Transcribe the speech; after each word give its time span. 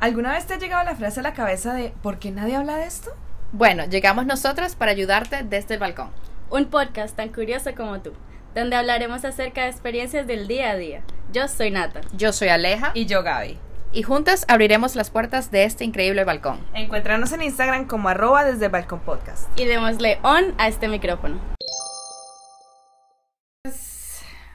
¿Alguna 0.00 0.32
vez 0.32 0.46
te 0.46 0.54
ha 0.54 0.58
llegado 0.58 0.84
la 0.84 0.94
frase 0.94 1.20
a 1.20 1.22
la 1.24 1.34
cabeza 1.34 1.74
de 1.74 1.92
¿por 2.02 2.18
qué 2.18 2.30
nadie 2.30 2.54
habla 2.56 2.76
de 2.76 2.86
esto? 2.86 3.10
Bueno, 3.52 3.84
llegamos 3.86 4.26
nosotras 4.26 4.76
para 4.76 4.92
ayudarte 4.92 5.42
desde 5.42 5.74
el 5.74 5.80
balcón. 5.80 6.10
Un 6.50 6.66
podcast 6.66 7.16
tan 7.16 7.30
curioso 7.30 7.74
como 7.74 8.00
tú, 8.00 8.12
donde 8.54 8.76
hablaremos 8.76 9.24
acerca 9.24 9.62
de 9.64 9.70
experiencias 9.70 10.26
del 10.26 10.46
día 10.46 10.70
a 10.70 10.76
día. 10.76 11.02
Yo 11.32 11.48
soy 11.48 11.70
Nata. 11.70 12.00
Yo 12.12 12.32
soy 12.32 12.48
Aleja 12.48 12.92
Y 12.94 13.06
yo, 13.06 13.22
Gaby. 13.22 13.58
y 13.92 14.02
juntas 14.02 14.44
abriremos 14.48 14.94
las 14.94 15.10
puertas 15.10 15.50
de 15.50 15.64
este 15.64 15.84
increíble 15.84 16.22
balcón. 16.24 16.60
Encuéntranos 16.74 17.32
en 17.32 17.42
Instagram 17.42 17.86
como 17.86 18.08
arroba 18.08 18.44
desde 18.44 18.66
el 18.66 18.70
balcón 18.70 19.00
podcast. 19.00 19.48
Y 19.58 19.64
démosle 19.64 20.18
on 20.22 20.54
a 20.58 20.68
este 20.68 20.86
micrófono. 20.88 21.40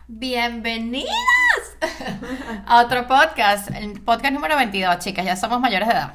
Bienvenidas 0.07 1.12
a 2.65 2.81
otro 2.81 3.07
podcast, 3.07 3.70
el 3.71 4.02
podcast 4.02 4.33
número 4.33 4.55
22, 4.55 5.00
chicas, 5.00 5.25
ya 5.25 5.36
somos 5.36 5.60
mayores 5.60 5.87
de 5.87 5.93
edad. 5.93 6.14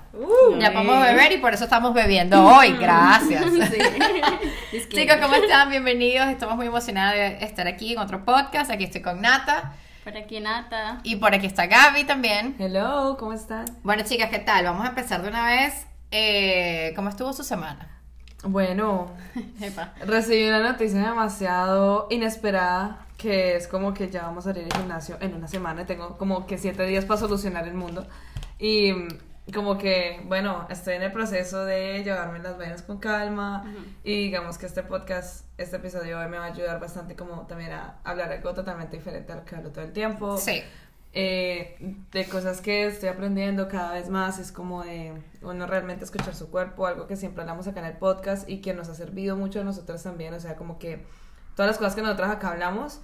ya 0.59 0.73
podemos 0.73 1.03
beber 1.03 1.33
y 1.33 1.39
por 1.39 1.53
eso 1.55 1.65
estamos 1.65 1.93
bebiendo 1.95 2.43
hoy, 2.45 2.73
gracias. 2.73 3.45
Chicos, 4.91 5.17
¿cómo 5.21 5.35
están? 5.35 5.71
Bienvenidos, 5.71 6.29
estamos 6.29 6.57
muy 6.57 6.67
emocionadas 6.67 7.15
de 7.15 7.45
estar 7.45 7.67
aquí 7.67 7.93
en 7.93 7.99
otro 7.99 8.25
podcast, 8.25 8.71
aquí 8.71 8.85
estoy 8.85 9.03
con 9.03 9.21
Nata 9.21 9.73
Por 10.05 10.17
aquí 10.17 10.41
Nata. 10.41 11.01
y 11.03 11.17
por 11.17 11.35
aquí 11.35 11.47
está 11.47 11.67
Gaby 11.67 12.05
también. 12.05 12.57
Hello, 12.59 13.17
¿cómo 13.19 13.33
están? 13.33 13.65
Bueno, 13.83 14.03
chicas, 14.05 14.31
¿qué 14.31 14.39
tal? 14.39 14.65
Vamos 14.65 14.85
a 14.85 14.89
empezar 14.91 15.23
de 15.23 15.29
una 15.29 15.47
vez. 15.47 15.87
Eh, 16.11 16.93
¿Cómo 16.97 17.11
estuvo 17.11 17.33
su 17.33 17.45
semana? 17.45 18.01
Bueno, 18.43 19.11
Epa. 19.61 19.93
recibí 20.07 20.49
una 20.49 20.61
noticia 20.61 21.01
demasiado 21.01 22.07
inesperada 22.11 23.05
que 23.19 23.57
es 23.57 23.67
como 23.67 23.93
que 23.93 24.09
ya 24.09 24.23
vamos 24.23 24.47
a 24.47 24.55
salir 24.55 24.69
al 24.73 24.81
gimnasio 24.81 25.19
en 25.21 25.35
una 25.35 25.49
semana 25.49 25.85
tengo 25.85 26.17
como 26.17 26.47
que 26.47 26.57
siete 26.57 26.87
días 26.87 27.05
para 27.05 27.21
solucionar 27.21 27.67
el 27.67 27.75
mundo. 27.75 28.07
Y 28.59 28.93
mm, 28.93 29.09
como 29.53 29.77
que, 29.77 30.23
bueno, 30.27 30.67
estoy 30.71 30.95
en 30.95 31.03
el 31.03 31.13
proceso 31.13 31.65
de 31.65 32.05
llevarme 32.05 32.39
las 32.39 32.57
vainas 32.57 32.83
con 32.83 32.99
calma 32.99 33.65
y 34.05 34.25
digamos 34.25 34.57
que 34.57 34.67
este 34.67 34.83
podcast, 34.83 35.47
este 35.59 35.77
episodio 35.77 36.21
hoy 36.21 36.29
me 36.29 36.39
va 36.39 36.45
a 36.45 36.53
ayudar 36.53 36.79
bastante 36.81 37.17
como 37.17 37.47
también 37.47 37.73
a 37.73 37.99
hablar 38.05 38.31
algo 38.31 38.55
totalmente 38.55 38.97
diferente 38.97 39.33
a 39.33 39.37
lo 39.37 39.45
que 39.45 39.57
hablo 39.57 39.71
todo 39.71 39.85
el 39.85 39.93
tiempo. 39.93 40.39
Sí. 40.39 40.63
eh, 41.15 41.77
de 42.13 42.25
cosas 42.27 42.61
que 42.61 42.87
estoy 42.87 43.09
aprendiendo 43.09 43.67
cada 43.69 43.95
vez 43.95 44.11
más, 44.11 44.39
es 44.39 44.53
como 44.53 44.85
de 44.85 45.15
uno 45.43 45.67
realmente 45.67 46.05
escuchar 46.05 46.35
su 46.35 46.51
cuerpo, 46.51 46.87
algo 46.87 47.07
que 47.07 47.17
siempre 47.17 47.41
hablamos 47.41 47.67
acá 47.67 47.81
en 47.81 47.87
el 47.87 47.97
podcast 47.97 48.49
y 48.49 48.61
que 48.61 48.75
nos 48.75 48.89
ha 48.91 48.95
servido 48.95 49.35
mucho 49.35 49.63
a 49.63 49.65
nosotras 49.65 50.03
también, 50.03 50.35
o 50.35 50.41
sea, 50.41 50.57
como 50.57 50.79
que 50.79 51.07
todas 51.59 51.71
las 51.71 51.79
cosas 51.79 51.97
que 51.97 52.03
nosotras 52.03 52.31
acá 52.31 52.53
hablamos, 52.53 53.01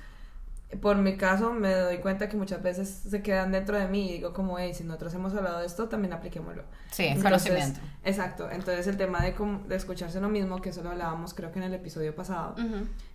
por 0.81 0.97
mi 0.97 1.17
caso 1.17 1.53
me 1.53 1.75
doy 1.75 1.99
cuenta 1.99 2.29
que 2.29 2.37
muchas 2.37 2.63
veces 2.63 2.89
se 2.89 3.21
quedan 3.21 3.51
dentro 3.51 3.77
de 3.77 3.89
mí 3.89 4.09
y 4.09 4.13
digo 4.13 4.33
como, 4.33 4.61
hey, 4.61 4.73
si 4.73 4.85
nosotros 4.85 5.13
hemos 5.15 5.35
hablado 5.35 5.59
de 5.59 5.67
esto, 5.67 5.89
también 5.89 6.13
apliquémoslo. 6.13 6.63
Sí, 6.93 7.07
es 7.07 7.17
Entonces, 7.17 7.51
conocimiento. 7.51 7.81
Exacto, 8.05 8.49
entonces 8.49 8.87
el 8.87 8.97
tema 8.97 9.23
de, 9.23 9.35
escucharse 9.75 10.21
lo 10.21 10.29
mismo, 10.29 10.63
que 10.63 10.69
eso 10.69 10.85
lo 10.85 10.91
hablábamos 10.91 11.35
creo 11.35 11.51
que 11.51 11.59
en 11.59 11.65
el 11.65 11.75
episodio 11.75 12.15
pasado, 12.15 12.55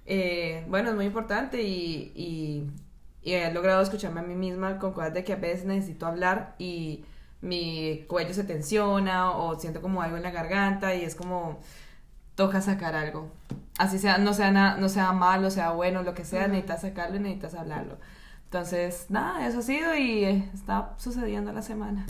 eh, 0.06 0.66
bueno, 0.68 0.90
es 0.90 0.96
muy 0.96 1.06
importante 1.06 1.62
y, 1.62 2.12
y, 2.18 2.70
y 3.24 3.34
he 3.34 3.50
logrado 3.54 3.82
escucharme 3.82 4.20
a 4.20 4.24
mí 4.24 4.36
misma 4.36 4.78
con 4.78 4.92
cosas 4.92 5.14
de 5.14 5.24
que 5.24 5.32
a 5.32 5.38
veces 5.38 5.64
necesito 5.64 6.06
hablar 6.06 6.56
y 6.58 7.06
mi 7.40 8.04
cuello 8.10 8.34
se 8.34 8.44
tensiona 8.44 9.32
o 9.32 9.58
siento 9.58 9.82
como 9.82 10.02
algo 10.02 10.18
en 10.18 10.24
la 10.24 10.32
garganta 10.32 10.96
y 10.96 11.06
es 11.06 11.16
como 11.16 11.62
toca 12.40 12.62
sacar 12.62 12.96
algo. 12.96 13.30
Así 13.78 14.00
sea, 14.00 14.18
no 14.18 14.34
sea, 14.34 14.50
na- 14.52 14.78
no 14.78 14.88
sea 14.88 15.12
malo, 15.12 15.52
sea 15.52 15.72
bueno, 15.72 16.04
lo 16.04 16.14
que 16.14 16.24
sea, 16.24 16.48
necesitas 16.48 16.82
sacarlo 16.82 17.18
y 17.18 17.20
necesitas 17.20 17.54
hablarlo. 17.56 17.98
Entonces, 18.46 19.08
nada, 19.10 19.46
eso 19.46 19.60
ha 19.60 19.62
sido 19.62 19.94
y 19.94 20.24
eh, 20.24 20.50
está 20.54 20.92
sucediendo 20.96 21.52
la 21.52 21.62
semana. 21.62 22.06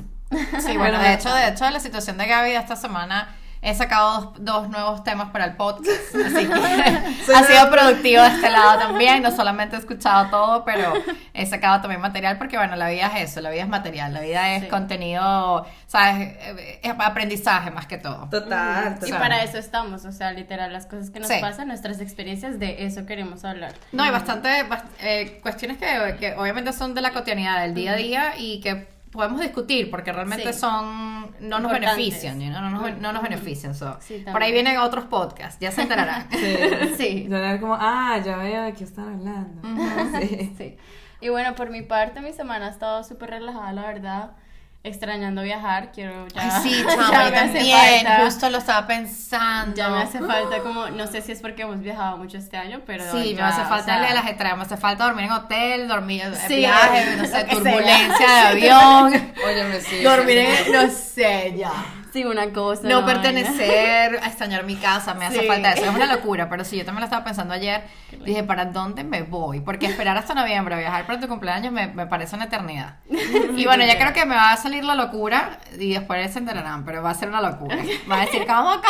Sí, 0.62 0.78
bueno, 0.78 1.00
de 1.00 1.14
hecho, 1.16 1.34
de 1.34 1.48
hecho, 1.48 1.68
la 1.70 1.80
situación 1.80 2.20
de 2.20 2.28
Gaby 2.28 2.52
esta 2.52 2.76
semana 2.76 3.28
he 3.62 3.76
sacado 3.76 4.22
dos, 4.22 4.34
dos 4.46 4.70
nuevos 4.70 5.04
temas 5.04 5.32
para 5.32 5.46
el 5.46 5.56
podcast, 5.58 5.90
así 6.26 6.48
que 6.48 7.34
ha 7.36 7.44
sido 7.44 7.70
productivo 7.70 8.22
de 8.24 8.30
este 8.30 8.50
lado 8.50 8.80
también, 8.88 9.22
no 9.22 9.32
solamente 9.32 9.76
he 9.76 9.80
escuchado 9.80 10.30
todo, 10.30 10.64
pero 10.66 10.94
he 11.34 11.46
sacado 11.46 11.82
también 11.82 12.00
material 12.02 12.38
porque, 12.38 12.58
bueno, 12.58 12.76
la 12.76 12.88
vida 12.90 13.08
es 13.18 13.32
eso, 13.32 13.42
la 13.42 13.50
vida 13.50 13.64
es 13.64 13.68
material, 13.70 14.14
la 14.14 14.22
vida 14.22 14.54
es 14.56 14.64
Sí. 14.64 14.68
contenido, 14.70 15.66
¿sabes? 15.88 16.36
Eh, 16.40 16.80
Es 16.84 16.94
aprendizaje 16.98 17.72
más 17.72 17.86
que 17.86 17.98
todo. 17.98 18.28
Total, 18.30 18.96
Y 18.98 19.06
total. 19.06 19.20
para 19.20 19.44
eso 19.44 19.58
estamos, 19.58 20.06
o 20.06 20.12
sea, 20.12 20.32
literal, 20.32 20.72
las 20.72 20.86
cosas 20.86 21.10
que 21.10 21.20
nos 21.20 21.28
Sí. 21.30 21.38
pasan, 21.42 21.68
nuestras 21.68 22.00
experiencias, 22.02 22.60
de 22.60 22.86
eso 22.86 23.06
queremos 23.06 23.44
hablar. 23.46 23.74
No, 23.92 24.04
hay 24.04 24.12
bastante 24.12 24.50
bast- 24.70 24.86
eh, 25.02 25.40
cuestiones 25.42 25.78
que, 25.78 26.16
que 26.20 26.34
obviamente 26.36 26.72
son 26.74 26.94
de 26.96 27.02
la 27.02 27.12
cotidianidad, 27.12 27.62
del 27.62 27.74
día 27.74 27.92
a 27.92 27.96
día 27.96 28.34
y 28.38 28.60
que 28.62 28.88
podemos 29.12 29.42
discutir 29.42 29.90
porque 29.90 30.12
realmente 30.14 30.54
Sí. 30.54 30.60
son 30.60 31.32
no 31.40 31.60
nos 31.60 31.72
benefician, 31.72 32.38
know, 32.40 32.62
no, 32.62 32.70
nos- 32.70 32.98
no 32.98 33.12
nos 33.14 33.24
benefician. 33.24 33.74
so. 33.74 33.98
Sí, 34.02 34.24
Por 34.32 34.42
ahí 34.44 34.52
vienen 34.52 34.78
otros 34.78 35.06
podcasts, 35.06 35.60
ya 35.60 35.72
se 35.72 35.82
enterarán. 35.84 36.28
Sí. 36.32 36.56
sí. 36.98 37.28
Yo 37.30 37.38
era 37.38 37.60
como, 37.60 37.76
ah, 37.80 38.20
ya 38.24 38.38
veo 38.38 38.64
de 38.64 38.74
qué 38.74 38.84
están 38.84 39.14
hablando. 39.16 39.62
Sí. 40.20 40.54
Sí. 40.58 40.78
Y 41.22 41.30
bueno, 41.30 41.54
por 41.56 41.70
mi 41.70 41.82
parte, 41.82 42.22
mi 42.22 42.32
semana 42.34 42.68
ha 42.68 42.70
estado 42.70 43.04
súper 43.04 43.32
relajada, 43.32 43.74
la 43.74 43.82
verdad. 43.82 44.32
Extrañando 44.82 45.42
viajar, 45.44 45.92
quiero 45.92 46.26
ya. 46.30 46.56
Ay, 46.56 46.64
sí, 46.64 46.84
ya 46.88 46.96
chama, 46.96 47.26
yo 47.26 47.32
me 47.32 47.38
hace 47.38 47.54
también, 47.54 48.06
falta. 48.06 48.24
justo 48.24 48.50
lo 48.50 48.58
estaba 48.60 48.88
pensando. 48.88 49.76
Ya 49.76 49.90
me 49.90 50.02
hace 50.04 50.20
falta 50.20 50.60
como, 50.60 50.88
no 50.88 51.06
sé 51.06 51.22
si 51.22 51.34
es 51.34 51.42
porque 51.42 51.64
hemos 51.64 51.82
viajado 51.82 52.16
mucho 52.18 52.38
este 52.38 52.56
año, 52.58 52.82
pero 52.86 53.04
Sí, 53.12 53.36
ya, 53.36 53.44
me 53.44 53.50
hace 53.50 53.62
o 53.62 53.66
falta 53.66 53.86
sea, 54.00 54.10
el 54.12 54.18
ajetreo, 54.18 54.56
me 54.56 54.64
hace 54.64 54.78
falta 54.78 55.04
dormir 55.04 55.26
en 55.26 55.32
hotel, 55.34 55.88
dormir 55.90 56.22
en 56.22 56.34
Sí, 56.36 56.56
viaje, 56.56 57.16
no 57.18 57.24
sé, 57.26 57.30
sea. 57.30 57.48
turbulencia 57.48 58.28
de 58.28 58.40
avión, 58.48 59.34
Óyeme, 59.46 59.82
sí. 59.82 60.02
dormir 60.02 60.38
en, 60.38 60.72
no 60.72 60.90
sé, 60.90 61.56
ya. 61.58 61.74
Sí, 62.12 62.26
una 62.26 62.52
cosa. 62.52 62.82
No 62.88 63.04
vaina. 63.04 63.22
pertenecer, 63.22 64.20
a 64.24 64.28
extrañar 64.28 64.64
mi 64.64 64.76
casa, 64.76 65.14
me 65.14 65.26
hace 65.26 65.42
Sí. 65.42 65.48
falta 65.48 65.74
eso. 65.74 65.86
Es 65.86 65.92
una 65.96 66.08
locura, 66.08 66.50
pero 66.50 66.66
sí, 66.66 66.78
yo 66.78 66.86
también 66.86 67.02
lo 67.02 67.06
estaba 67.06 67.24
pensando 67.24 67.54
ayer. 67.54 67.84
Dije, 68.26 68.44
¿para 68.44 68.66
dónde 68.66 69.04
me 69.04 69.22
voy? 69.22 69.60
Porque 69.60 69.86
esperar 69.86 70.18
hasta 70.18 70.34
noviembre, 70.34 70.76
viajar 70.78 71.06
para 71.06 71.20
tu 71.20 71.28
cumpleaños, 71.28 71.72
me, 71.72 71.88
me 71.88 72.08
parece 72.08 72.36
una 72.36 72.46
eternidad. 72.46 72.96
Y 73.56 73.66
bueno, 73.66 73.86
ya 73.86 73.98
creo 74.00 74.14
que 74.14 74.26
me 74.26 74.36
va 74.36 74.52
a 74.54 74.58
salir 74.58 74.84
la 74.86 74.96
locura 74.96 75.60
y 75.78 75.94
después 75.94 76.32
se 76.32 76.40
enterarán, 76.40 76.86
pero 76.86 77.04
va 77.04 77.10
a 77.12 77.14
ser 77.14 77.28
una 77.30 77.42
locura. 77.42 77.78
Va 78.10 78.22
a 78.22 78.26
decir, 78.26 78.46
¿cómo 78.48 78.72
acá? 78.72 78.88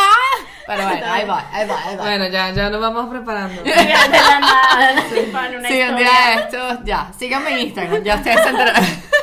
Pero 0.67 0.83
bueno, 0.83 1.05
ahí 1.11 1.25
va, 1.27 1.43
ahí 1.51 1.67
va, 1.67 1.75
ahí 1.85 1.95
va. 1.97 2.03
Bueno, 2.03 2.27
ya, 2.27 2.51
ya 2.51 2.69
nos 2.69 2.79
vamos 2.79 3.09
preparando. 3.09 3.61
Una 3.63 5.67
Sí, 5.67 5.81
un 5.81 5.95
día 5.97 6.09
de 6.27 6.33
estos, 6.43 6.79
ya, 6.85 7.11
síganme 7.17 7.51
en 7.51 7.59
Instagram, 7.67 8.03
ya 8.03 8.15
ustedes 8.15 8.41
se 8.41 8.49
enterarán. 8.49 8.83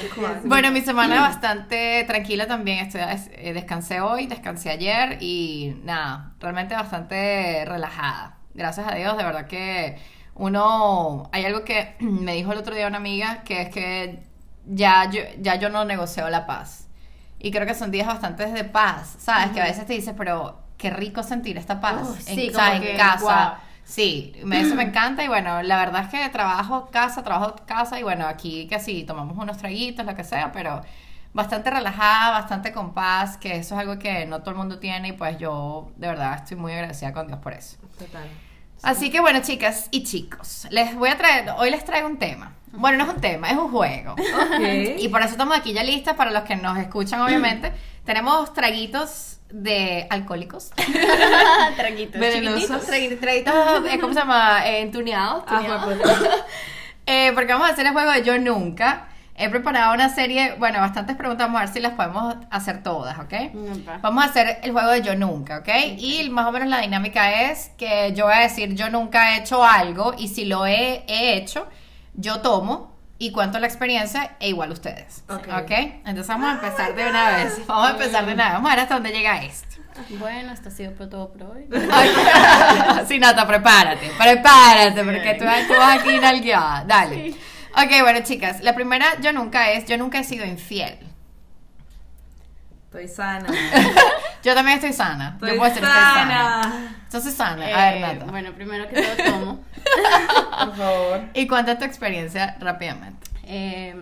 Bueno, 0.44 0.70
mi 0.70 0.80
semana 0.80 1.20
bastante 1.20 2.04
tranquila 2.06 2.46
también. 2.46 2.78
Estoy, 2.78 3.02
eh, 3.32 3.52
descansé 3.52 4.00
hoy, 4.00 4.26
descansé 4.26 4.70
ayer 4.70 5.18
y 5.20 5.76
nada, 5.84 6.34
realmente 6.40 6.74
bastante 6.74 7.64
relajada. 7.64 8.38
Gracias 8.54 8.86
a 8.86 8.94
Dios, 8.94 9.16
de 9.16 9.24
verdad 9.24 9.46
que 9.46 9.98
uno. 10.34 11.28
Hay 11.32 11.44
algo 11.44 11.64
que 11.64 11.96
me 12.00 12.34
dijo 12.34 12.52
el 12.52 12.58
otro 12.58 12.74
día 12.74 12.86
una 12.86 12.98
amiga 12.98 13.42
que 13.44 13.62
es 13.62 13.68
que 13.70 14.22
ya 14.66 15.10
yo, 15.10 15.22
ya 15.38 15.56
yo 15.56 15.68
no 15.68 15.84
negocio 15.84 16.28
la 16.30 16.46
paz. 16.46 16.88
Y 17.38 17.50
creo 17.50 17.66
que 17.66 17.74
son 17.74 17.90
días 17.90 18.06
bastante 18.06 18.46
de 18.46 18.64
paz, 18.64 19.16
¿sabes? 19.18 19.50
Que 19.50 19.60
a 19.60 19.64
veces 19.64 19.84
te 19.84 19.94
dices, 19.94 20.14
pero 20.16 20.60
qué 20.78 20.90
rico 20.90 21.22
sentir 21.22 21.58
esta 21.58 21.80
paz 21.80 22.08
Uh, 22.08 22.14
en, 22.14 22.36
sí, 22.36 22.50
¿sabes? 22.52 22.78
como 22.78 22.86
en 22.86 22.92
que, 22.92 22.96
casa. 22.96 23.58
Sí, 23.84 24.32
me- 24.44 24.60
eso 24.60 24.74
me 24.74 24.84
encanta 24.84 25.22
y 25.24 25.28
bueno, 25.28 25.62
la 25.62 25.76
verdad 25.76 26.04
es 26.04 26.08
que 26.08 26.28
trabajo 26.30 26.88
casa, 26.90 27.22
trabajo 27.22 27.56
casa 27.66 27.98
y 27.98 28.02
bueno, 28.02 28.26
aquí 28.26 28.66
que 28.68 28.78
sí, 28.80 29.04
tomamos 29.04 29.36
unos 29.36 29.58
traguitos, 29.58 30.06
lo 30.06 30.14
que 30.14 30.24
sea, 30.24 30.52
pero 30.52 30.80
bastante 31.34 31.70
relajada, 31.70 32.30
bastante 32.30 32.72
con 32.72 32.94
paz, 32.94 33.36
que 33.36 33.56
eso 33.56 33.74
es 33.74 33.80
algo 33.80 33.98
que 33.98 34.26
no 34.26 34.40
todo 34.40 34.50
el 34.50 34.56
mundo 34.56 34.78
tiene 34.78 35.08
y 35.08 35.12
pues 35.12 35.38
yo 35.38 35.90
de 35.96 36.08
verdad 36.08 36.34
estoy 36.36 36.56
muy 36.56 36.72
agradecida 36.72 37.12
con 37.12 37.26
Dios 37.26 37.38
por 37.40 37.52
eso. 37.52 37.76
Total. 37.98 38.28
Así 38.82 39.10
que 39.10 39.20
bueno, 39.20 39.40
chicas 39.42 39.88
y 39.90 40.02
chicos, 40.04 40.66
les 40.70 40.94
voy 40.96 41.08
a 41.10 41.16
traer, 41.16 41.50
hoy 41.56 41.70
les 41.70 41.84
traigo 41.84 42.08
un 42.08 42.18
tema. 42.18 42.52
Bueno, 42.72 42.98
no 42.98 43.04
es 43.04 43.14
un 43.14 43.20
tema, 43.20 43.50
es 43.50 43.56
un 43.58 43.70
juego. 43.70 44.16
Y 44.98 45.08
por 45.08 45.20
eso 45.20 45.32
estamos 45.32 45.56
aquí 45.56 45.72
ya 45.74 45.82
listas 45.84 46.16
para 46.16 46.30
los 46.30 46.42
que 46.44 46.56
nos 46.56 46.78
escuchan, 46.78 47.20
obviamente. 47.20 47.70
Tenemos 48.04 48.52
traguitos 48.54 49.31
de 49.52 50.06
alcohólicos. 50.10 50.70
Traguitos 51.76 52.20
Venenosos. 52.20 52.86
Traguitos, 52.86 53.20
traguitos, 53.20 53.54
eh, 53.86 53.98
¿cómo 54.00 54.12
se 54.12 54.20
llama? 54.20 54.66
Eh, 54.66 54.80
entuneados. 54.80 55.44
Ah, 55.46 55.58
tuneados. 55.58 55.84
pues. 55.84 56.30
Eh, 57.06 57.32
porque 57.34 57.52
vamos 57.52 57.68
a 57.68 57.72
hacer 57.72 57.86
el 57.86 57.92
juego 57.92 58.10
de 58.12 58.22
Yo 58.22 58.38
Nunca. 58.38 59.08
He 59.34 59.48
preparado 59.48 59.94
una 59.94 60.08
serie, 60.08 60.54
bueno, 60.58 60.78
bastantes 60.78 61.16
preguntas, 61.16 61.46
vamos 61.46 61.62
a 61.62 61.64
ver 61.64 61.74
si 61.74 61.80
las 61.80 61.94
podemos 61.94 62.36
hacer 62.50 62.82
todas, 62.82 63.18
¿ok? 63.18 63.32
Vamos 64.02 64.24
a 64.24 64.28
hacer 64.28 64.58
el 64.62 64.72
juego 64.72 64.90
de 64.90 65.02
Yo 65.02 65.16
Nunca, 65.16 65.58
¿ok? 65.58 65.68
Y 65.96 66.28
más 66.30 66.46
o 66.46 66.52
menos 66.52 66.68
la 66.68 66.80
dinámica 66.80 67.50
es 67.50 67.70
que 67.78 68.12
yo 68.14 68.26
voy 68.26 68.34
a 68.34 68.40
decir 68.40 68.74
Yo 68.74 68.90
nunca 68.90 69.34
he 69.34 69.40
hecho 69.40 69.64
algo 69.64 70.14
y 70.16 70.28
si 70.28 70.44
lo 70.44 70.66
he, 70.66 71.04
he 71.08 71.34
hecho, 71.36 71.66
yo 72.14 72.40
tomo 72.40 72.91
y 73.22 73.30
cuento 73.30 73.60
la 73.60 73.68
experiencia 73.68 74.32
e 74.40 74.48
igual 74.48 74.72
ustedes, 74.72 75.22
Ok. 75.28 75.46
¿ok? 75.62 75.70
Entonces 76.04 76.26
vamos 76.26 76.48
a 76.48 76.52
empezar 76.54 76.92
de 76.92 77.08
una 77.08 77.30
vez, 77.30 77.64
vamos 77.68 77.86
a 77.86 77.90
empezar 77.92 78.26
de 78.26 78.34
una 78.34 78.44
vez, 78.46 78.52
vamos 78.54 78.68
a 78.68 78.74
ver 78.74 78.82
hasta 78.82 78.94
dónde 78.94 79.12
llega 79.12 79.40
esto. 79.44 79.76
Bueno, 80.18 80.52
esto 80.52 80.70
ha 80.70 80.72
sido 80.72 80.92
por 80.92 81.08
todo 81.08 81.30
por 81.32 81.44
hoy. 81.44 81.68
sí, 83.06 83.20
Nata, 83.20 83.46
prepárate, 83.46 84.10
prepárate, 84.18 85.04
porque 85.04 85.34
tú, 85.34 85.44
tú 85.68 85.78
vas 85.78 86.00
aquí 86.00 86.18
nalgueada. 86.18 86.82
Dale. 86.84 87.32
Ok, 87.76 88.02
bueno, 88.02 88.18
chicas, 88.24 88.60
la 88.60 88.74
primera 88.74 89.06
yo 89.20 89.32
nunca 89.32 89.70
es, 89.70 89.84
yo 89.84 89.96
nunca 89.98 90.18
he 90.18 90.24
sido 90.24 90.44
infiel. 90.44 90.98
Estoy 92.92 93.08
sana. 93.08 93.48
Yo 94.42 94.54
también 94.54 94.76
estoy 94.76 94.92
sana. 94.92 95.30
Estoy 95.34 95.50
Yo 95.52 95.56
puedo 95.56 95.70
decir 95.70 95.82
que 95.82 95.88
estoy 95.88 96.02
sana. 96.12 96.94
Entonces 97.04 97.34
sana. 97.34 97.64
A 97.64 97.90
ver, 97.90 97.96
Eh, 97.96 98.00
Nata. 98.00 98.24
bueno, 98.30 98.52
primero 98.52 98.86
que 98.88 99.00
todo 99.00 99.30
tomo. 99.30 99.60
Por 100.64 100.76
favor. 100.76 101.20
Y 101.32 101.46
cuenta 101.46 101.78
tu 101.78 101.84
experiencia 101.86 102.56
rápidamente. 102.60 103.26
Eh, 103.44 103.94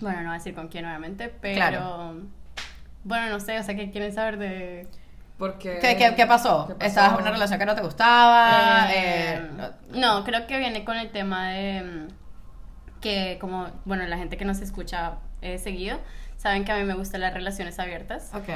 bueno, 0.00 0.18
no 0.18 0.24
voy 0.24 0.34
a 0.34 0.38
decir 0.38 0.54
con 0.56 0.66
quién 0.66 0.86
obviamente, 0.86 1.32
pero... 1.40 1.54
Claro. 1.54 2.14
Bueno, 3.04 3.28
no 3.28 3.38
sé, 3.38 3.60
o 3.60 3.62
sea, 3.62 3.76
¿qué 3.76 3.92
quieren 3.92 4.12
saber 4.12 4.38
de...? 4.38 4.88
Porque... 5.38 5.78
¿Qué, 5.80 5.96
qué, 5.96 6.14
qué 6.16 6.26
pasó? 6.26 6.66
¿Qué 6.66 6.74
pasó? 6.74 6.86
¿Estabas 6.88 7.12
en 7.14 7.20
una 7.22 7.30
relación 7.30 7.58
que 7.60 7.66
no 7.66 7.74
te 7.76 7.82
gustaba? 7.82 8.88
Eh, 8.90 9.36
Eh, 9.38 9.50
no, 9.92 10.24
creo 10.24 10.48
que 10.48 10.58
viene 10.58 10.84
con 10.84 10.96
el 10.96 11.10
tema 11.10 11.50
de 11.50 11.82
mm, 11.82 13.00
que 13.00 13.38
como, 13.40 13.68
bueno, 13.84 14.04
la 14.06 14.16
gente 14.18 14.36
que 14.36 14.44
nos 14.44 14.58
escucha 14.60 15.12
eh, 15.42 15.58
seguido, 15.58 16.00
saben 16.46 16.64
que 16.64 16.70
a 16.70 16.76
mí 16.76 16.84
me 16.84 16.94
gustan 16.94 17.22
las 17.22 17.34
relaciones 17.34 17.76
abiertas. 17.80 18.30
ok. 18.32 18.48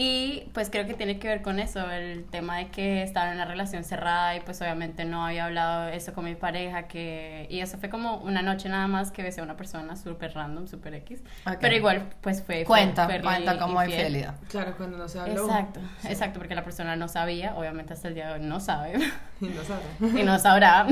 Y 0.00 0.44
pues 0.54 0.70
creo 0.70 0.86
que 0.86 0.94
tiene 0.94 1.18
que 1.18 1.26
ver 1.26 1.42
con 1.42 1.58
eso, 1.58 1.90
el 1.90 2.24
tema 2.26 2.58
de 2.58 2.68
que 2.68 3.02
estaba 3.02 3.30
en 3.30 3.34
una 3.34 3.46
relación 3.46 3.82
cerrada 3.82 4.36
y 4.36 4.40
pues 4.40 4.60
obviamente 4.60 5.04
no 5.04 5.26
había 5.26 5.46
hablado 5.46 5.88
eso 5.88 6.14
con 6.14 6.24
mi 6.24 6.36
pareja, 6.36 6.86
que 6.86 7.48
y 7.50 7.58
eso 7.58 7.78
fue 7.78 7.90
como 7.90 8.18
una 8.18 8.40
noche 8.40 8.68
nada 8.68 8.86
más 8.86 9.10
que 9.10 9.24
besé 9.24 9.40
a 9.40 9.42
una 9.42 9.56
persona 9.56 9.96
súper 9.96 10.34
random, 10.34 10.68
súper 10.68 10.94
X, 10.94 11.20
Ok. 11.48 11.56
pero 11.60 11.74
igual 11.74 12.10
pues 12.20 12.44
fue... 12.44 12.62
Cuenta, 12.64 13.06
fue 13.06 13.20
cuenta 13.20 13.58
como 13.58 13.82
infiel. 13.82 14.02
infidelidad. 14.02 14.34
Claro, 14.48 14.74
cuando 14.76 14.98
no 14.98 15.08
se 15.08 15.18
habló. 15.18 15.46
Exacto, 15.46 15.80
exacto, 16.04 16.38
porque 16.38 16.54
la 16.54 16.62
persona 16.62 16.94
no 16.94 17.08
sabía, 17.08 17.56
obviamente 17.56 17.92
hasta 17.94 18.06
el 18.06 18.14
día 18.14 18.28
de 18.28 18.32
hoy 18.34 18.40
no 18.46 18.60
sabe 18.60 18.92
Y 19.40 19.46
no 19.46 19.62
sabe. 19.64 20.20
y 20.20 20.24
no 20.24 20.38
sabrá. 20.38 20.86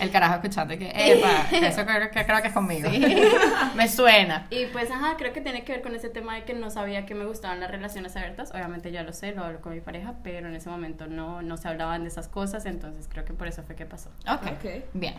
El 0.00 0.10
carajo 0.10 0.34
escuchando 0.34 0.76
que, 0.76 0.90
epa, 0.92 1.46
eso 1.52 1.84
creo, 1.86 2.10
que 2.10 2.24
creo 2.24 2.40
que 2.42 2.48
es 2.48 2.54
conmigo. 2.54 2.88
Me 3.76 3.88
suena. 3.88 4.46
Y 4.50 4.66
pues, 4.66 4.90
ajá, 4.90 5.16
creo 5.16 5.32
que 5.32 5.40
tiene 5.40 5.62
que 5.64 5.72
ver 5.72 5.82
con 5.82 5.94
ese 5.94 6.08
tema 6.08 6.34
de 6.34 6.42
que 6.44 6.54
no 6.54 6.68
sabía 6.70 7.04
que 7.06 7.14
me 7.14 7.24
gustaban 7.26 7.58
las 7.60 7.70
relaciones 7.70 7.91
abiertas. 7.96 8.50
Obviamente 8.52 8.90
ya 8.92 9.02
lo 9.02 9.12
sé, 9.12 9.32
lo 9.34 9.44
hablo 9.44 9.60
con 9.60 9.72
mi 9.74 9.80
pareja, 9.80 10.14
pero 10.22 10.48
en 10.48 10.54
ese 10.54 10.68
momento 10.68 11.06
no, 11.06 11.42
no 11.42 11.56
se 11.56 11.68
hablaban 11.68 12.02
de 12.02 12.08
esas 12.08 12.28
cosas, 12.28 12.66
entonces 12.66 13.08
creo 13.10 13.24
que 13.24 13.32
por 13.32 13.46
eso 13.48 13.62
fue 13.62 13.74
que 13.76 13.86
pasó. 13.86 14.10
Ok. 14.28 14.42
Ok. 14.52 14.84
Bien. 14.94 15.14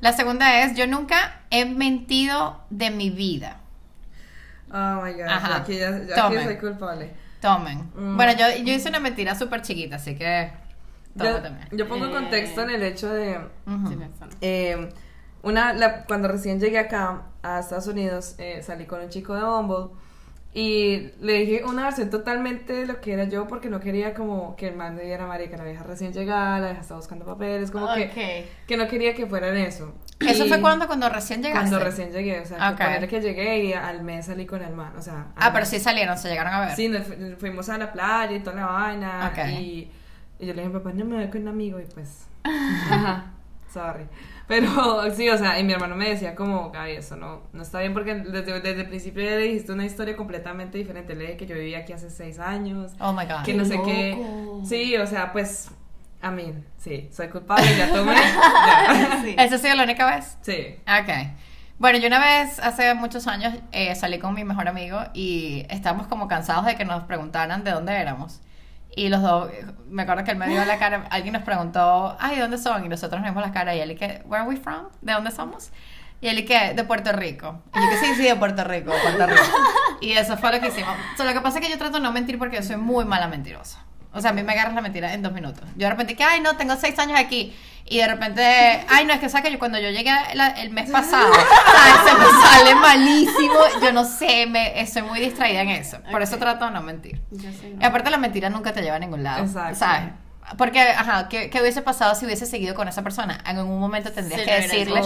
La 0.00 0.12
segunda 0.12 0.60
es, 0.62 0.74
yo 0.76 0.86
nunca 0.86 1.40
he 1.50 1.64
mentido 1.64 2.60
de 2.70 2.90
mi 2.90 3.10
vida. 3.10 3.60
Oh 4.70 5.02
my 5.02 5.12
god. 5.12 5.22
Ajá. 5.28 5.56
Aquí 5.58 5.78
ya, 5.78 5.90
ya 6.04 6.14
Tomen. 6.16 6.38
aquí 6.38 6.46
soy 6.48 6.56
culpable. 6.58 7.10
Tomen. 7.40 7.90
Mm. 7.94 8.16
Bueno, 8.16 8.32
yo, 8.32 8.46
yo 8.64 8.72
hice 8.72 8.88
una 8.88 9.00
mentira 9.00 9.34
súper 9.34 9.62
chiquita, 9.62 9.96
así 9.96 10.16
que... 10.16 10.50
Yo, 11.14 11.40
yo 11.72 11.88
pongo 11.88 12.06
Eh. 12.06 12.10
contexto 12.12 12.60
en 12.62 12.70
el 12.70 12.82
hecho 12.82 13.08
de. 13.08 13.38
Me 13.64 13.88
suena. 13.88 14.08
eh, 14.42 14.90
una, 15.42 15.72
la- 15.72 16.04
cuando 16.04 16.28
recién 16.28 16.60
llegué 16.60 16.78
acá 16.78 17.22
a 17.42 17.60
Estados 17.60 17.86
Unidos, 17.86 18.34
eh, 18.36 18.62
salí 18.62 18.84
con 18.84 19.00
un 19.00 19.08
chico 19.08 19.34
de 19.34 19.42
Bumble 19.42 19.96
y 20.58 21.10
le 21.20 21.34
dije 21.34 21.64
una 21.64 21.82
versión 21.84 22.08
totalmente 22.08 22.72
de 22.72 22.86
lo 22.86 22.98
que 23.02 23.12
era 23.12 23.24
yo 23.24 23.46
porque 23.46 23.68
no 23.68 23.78
quería 23.78 24.14
como 24.14 24.56
que 24.56 24.68
el 24.68 24.74
man 24.74 24.94
me 24.94 25.02
diera 25.02 25.26
marica, 25.26 25.58
la 25.58 25.64
vieja 25.64 25.82
recién 25.84 26.14
llegada, 26.14 26.60
la 26.60 26.66
vieja 26.68 26.80
estaba 26.80 26.98
buscando 26.98 27.26
papeles, 27.26 27.70
como 27.70 27.92
que, 27.94 28.46
que 28.66 28.76
no 28.78 28.88
quería 28.88 29.12
que 29.14 29.26
fueran 29.26 29.54
eso. 29.58 29.94
¿Eso 30.18 30.46
Y 30.46 30.48
fue 30.48 30.62
cuando, 30.62 30.86
cuando 30.86 31.10
recién 31.10 31.42
llegaste? 31.42 31.68
Cuando 31.68 31.84
recién 31.84 32.10
llegué, 32.10 32.40
o 32.40 32.46
sea, 32.46 32.70
Ok. 32.70 33.00
que 33.00 33.06
que 33.08 33.20
llegué 33.20 33.64
y 33.66 33.72
al 33.74 34.02
mes 34.02 34.24
salí 34.24 34.46
con 34.46 34.62
el 34.62 34.72
man, 34.74 34.94
o 34.96 35.02
sea. 35.02 35.26
Ah, 35.36 35.52
pero 35.52 35.66
sí 35.66 35.78
salieron, 35.78 36.16
se 36.16 36.30
llegaron 36.30 36.54
a 36.54 36.60
ver. 36.60 36.70
Sí, 36.74 36.88
nos 36.88 37.02
fu- 37.06 37.12
fuimos 37.38 37.68
a 37.68 37.76
la 37.76 37.92
playa 37.92 38.34
y 38.34 38.40
toda 38.40 38.56
la 38.56 38.64
vaina. 38.66 39.30
Ok. 39.30 39.60
Y, 39.60 39.90
y 40.38 40.46
yo 40.46 40.54
le 40.54 40.62
dije, 40.62 40.72
papá, 40.72 40.92
no 40.94 41.04
me 41.04 41.16
voy 41.16 41.28
con 41.28 41.42
un 41.42 41.48
amigo. 41.48 41.78
Y 41.80 41.84
pues, 41.84 42.26
ajá, 42.44 43.32
sorry. 43.76 44.06
Pero 44.48 45.10
sí, 45.14 45.28
o 45.28 45.36
sea, 45.36 45.58
y 45.58 45.64
mi 45.64 45.72
hermano 45.74 45.96
me 45.96 46.08
decía 46.08 46.34
como, 46.34 46.70
Gaby, 46.70 46.92
eso 46.92 47.16
no, 47.16 47.42
no 47.52 47.62
está 47.62 47.80
bien 47.80 47.92
porque 47.92 48.14
desde, 48.14 48.60
desde 48.60 48.80
el 48.82 48.88
principio 48.88 49.22
ya 49.22 49.32
le 49.32 49.42
dijiste 49.42 49.72
una 49.72 49.84
historia 49.84 50.16
completamente 50.16 50.78
diferente. 50.78 51.14
Le 51.14 51.24
dije 51.24 51.36
que 51.36 51.46
yo 51.46 51.54
vivía 51.56 51.78
aquí 51.80 51.92
hace 51.92 52.08
seis 52.10 52.38
años, 52.38 52.92
Oh 53.00 53.12
my 53.12 53.24
god. 53.26 53.44
que 53.44 53.54
no 53.54 53.64
sé 53.64 53.74
loco. 53.74 53.86
qué. 53.86 54.16
Sí, 54.64 54.96
o 54.96 55.06
sea, 55.06 55.32
pues, 55.32 55.70
a 56.22 56.30
mí, 56.30 56.54
sí, 56.78 57.08
soy 57.12 57.28
culpable, 57.28 57.66
ya 57.76 57.92
tomé. 57.92 58.14
ya. 58.14 59.18
Sí. 59.22 59.34
¿Esa 59.38 59.56
ha 59.56 59.58
sido 59.58 59.74
la 59.76 59.82
única 59.84 60.06
vez? 60.14 60.38
Sí. 60.42 60.76
Ok. 60.86 61.10
Bueno, 61.78 61.98
yo 61.98 62.06
una 62.06 62.18
vez, 62.20 62.58
hace 62.60 62.94
muchos 62.94 63.26
años, 63.26 63.52
eh, 63.72 63.94
salí 63.94 64.18
con 64.18 64.32
mi 64.32 64.44
mejor 64.44 64.66
amigo 64.66 64.98
y 65.12 65.66
estábamos 65.68 66.06
como 66.06 66.26
cansados 66.26 66.64
de 66.64 66.74
que 66.76 66.86
nos 66.86 67.02
preguntaran 67.04 67.64
de 67.64 67.72
dónde 67.72 67.92
éramos. 67.92 68.40
Y 68.96 69.10
los 69.10 69.20
dos, 69.20 69.50
me 69.88 70.02
acuerdo 70.02 70.24
que 70.24 70.30
él 70.30 70.38
me 70.38 70.48
dio 70.48 70.64
la 70.64 70.78
cara, 70.78 71.06
alguien 71.10 71.34
nos 71.34 71.42
preguntó, 71.42 72.16
ay, 72.18 72.36
¿de 72.36 72.42
dónde 72.42 72.56
son? 72.56 72.82
Y 72.82 72.88
nosotros 72.88 73.20
nos 73.20 73.30
dimos 73.30 73.46
la 73.46 73.52
cara 73.52 73.74
y 73.74 73.80
él 73.80 73.90
y 73.90 73.94
que, 73.94 74.22
¿where 74.24 74.42
are 74.42 74.48
we 74.48 74.56
from? 74.56 74.86
¿De 75.02 75.12
dónde 75.12 75.30
somos? 75.30 75.70
Y 76.22 76.28
él 76.28 76.38
y 76.38 76.44
que, 76.46 76.72
de 76.72 76.82
Puerto 76.82 77.12
Rico. 77.12 77.62
Y 77.74 77.78
yo 77.78 77.90
que 77.90 77.96
sí, 77.98 78.14
sí, 78.14 78.22
de 78.22 78.36
Puerto 78.36 78.64
Rico, 78.64 78.90
de 78.92 78.98
Puerto 79.00 79.26
Rico. 79.26 79.42
Y 80.00 80.12
eso 80.12 80.36
fue 80.36 80.52
lo 80.52 80.60
que 80.60 80.68
hicimos. 80.68 80.94
O 81.14 81.16
sea, 81.16 81.24
lo 81.24 81.32
que 81.32 81.40
pasa 81.40 81.58
es 81.58 81.64
que 81.64 81.70
yo 81.70 81.78
trato 81.78 81.94
de 81.94 82.00
no 82.00 82.12
mentir 82.12 82.38
porque 82.38 82.56
yo 82.56 82.62
soy 82.62 82.76
muy 82.76 83.04
mala 83.04 83.28
mentirosa. 83.28 83.85
O 84.16 84.20
sea, 84.20 84.30
a 84.30 84.34
mí 84.34 84.42
me 84.42 84.52
agarras 84.52 84.74
la 84.74 84.80
mentira 84.80 85.12
en 85.12 85.22
dos 85.22 85.32
minutos. 85.32 85.62
Yo 85.76 85.86
de 85.86 85.90
repente 85.90 86.16
que, 86.16 86.24
ay, 86.24 86.40
no, 86.40 86.56
tengo 86.56 86.74
seis 86.76 86.98
años 86.98 87.18
aquí. 87.18 87.54
Y 87.88 87.98
de 87.98 88.08
repente, 88.08 88.42
ay, 88.88 89.04
no, 89.06 89.12
es 89.12 89.20
que 89.20 89.28
sabes 89.28 89.46
que 89.46 89.52
yo 89.52 89.58
cuando 89.60 89.78
yo 89.78 89.90
llegué 89.90 90.10
la- 90.34 90.48
el 90.48 90.70
mes 90.70 90.90
pasado, 90.90 91.28
ay, 91.32 91.92
se 92.04 92.14
me 92.18 92.24
sale 92.42 92.74
malísimo. 92.74 93.54
Yo 93.80 93.92
no 93.92 94.04
sé, 94.04 94.46
me, 94.46 94.80
estoy 94.80 95.02
muy 95.02 95.20
distraída 95.20 95.62
en 95.62 95.68
eso. 95.68 95.98
Por 96.10 96.20
eso 96.22 96.34
Ok. 96.34 96.40
trato 96.40 96.64
de 96.64 96.70
no 96.72 96.82
mentir. 96.82 97.20
Yo 97.30 97.50
sé, 97.52 97.74
Y 97.80 97.84
aparte 97.84 98.10
la 98.10 98.18
mentira 98.18 98.50
nunca 98.50 98.72
te 98.72 98.82
lleva 98.82 98.96
a 98.96 98.98
ningún 98.98 99.22
lado. 99.22 99.44
Exacto. 99.44 99.76
¿Sabes? 99.78 100.08
Porque, 100.58 100.80
ajá, 100.80 101.28
¿qué, 101.28 101.50
qué 101.50 101.60
hubiese 101.60 101.82
pasado 101.82 102.14
si 102.14 102.24
hubiese 102.24 102.46
seguido 102.46 102.74
con 102.76 102.86
esa 102.86 103.02
persona? 103.02 103.38
En 103.48 103.58
algún 103.58 103.80
momento 103.80 104.12
tendrías 104.12 104.40
Sí, 104.42 104.46
que 104.46 104.54
decirle 104.54 105.00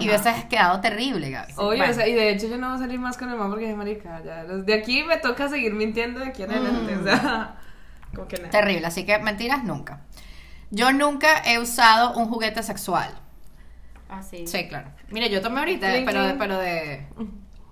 y 0.00 0.06
hubieses 0.08 0.44
quedado 0.46 0.80
terrible, 0.80 1.30
Gaby. 1.30 1.52
Oye, 1.56 1.76
Bueno. 1.78 1.92
o 1.92 1.94
sea, 1.94 2.06
y 2.08 2.14
de 2.14 2.30
hecho 2.30 2.48
yo 2.48 2.56
no 2.56 2.68
voy 2.68 2.76
a 2.76 2.80
salir 2.80 2.98
más 2.98 3.18
con 3.18 3.28
el 3.30 3.36
man 3.36 3.50
porque 3.50 3.70
es 3.70 3.76
marica. 3.76 4.22
Ya, 4.24 4.44
de 4.44 4.74
aquí 4.74 5.02
me 5.04 5.18
toca 5.18 5.48
seguir 5.50 5.74
mintiendo 5.74 6.20
de 6.20 6.28
aquí 6.28 6.42
en 6.44 6.50
adelante. 6.50 6.96
O 6.96 7.02
sea, 7.04 7.54
como 8.14 8.28
que 8.28 8.36
nada. 8.38 8.50
Terrible, 8.50 8.86
así 8.86 9.04
que 9.04 9.18
mentiras 9.18 9.64
nunca. 9.64 10.00
Yo 10.70 10.92
nunca 10.92 11.42
he 11.44 11.58
usado 11.58 12.16
un 12.18 12.28
juguete 12.28 12.62
sexual. 12.62 13.10
Ah, 14.08 14.22
sí. 14.22 14.46
Sí, 14.46 14.68
claro. 14.68 14.90
Mire, 15.10 15.30
yo 15.30 15.40
tomé 15.40 15.60
ahorita, 15.60 15.88
pero, 16.04 16.24
clink. 16.24 16.38
pero 16.38 16.58
de. 16.58 17.06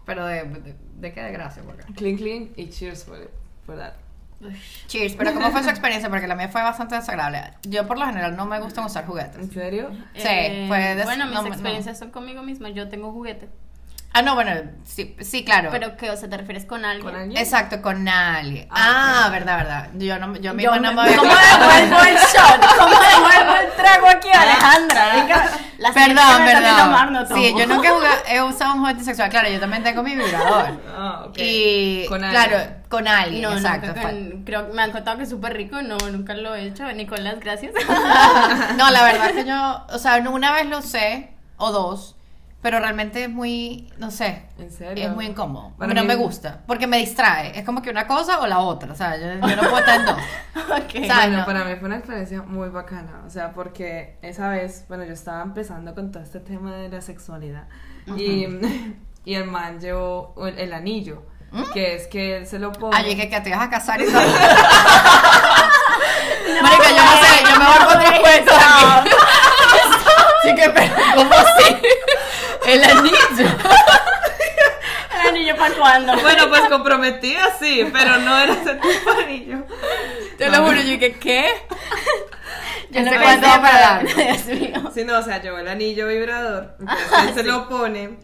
Pero 0.05 0.27
de. 0.27 0.45
¿De, 0.45 0.77
de 0.97 1.13
qué 1.13 1.23
desgracia? 1.23 1.63
por 1.63 1.75
acá. 1.75 1.87
Clean, 1.97 2.17
clean 2.17 2.51
y 2.57 2.69
cheers 2.71 3.05
for, 3.05 3.19
it, 3.21 3.29
for 3.67 3.77
that. 3.77 3.93
Cheers, 4.89 5.15
pero 5.15 5.33
¿cómo 5.33 5.51
fue 5.53 5.63
su 5.63 5.71
experiencia? 5.71 6.11
Porque 6.11 6.27
la 6.27 6.35
mía 6.35 6.49
fue 6.49 6.61
bastante 6.63 6.97
desagradable. 6.97 7.55
Yo, 7.63 7.87
por 7.87 7.99
lo 7.99 8.05
general, 8.05 8.37
no 8.37 8.45
me 8.47 8.61
gusta 8.61 8.85
usar 8.85 9.07
juguetes. 9.07 9.37
¿En 9.37 9.51
serio? 9.51 9.91
Sí, 10.15 10.65
fue 10.69 10.95
des- 10.97 11.05
Bueno, 11.05 11.25
mis 11.27 11.35
no, 11.35 11.43
no. 11.43 11.49
experiencias 11.49 11.99
son 11.99 12.11
conmigo 12.11 12.43
misma. 12.43 12.69
Yo 12.69 12.89
tengo 12.89 13.11
juguete. 13.13 13.49
Ah, 14.17 14.23
no, 14.23 14.37
bueno, 14.37 14.53
sí, 14.85 15.17
sí 15.21 15.45
claro. 15.45 15.71
Pero 15.73 15.97
que, 15.97 16.09
o 16.09 16.17
sea, 16.17 16.29
¿te 16.31 16.37
refieres 16.37 16.65
con 16.65 16.85
alguien? 16.85 17.05
¿Con 17.05 17.17
alguien? 17.21 17.37
Exacto, 17.37 17.83
con 17.83 18.09
alguien. 18.09 18.69
Ah, 18.71 19.25
Ah, 19.27 19.29
verdad, 19.31 19.57
verdad. 19.57 19.89
Yo, 19.95 20.19
no, 20.21 20.35
yo 20.37 20.41
Yo 20.41 20.55
misma 20.55 20.79
no 20.79 20.93
me- 20.93 21.11
me 21.11 21.17
¿Cómo 21.17 21.33
devuelvo 21.35 22.01
el 22.05 22.15
shot? 22.15 22.77
¿Cómo 22.79 22.95
devuelvo 22.95 23.55
el 23.61 23.73
trago 23.73 24.09
aquí, 24.09 24.29
Alejandra? 24.33 25.07
Venga, 25.15 25.51
la 25.79 25.93
siguiente 25.93 26.23
Perdón, 26.23 26.45
perdón. 26.47 26.77
tomar, 26.79 27.11
no 27.11 27.27
tomo. 27.27 27.43
sí, 27.43 27.55
yo 27.59 27.67
nunca 27.67 27.89
he, 27.89 27.91
jugado- 27.91 28.23
he 28.29 28.43
usado 28.43 28.75
un 28.75 28.81
juguete 28.83 29.03
sexual. 29.05 29.31
Claro, 29.31 29.49
yo 29.49 29.59
también 29.59 29.83
tengo 29.83 30.03
mi 30.05 30.15
vibrador. 30.15 30.81
Ah, 30.97 31.25
ok. 31.27 31.37
Y 31.39 32.07
Con 32.09 32.23
alguien. 32.23 32.45
claro, 32.51 32.71
con 32.89 33.09
alguien, 33.09 33.43
No, 33.43 33.53
exacto. 33.53 33.89
nunca 33.89 34.03
con- 34.03 34.45
creo 34.45 34.69
me 34.73 34.81
han 34.83 34.93
contado 34.93 35.17
que 35.17 35.25
es 35.25 35.29
súper 35.31 35.55
rico, 35.55 35.83
no, 35.83 35.97
nunca 36.13 36.35
lo 36.35 36.55
he 36.55 36.67
hecho. 36.69 36.85
Nicolás, 36.93 37.41
gracias. 37.41 37.73
No, 38.77 38.91
la 38.91 39.03
verdad 39.03 39.31
es 39.31 39.33
que 39.33 39.45
yo, 39.45 39.85
o 39.91 39.99
sea, 39.99 40.19
una 40.19 40.53
vez 40.53 40.67
lo 40.67 40.79
usé, 40.79 41.31
o 41.57 41.73
dos, 41.73 42.14
pero 42.65 42.79
realmente 42.81 43.23
es 43.25 43.29
muy, 43.29 43.93
no 43.99 44.11
sé, 44.11 44.47
¿En 44.59 44.71
serio? 44.73 45.05
es 45.05 45.15
muy 45.15 45.27
incómodo. 45.27 45.73
Para 45.77 45.93
no 45.93 46.01
mí- 46.01 46.07
me 46.09 46.15
gusta, 46.15 46.63
porque 46.67 46.87
me 46.87 46.97
distrae. 46.97 47.59
Es 47.59 47.65
como 47.67 47.83
que 47.83 47.91
una 47.91 48.07
cosa 48.07 48.41
o 48.41 48.47
la 48.47 48.61
otra, 48.61 48.91
o 48.91 48.95
sea, 48.95 49.19
yo, 49.19 49.27
yo 49.47 49.57
no 49.57 49.63
puedo 49.65 49.79
estar 49.81 50.01
en 50.01 50.07
dos. 50.07 50.17
ok. 50.57 51.07
¿Sabes? 51.07 51.27
Bueno, 51.27 51.39
no. 51.41 51.45
para 51.45 51.65
mí 51.67 51.77
fue 51.77 51.87
una 51.89 51.97
experiencia 51.99 52.41
muy 52.41 52.71
bacana, 52.71 53.21
o 53.27 53.29
sea, 53.29 53.53
porque 53.53 54.17
esa 54.23 54.49
vez, 54.49 54.87
bueno, 54.89 55.05
yo 55.05 55.13
estaba 55.13 55.43
empezando 55.43 55.95
con 55.95 56.11
todo 56.11 56.23
este 56.23 56.41
tema 56.41 56.75
de 56.75 56.89
la 56.89 57.03
sexualidad 57.03 57.65
y, 58.17 58.47
y 59.27 59.35
el 59.35 59.45
man 59.45 59.79
llevó 59.79 60.35
el, 60.47 60.59
el 60.59 60.73
anillo, 60.73 61.23
que 61.75 61.97
es 61.97 62.07
que 62.07 62.39
él 62.39 62.47
se 62.47 62.59
lo 62.59 62.73
pone... 62.73 62.97
Ay, 62.97 63.15
que, 63.15 63.29
que 63.29 63.41
te 63.43 63.51
vas 63.51 63.61
a 63.61 63.69
casar 63.69 64.01
y 64.01 64.07
todo. 64.07 64.15
Marica, 66.63 66.91
yo 66.91 67.05
no 67.05 67.13
sé, 67.21 67.45
yo 67.45 67.59
me 67.59 67.65
voy 67.67 67.79
con 67.87 67.99
tres 68.01 68.21
cuentos 68.21 68.55
aquí. 68.57 69.11
Así 70.41 70.55
que, 70.55 70.71
pero, 70.71 70.95
¿cómo 71.15 71.35
así? 71.35 71.77
El 72.67 72.83
anillo. 72.85 73.17
¿El 75.15 75.29
anillo 75.29 75.57
para 75.57 75.75
cuándo? 75.75 76.13
Bueno, 76.21 76.49
pues 76.49 76.63
comprometida 76.69 77.57
sí, 77.59 77.89
pero 77.93 78.19
no 78.19 78.39
era 78.39 78.53
ese 78.53 78.75
tipo 78.75 79.13
de 79.15 79.25
anillo. 79.25 79.65
Te 80.39 80.49
lo 80.51 80.65
juro, 80.65 80.77
yo 80.77 80.83
dije, 80.83 81.13
¿qué? 81.15 81.47
Yo 82.91 83.03
no 83.03 83.11
pensé, 83.11 83.41
para 83.41 84.01
mío. 84.03 84.91
Sí, 84.95 85.05
no, 85.05 85.19
o 85.19 85.23
sea, 85.23 85.41
llevó 85.43 85.59
el 85.59 85.69
anillo 85.69 86.07
vibrador, 86.09 86.77
entonces 86.79 87.09
él 87.29 87.35
se 87.35 87.43
lo 87.45 87.69
pone 87.69 88.19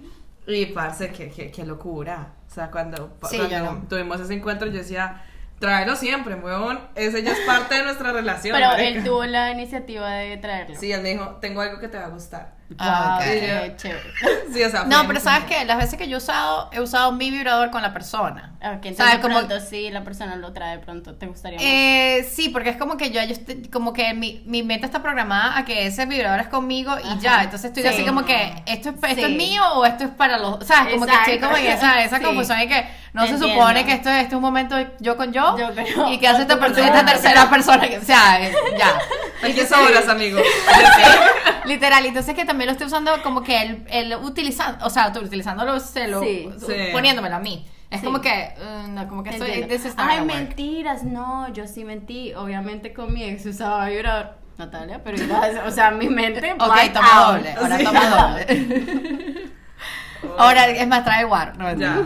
y 0.47 0.67
parce, 0.67 1.11
qué, 1.11 1.31
qué, 1.31 1.51
qué 1.51 1.65
locura. 1.65 2.35
O 2.49 2.55
sea, 2.55 2.71
cuando, 2.71 3.17
Sí, 3.29 3.37
cuando 3.39 3.49
yo 3.57 3.65
no. 3.65 3.87
tuvimos 3.89 4.21
ese 4.21 4.35
encuentro 4.35 4.69
yo 4.69 4.79
decía, 4.79 5.23
tráelo 5.59 5.97
siempre, 5.97 6.35
weón. 6.35 6.81
Ese 6.95 7.23
ya 7.23 7.33
es 7.33 7.41
parte 7.41 7.77
de 7.77 7.85
nuestra 7.85 8.13
relación. 8.13 8.55
Pero 8.57 8.69
marica. 8.69 8.89
él 8.89 9.05
tuvo 9.05 9.25
la 9.25 9.51
iniciativa 9.53 10.11
de 10.11 10.37
traerlo. 10.39 10.77
Sí, 10.79 10.93
él 10.93 11.03
me 11.03 11.11
dijo, 11.11 11.37
tengo 11.41 11.61
algo 11.61 11.79
que 11.79 11.89
te 11.89 11.99
va 11.99 12.07
a 12.07 12.09
gustar. 12.09 12.60
Ah, 12.79 13.19
Wow, 13.19 13.19
ok. 13.19 13.25
qué 13.25 13.75
chévere. 13.77 14.13
Sí, 14.53 14.63
o 14.65 14.71
sea, 14.71 14.85
No, 14.85 15.07
pero 15.07 15.21
¿sabes 15.21 15.45
qué? 15.45 15.65
Las 15.65 15.77
veces 15.79 15.97
que 15.99 16.09
yo 16.09 16.17
he 16.17 16.19
usado, 16.19 16.71
he 16.73 16.81
usado 16.81 17.13
mi 17.13 17.31
vibrador 17.31 17.71
con 17.71 17.83
la 17.83 17.93
persona. 17.93 18.53
Ok, 18.61 18.67
entonces 18.87 18.97
¿Sabes? 18.99 19.15
de 19.15 19.21
Como- 19.21 19.39
pronto 19.39 19.61
sí, 19.61 19.91
la 19.91 20.03
persona 20.03 20.37
lo 20.37 20.53
trae 20.53 20.77
de 20.77 20.83
pronto, 20.83 21.15
¿te 21.15 21.27
gustaría 21.27 21.59
más? 21.59 21.67
Eh, 21.67 22.29
sí, 22.31 22.49
porque 22.49 22.71
es 22.71 22.77
como 22.77 22.97
que 22.97 23.11
yo, 23.11 23.23
yo 23.23 23.33
estoy- 23.33 23.69
como 23.71 23.93
que 23.93 24.13
mi, 24.15 24.43
mi 24.47 24.63
mente 24.63 24.87
está 24.87 25.03
programada 25.03 25.57
a 25.57 25.65
que 25.65 25.87
ese 25.87 26.05
vibrador 26.07 26.41
es 26.41 26.49
conmigo 26.49 26.95
y 27.03 27.07
Ajá. 27.09 27.19
ya. 27.21 27.43
Entonces 27.45 27.67
estoy 27.69 27.83
Sí. 27.85 27.89
así 27.89 28.05
como 28.05 28.25
que, 28.25 28.63
¿esto 28.67 28.91
es, 28.91 28.95
esto 28.97 29.07
Sí. 29.15 29.23
es 29.23 29.31
mío 29.31 29.63
o 29.75 29.85
esto 29.87 30.05
es 30.05 30.11
para 30.11 30.39
los. 30.39 30.65
¿Sabes? 30.67 30.95
Como 30.95 31.07
que 31.07 31.13
estoy 31.13 31.35
Exacto. 31.35 31.55
como 31.55 31.57
en 31.67 31.73
esa, 31.73 32.03
esa 32.03 32.17
Sí. 32.19 32.25
confusión 32.25 32.61
y 32.61 32.69
que 32.69 32.89
no 33.13 33.23
se 33.27 33.31
Entiendo. 33.35 33.55
supone 33.61 33.85
que 33.87 33.93
esto, 33.93 34.11
este 34.11 34.27
es 34.29 34.33
un 34.35 34.43
momento 34.43 34.77
yo 35.01 35.17
con 35.17 35.33
yo. 35.33 35.57
Yo 35.59 35.71
y 36.11 36.19
que 36.19 36.29
hace 36.29 36.43
esta, 36.43 36.59
persona, 36.59 36.87
esta 36.87 37.05
tercera 37.05 37.49
persona. 37.51 37.89
Que, 37.89 37.99
o 37.99 38.05
sea, 38.05 38.41
ya. 38.79 38.99
Hay 39.43 39.55
que 39.55 39.67
sobras, 39.67 40.07
amigos. 40.09 40.43
Literal, 41.65 42.05
entonces 42.05 42.35
que 42.35 42.45
también 42.45 42.60
lo 42.67 42.73
estoy 42.73 42.87
usando 42.87 43.11
como 43.23 43.43
que 43.43 43.61
él, 43.63 43.85
él 43.91 44.15
utilizando, 44.23 44.85
o 44.87 44.91
sea, 44.91 45.13
tú 45.13 45.21
utilizándolo, 45.21 45.79
se 45.81 46.09
lo, 46.09 46.23
Sí. 46.23 46.49
Sí. 46.59 46.75
poniéndomelo 46.93 47.37
a 47.37 47.41
mí. 47.41 47.67
Es 47.91 48.01
Sí. 48.01 48.07
como 48.07 48.21
que, 48.21 48.31
eh, 48.57 48.87
no, 48.89 49.09
como 49.09 49.23
que 49.25 49.31
estoy, 49.31 49.67
Ay, 49.97 50.25
mentiras, 50.25 51.03
no, 51.03 51.53
yo 51.53 51.67
sí 51.67 51.85
mentí. 51.85 52.33
Obviamente 52.35 52.93
con 52.93 53.13
mi 53.13 53.25
ex 53.25 53.47
usaba 53.47 53.89
vibrador. 53.89 54.39
Natalia, 54.59 55.03
pero 55.03 55.17
igual, 55.17 55.63
o 55.67 55.71
sea, 55.71 55.91
mi 55.91 56.09
mente. 56.09 56.53
Ok, 56.53 56.77
toma 56.93 57.09
out. 57.27 57.37
doble, 57.37 57.53
ahora 57.55 57.79
Sí. 57.79 57.85
toma 57.85 58.07
doble. 58.11 59.51
ahora, 60.39 60.67
es 60.69 60.87
más, 60.87 61.03
trae 61.05 61.25
war. 61.25 61.57
No, 61.57 61.73
Ya. 61.75 61.99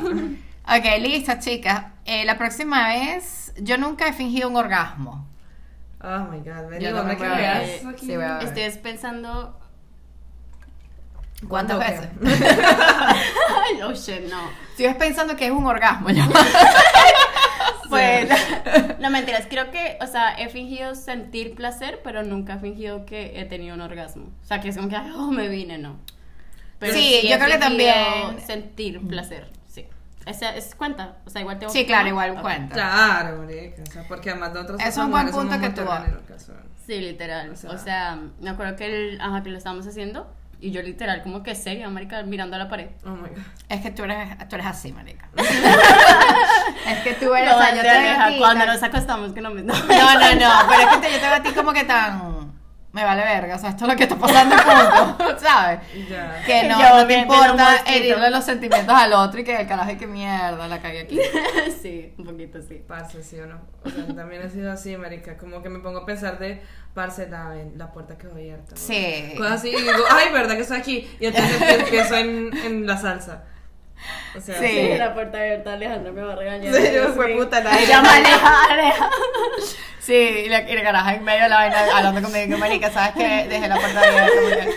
Ok, 0.67 0.85
listo, 1.01 1.33
chicas. 1.41 1.87
Eh, 2.07 2.25
la 2.25 2.39
próxima 2.39 2.87
vez, 2.89 3.53
yo 3.59 3.77
nunca 3.77 4.07
he 4.09 4.13
fingido 4.13 4.49
un 4.49 4.57
orgasmo. 4.57 5.27
Oh 6.03 6.19
my 6.31 6.39
god, 6.39 6.69
vení, 6.71 6.85
Yo 6.85 6.95
dame 6.95 7.17
también 7.17 7.19
que 7.19 7.25
voy 7.25 7.33
a 7.33 7.37
veas 7.37 7.67
ver. 7.83 7.87
aquí. 7.95 8.07
Sí, 8.07 8.15
voy 8.17 8.25
a 8.25 8.39
ver. 8.39 8.45
Estoy 8.59 8.83
pensando. 8.83 9.59
¿Cuántas 11.49 11.77
¿Cuándo 11.77 11.79
veces? 11.79 12.09
Ay, 13.65 13.83
oh 13.83 13.93
shit, 13.93 14.23
no. 14.31 14.51
Sigues 14.77 14.97
pensando 14.97 15.37
que 15.37 15.47
es 15.47 15.53
un 15.53 15.67
orgasmo. 15.67 16.11
ya. 16.11 16.27
Pues, 17.89 18.29
no 18.99 19.11
mentiras, 19.11 19.47
creo 19.49 19.71
que, 19.71 19.99
o 20.01 20.07
sea, 20.07 20.35
he 20.37 20.49
fingido 20.49 20.95
sentir 20.97 21.55
placer, 21.55 22.01
pero 22.03 22.23
nunca 22.25 22.55
he 22.55 22.59
fingido 22.59 23.05
que 23.07 23.39
he 23.41 23.45
tenido 23.45 23.75
un 23.75 23.83
orgasmo. 23.83 24.33
O 24.43 24.47
sea, 24.47 24.61
que 24.61 24.69
es 24.71 24.77
como 24.77 24.89
que, 24.89 24.97
oh, 24.97 25.31
me 25.31 25.49
vine, 25.49 25.79
no. 25.79 25.97
Sí, 26.81 27.21
he 27.23 27.29
yo 27.31 27.37
creo 27.39 27.51
que 27.53 27.59
también- 27.59 28.41
Sentir 28.45 29.01
placer, 29.07 29.49
sí. 29.69 29.87
Esa 30.27 30.57
es 30.57 30.75
cuenta, 30.75 31.19
o 31.25 31.31
sea, 31.31 31.43
igual 31.43 31.59
tengo 31.61 31.73
Sí, 31.73 31.81
que- 31.81 31.87
claro, 31.87 32.09
igual 32.09 32.31
Ok. 32.33 32.41
cuenta. 32.41 32.75
Claro, 32.75 33.39
marica, 33.43 33.83
o 33.83 33.93
sea, 33.93 34.03
porque 34.09 34.31
además 34.31 34.55
nosotros 34.55 34.81
Es 34.81 34.87
otras 34.95 35.05
un 35.07 35.11
buen 35.13 35.31
punto 35.31 35.61
que 35.61 35.71
tú. 35.71 35.83
Sí, 36.87 36.99
literal. 37.01 37.51
O 37.51 37.53
O 37.53 37.57
sea- 37.57 37.79
sea, 37.79 38.19
me 38.41 38.51
acuerdo 38.51 38.77
que, 38.77 38.87
el, 38.87 39.21
ajá, 39.21 39.43
que 39.43 39.51
lo 39.51 39.59
estábamos 39.59 39.87
haciendo 39.87 40.27
y 40.65 40.71
yo 40.71 40.81
literal 40.83 41.23
como 41.23 41.43
que 41.43 41.55
seria, 41.55 41.89
marica, 41.91 42.23
mirando 42.23 42.57
a 42.57 42.59
la 42.59 42.69
pared. 42.69 42.89
Oh 43.05 43.11
my 43.11 43.29
god. 43.29 43.39
Es 43.69 43.81
que 43.83 43.91
tú 43.91 44.05
eres, 44.05 44.37
tú 44.49 44.57
eres 44.57 44.67
así, 44.67 44.93
marica. 44.93 45.29
es 45.37 46.99
que 47.03 47.15
tú 47.15 47.35
eres, 47.35 47.51
No, 47.51 47.57
o 47.57 47.61
sea, 47.61 47.71
yo 47.75 47.83
te 47.83 47.89
veo 47.89 47.99
Aleja, 47.99 48.25
a 48.25 48.29
ti 48.31 48.39
cuando 48.39 48.65
tan- 48.65 48.75
nos 48.75 48.83
acostamos 48.83 49.33
que 49.33 49.41
no 49.41 49.51
me... 49.51 49.63
No, 49.63 49.75
No, 49.75 50.15
no, 50.15 50.35
no, 50.35 50.69
pero 50.69 50.81
es 50.81 50.87
que 50.89 50.97
te- 51.07 51.13
yo 51.13 51.19
te 51.21 51.27
veo 51.27 51.35
a 51.35 51.43
ti 51.43 51.51
como 51.53 51.73
que 51.73 51.85
tan... 51.85 52.34
Me 52.95 53.03
vale 53.03 53.25
verga, 53.25 53.57
o 53.57 53.59
sea, 53.59 53.71
esto 53.71 53.87
es 53.87 53.91
lo 53.91 53.97
que 53.97 54.05
está 54.05 54.15
pasando, 54.15 54.55
punto, 54.55 55.39
¿sabes? 55.41 55.81
Ya. 56.09 56.41
Que 56.47 56.69
no, 56.69 56.81
Yo 56.81 56.95
no 56.95 57.07
te 57.09 57.19
importa 57.19 57.83
herirle 57.89 58.31
los 58.31 58.45
sentimientos 58.45 58.95
al 58.95 59.13
otro 59.15 59.41
y 59.41 59.43
que 59.43 59.63
el 59.63 59.67
carajo 59.67 59.99
que 59.99 60.07
mierda, 60.07 60.69
la 60.69 60.81
cagué 60.81 61.01
aquí. 61.01 61.19
sí, 61.83 62.15
un 62.17 62.25
poquito 62.25 62.63
sí. 62.63 62.85
Parce, 62.87 63.21
sí 63.25 63.41
o 63.41 63.47
no. 63.47 63.61
O 63.85 63.91
sea, 63.91 64.07
también 64.15 64.43
he 64.43 64.49
sido 64.49 64.71
así, 64.71 64.97
marica. 64.97 65.37
Como 65.37 65.61
que 65.61 65.71
me 65.71 65.81
pongo 65.81 65.99
a 65.99 66.07
pensar 66.07 66.39
de, 66.39 66.63
parce, 66.95 67.29
la, 67.29 67.57
la 67.75 67.91
puerta 67.91 68.17
quedó 68.17 68.31
abierta. 68.35 68.77
¿no? 68.77 68.81
Sí. 68.81 69.35
Cosas 69.37 69.55
así 69.55 69.71
y 69.71 69.81
digo, 69.81 70.05
ay, 70.11 70.33
verdad 70.33 70.55
que 70.55 70.63
estoy 70.63 70.79
aquí. 70.79 71.17
Y 71.19 71.27
entonces 71.27 71.63
empiezo 71.81 72.15
en, 72.15 72.57
en 72.57 72.87
la 72.87 72.97
salsa. 72.97 73.43
O 74.37 74.41
sea, 74.41 74.59
Sí. 74.59 74.95
La 74.99 75.15
puerta 75.15 75.39
abierta, 75.39 75.73
Alejandra 75.75 76.13
me 76.13 76.23
va 76.23 76.33
a 76.33 76.37
regañar. 76.37 76.75
Sí, 76.75 76.83
yo 76.95 77.09
fue 77.15 77.29
puta 77.37 77.61
la 77.61 77.79
Ella 77.79 78.03
maneja, 78.03 78.65
Aleja. 78.71 79.11
Sí, 80.01 80.13
y 80.15 80.49
la, 80.49 80.69
y 80.69 80.75
la 80.75 80.83
caraja 80.83 81.15
en 81.15 81.25
medio 81.25 81.45
de 81.45 81.49
la 81.49 81.57
vaina 81.57 81.77
hablando 81.97 82.23
conmigo, 82.23 82.49
que 82.49 82.57
marica, 82.57 82.91
¿sabes 82.91 83.13
qué? 83.15 83.47
Dejé 83.49 83.69
la 83.69 83.77
puerta 83.77 84.01
abierta. 84.01 84.31
porque- 84.43 84.75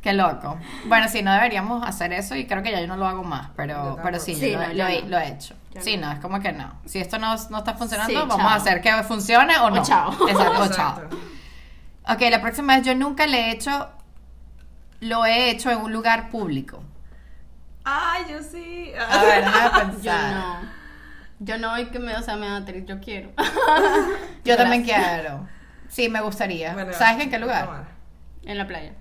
Qué 0.00 0.12
loco. 0.14 0.58
Bueno, 0.86 1.08
sí, 1.08 1.22
no 1.22 1.32
deberíamos 1.32 1.86
hacer 1.86 2.12
eso 2.12 2.34
y 2.34 2.46
creo 2.46 2.60
que 2.64 2.72
ya 2.72 2.80
yo 2.80 2.88
no 2.88 2.96
lo 2.96 3.06
hago 3.06 3.22
más, 3.22 3.50
pero, 3.54 3.96
pero 4.02 4.18
sí, 4.18 4.34
Sí, 4.34 4.50
yo 4.50 4.58
lo, 4.58 4.62
no, 4.66 4.68
lo 4.70 4.74
yo 4.74 4.86
he, 4.88 5.02
no. 5.02 5.08
lo 5.10 5.18
he 5.20 5.28
hecho. 5.28 5.54
Sí, 5.78 5.96
no. 5.96 6.06
no, 6.08 6.12
es 6.14 6.18
como 6.18 6.40
que 6.40 6.50
no. 6.52 6.72
Si 6.86 6.98
esto 6.98 7.18
no, 7.18 7.36
no 7.50 7.58
está 7.58 7.74
funcionando, 7.74 8.10
Sí, 8.12 8.16
vamos 8.18 8.36
chao. 8.36 8.48
a 8.48 8.54
hacer 8.56 8.80
que 8.80 8.92
funcione 9.04 9.56
o 9.58 9.70
no. 9.70 9.80
chao. 9.84 10.10
Exacto, 10.28 10.60
o 10.60 10.64
Exacto. 10.64 11.02
chao. 12.04 12.14
Ok, 12.16 12.20
la 12.30 12.40
próxima 12.40 12.76
vez 12.76 12.84
yo 12.84 12.96
nunca 12.96 13.28
le 13.28 13.38
he 13.42 13.50
hecho, 13.52 13.90
lo 15.00 15.24
he 15.24 15.50
hecho 15.50 15.70
en 15.70 15.78
un 15.78 15.92
lugar 15.92 16.30
público. 16.30 16.82
Ay, 17.84 18.24
yo 18.30 18.42
sí. 18.42 18.92
A 18.94 19.22
ver, 19.24 19.44
Yo 19.82 19.90
pensar. 19.90 20.32
no. 20.34 20.82
Yo 21.40 21.58
no, 21.58 21.76
y 21.78 21.86
que 21.86 21.98
me, 21.98 22.14
o 22.16 22.22
sea, 22.22 22.36
me 22.36 22.46
da 22.48 22.64
triste, 22.64 22.86
yo 22.92 23.00
quiero. 23.00 23.32
Yo 24.44 24.56
también 24.56 24.84
quiero. 24.84 25.48
Sí, 25.88 26.08
me 26.08 26.20
gustaría. 26.20 26.72
Bueno, 26.72 26.92
¿Sabes 26.92 27.22
en 27.24 27.30
qué 27.30 27.38
lugar? 27.38 27.64
tomar. 27.66 27.84
En 28.44 28.58
la 28.58 28.66
playa. 28.66 28.92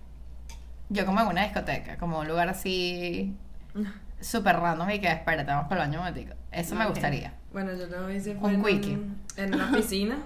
Yo 0.90 1.06
como 1.06 1.22
en 1.22 1.28
una 1.28 1.44
discoteca, 1.44 1.98
como 1.98 2.20
un 2.20 2.28
lugar 2.28 2.50
así 2.50 3.36
súper 4.20 4.58
random 4.58 4.90
y 4.90 5.00
que 5.00 5.08
espérate, 5.12 5.52
vamos 5.52 5.68
para 5.70 5.84
el 5.84 5.88
baño 5.90 6.00
un 6.00 6.06
momentico. 6.08 6.36
Eso 6.52 6.76
me 6.76 6.86
gustaría. 6.88 7.34
Bueno, 7.54 7.74
yo 7.76 7.86
lo 7.88 8.10
hice 8.12 8.32
Un 8.32 8.62
fue 8.62 8.72
en, 8.72 8.86
un- 8.86 9.22
en 9.38 9.54
una 9.56 9.72
piscina. 9.72 10.18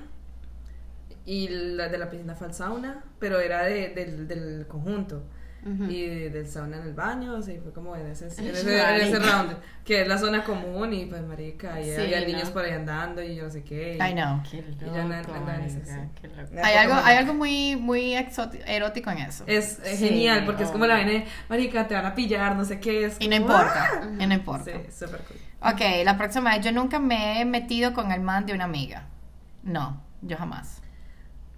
Y 1.26 1.48
la 1.50 1.90
de 1.90 1.98
la 1.98 2.10
piscina 2.10 2.36
fue 2.36 2.48
al 2.48 2.54
sauna, 2.54 3.04
pero 3.20 3.40
era 3.40 3.64
de, 3.64 3.90
del, 3.90 4.28
del 4.28 4.68
conjunto. 4.68 5.24
Y 5.66 6.06
del 6.30 6.48
sauna 6.48 6.78
en 6.78 6.84
el 6.84 6.94
baño, 6.94 7.34
o 7.34 7.42
sea, 7.42 7.56
y 7.56 7.58
fue 7.60 7.74
como 7.74 7.96
en 7.96 8.06
ese, 8.06 8.26
en 8.26 8.32
Ay, 8.38 8.48
ese, 8.50 8.80
en 8.80 9.02
ese 9.02 9.20
marica. 9.20 9.32
round, 9.42 9.58
que 9.84 10.02
es 10.04 10.08
la 10.08 10.20
zona 10.20 10.44
común, 10.44 10.94
y 10.94 11.08
pues 11.08 11.24
marica, 11.24 11.82
y 11.82 11.86
Sí, 11.86 12.02
había 12.02 12.20
no. 12.22 12.28
niños 12.28 12.52
por 12.52 12.64
ahí 12.64 12.72
andando, 12.74 13.24
y 13.24 13.36
yo 13.36 13.46
no 13.46 13.50
sé 13.50 13.64
qué. 13.64 13.98
y- 14.00 14.04
I 14.10 14.14
know. 14.14 14.44
Qué 14.50 14.58
Y 14.58 14.62
no- 14.86 15.08
no- 15.08 15.14
es 15.16 15.26
qué 15.26 16.28
loco. 16.28 16.62
Hay 16.64 16.76
algo, 16.76 16.94
hay 17.04 17.18
algo 17.18 17.34
muy, 17.34 17.76
muy 17.78 18.14
exoti- 18.14 18.62
erótico 18.68 19.10
en 19.10 19.18
eso. 19.20 19.44
Es, 19.48 19.80
es 19.80 19.98
Sí, 20.00 20.08
genial, 20.10 20.46
porque 20.46 20.64
es 20.64 20.70
como 20.70 20.86
la 20.86 20.96
vaina 20.96 21.12
de, 21.14 21.26
marica, 21.50 21.88
te 21.88 21.96
van 21.96 22.06
a 22.06 22.14
pillar, 22.14 22.56
no 22.56 22.64
sé 22.64 22.80
qué. 22.80 23.06
Es 23.06 23.18
Y 23.20 23.28
no 23.28 23.36
importa. 23.36 23.90
¡ah! 24.04 24.08
Y 24.20 24.28
no 24.28 24.34
importa. 24.36 24.66
Sí, 24.66 25.06
súper 25.06 25.22
cool. 25.22 25.38
Ok, 25.74 25.82
la 26.04 26.16
próxima 26.16 26.56
vez. 26.56 26.64
Yo 26.64 26.72
nunca 26.72 27.00
me 27.00 27.42
he 27.42 27.46
metido 27.46 27.94
con 27.94 28.12
el 28.12 28.22
man 28.22 28.46
de 28.46 28.54
una 28.54 28.66
amiga. 28.66 29.08
No, 29.64 30.00
yo 30.22 30.38
jamás. 30.38 30.82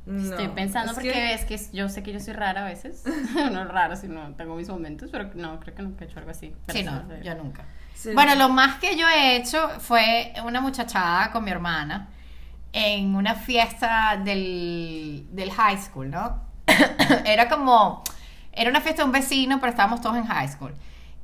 No, 0.08 0.30
Estoy 0.32 0.48
pensando 0.48 0.92
es 0.92 0.96
porque 0.96 1.12
que- 1.12 1.34
es 1.34 1.44
que 1.46 1.60
yo 1.76 1.90
sé 1.90 2.02
que 2.02 2.14
yo 2.14 2.20
soy 2.22 2.34
rara 2.34 2.62
a 2.62 2.66
veces. 2.66 3.04
no 3.52 3.66
rara, 3.66 3.96
sino 3.96 4.34
tengo 4.36 4.56
mis 4.56 4.70
momentos, 4.70 5.10
pero 5.12 5.30
no, 5.36 5.60
creo 5.60 5.76
que 5.76 5.82
nunca 5.84 6.06
he 6.06 6.08
hecho 6.08 6.20
algo 6.20 6.32
así. 6.32 6.56
Sí, 6.70 6.84
no, 6.84 7.04
Pero- 7.08 7.24
yo 7.24 7.36
nunca. 7.36 7.66
Sí. 7.94 8.12
Bueno, 8.14 8.36
lo 8.36 8.48
más 8.50 8.80
que 8.80 8.96
yo 8.96 9.08
he 9.10 9.36
hecho 9.36 9.70
fue 9.80 10.34
una 10.46 10.62
muchachada 10.62 11.32
con 11.32 11.44
mi 11.44 11.52
hermana 11.52 12.10
en 12.72 13.16
una 13.16 13.34
fiesta 13.36 14.22
del, 14.24 15.26
del 15.32 15.52
high 15.52 15.78
school, 15.78 16.10
¿no? 16.12 16.42
era 17.26 17.50
como, 17.50 18.04
era 18.54 18.70
una 18.70 18.82
fiesta 18.82 19.02
de 19.02 19.08
un 19.08 19.12
vecino, 19.12 19.60
pero 19.60 19.72
estábamos 19.72 20.00
todos 20.02 20.16
en 20.16 20.26
high 20.26 20.48
school. 20.48 20.74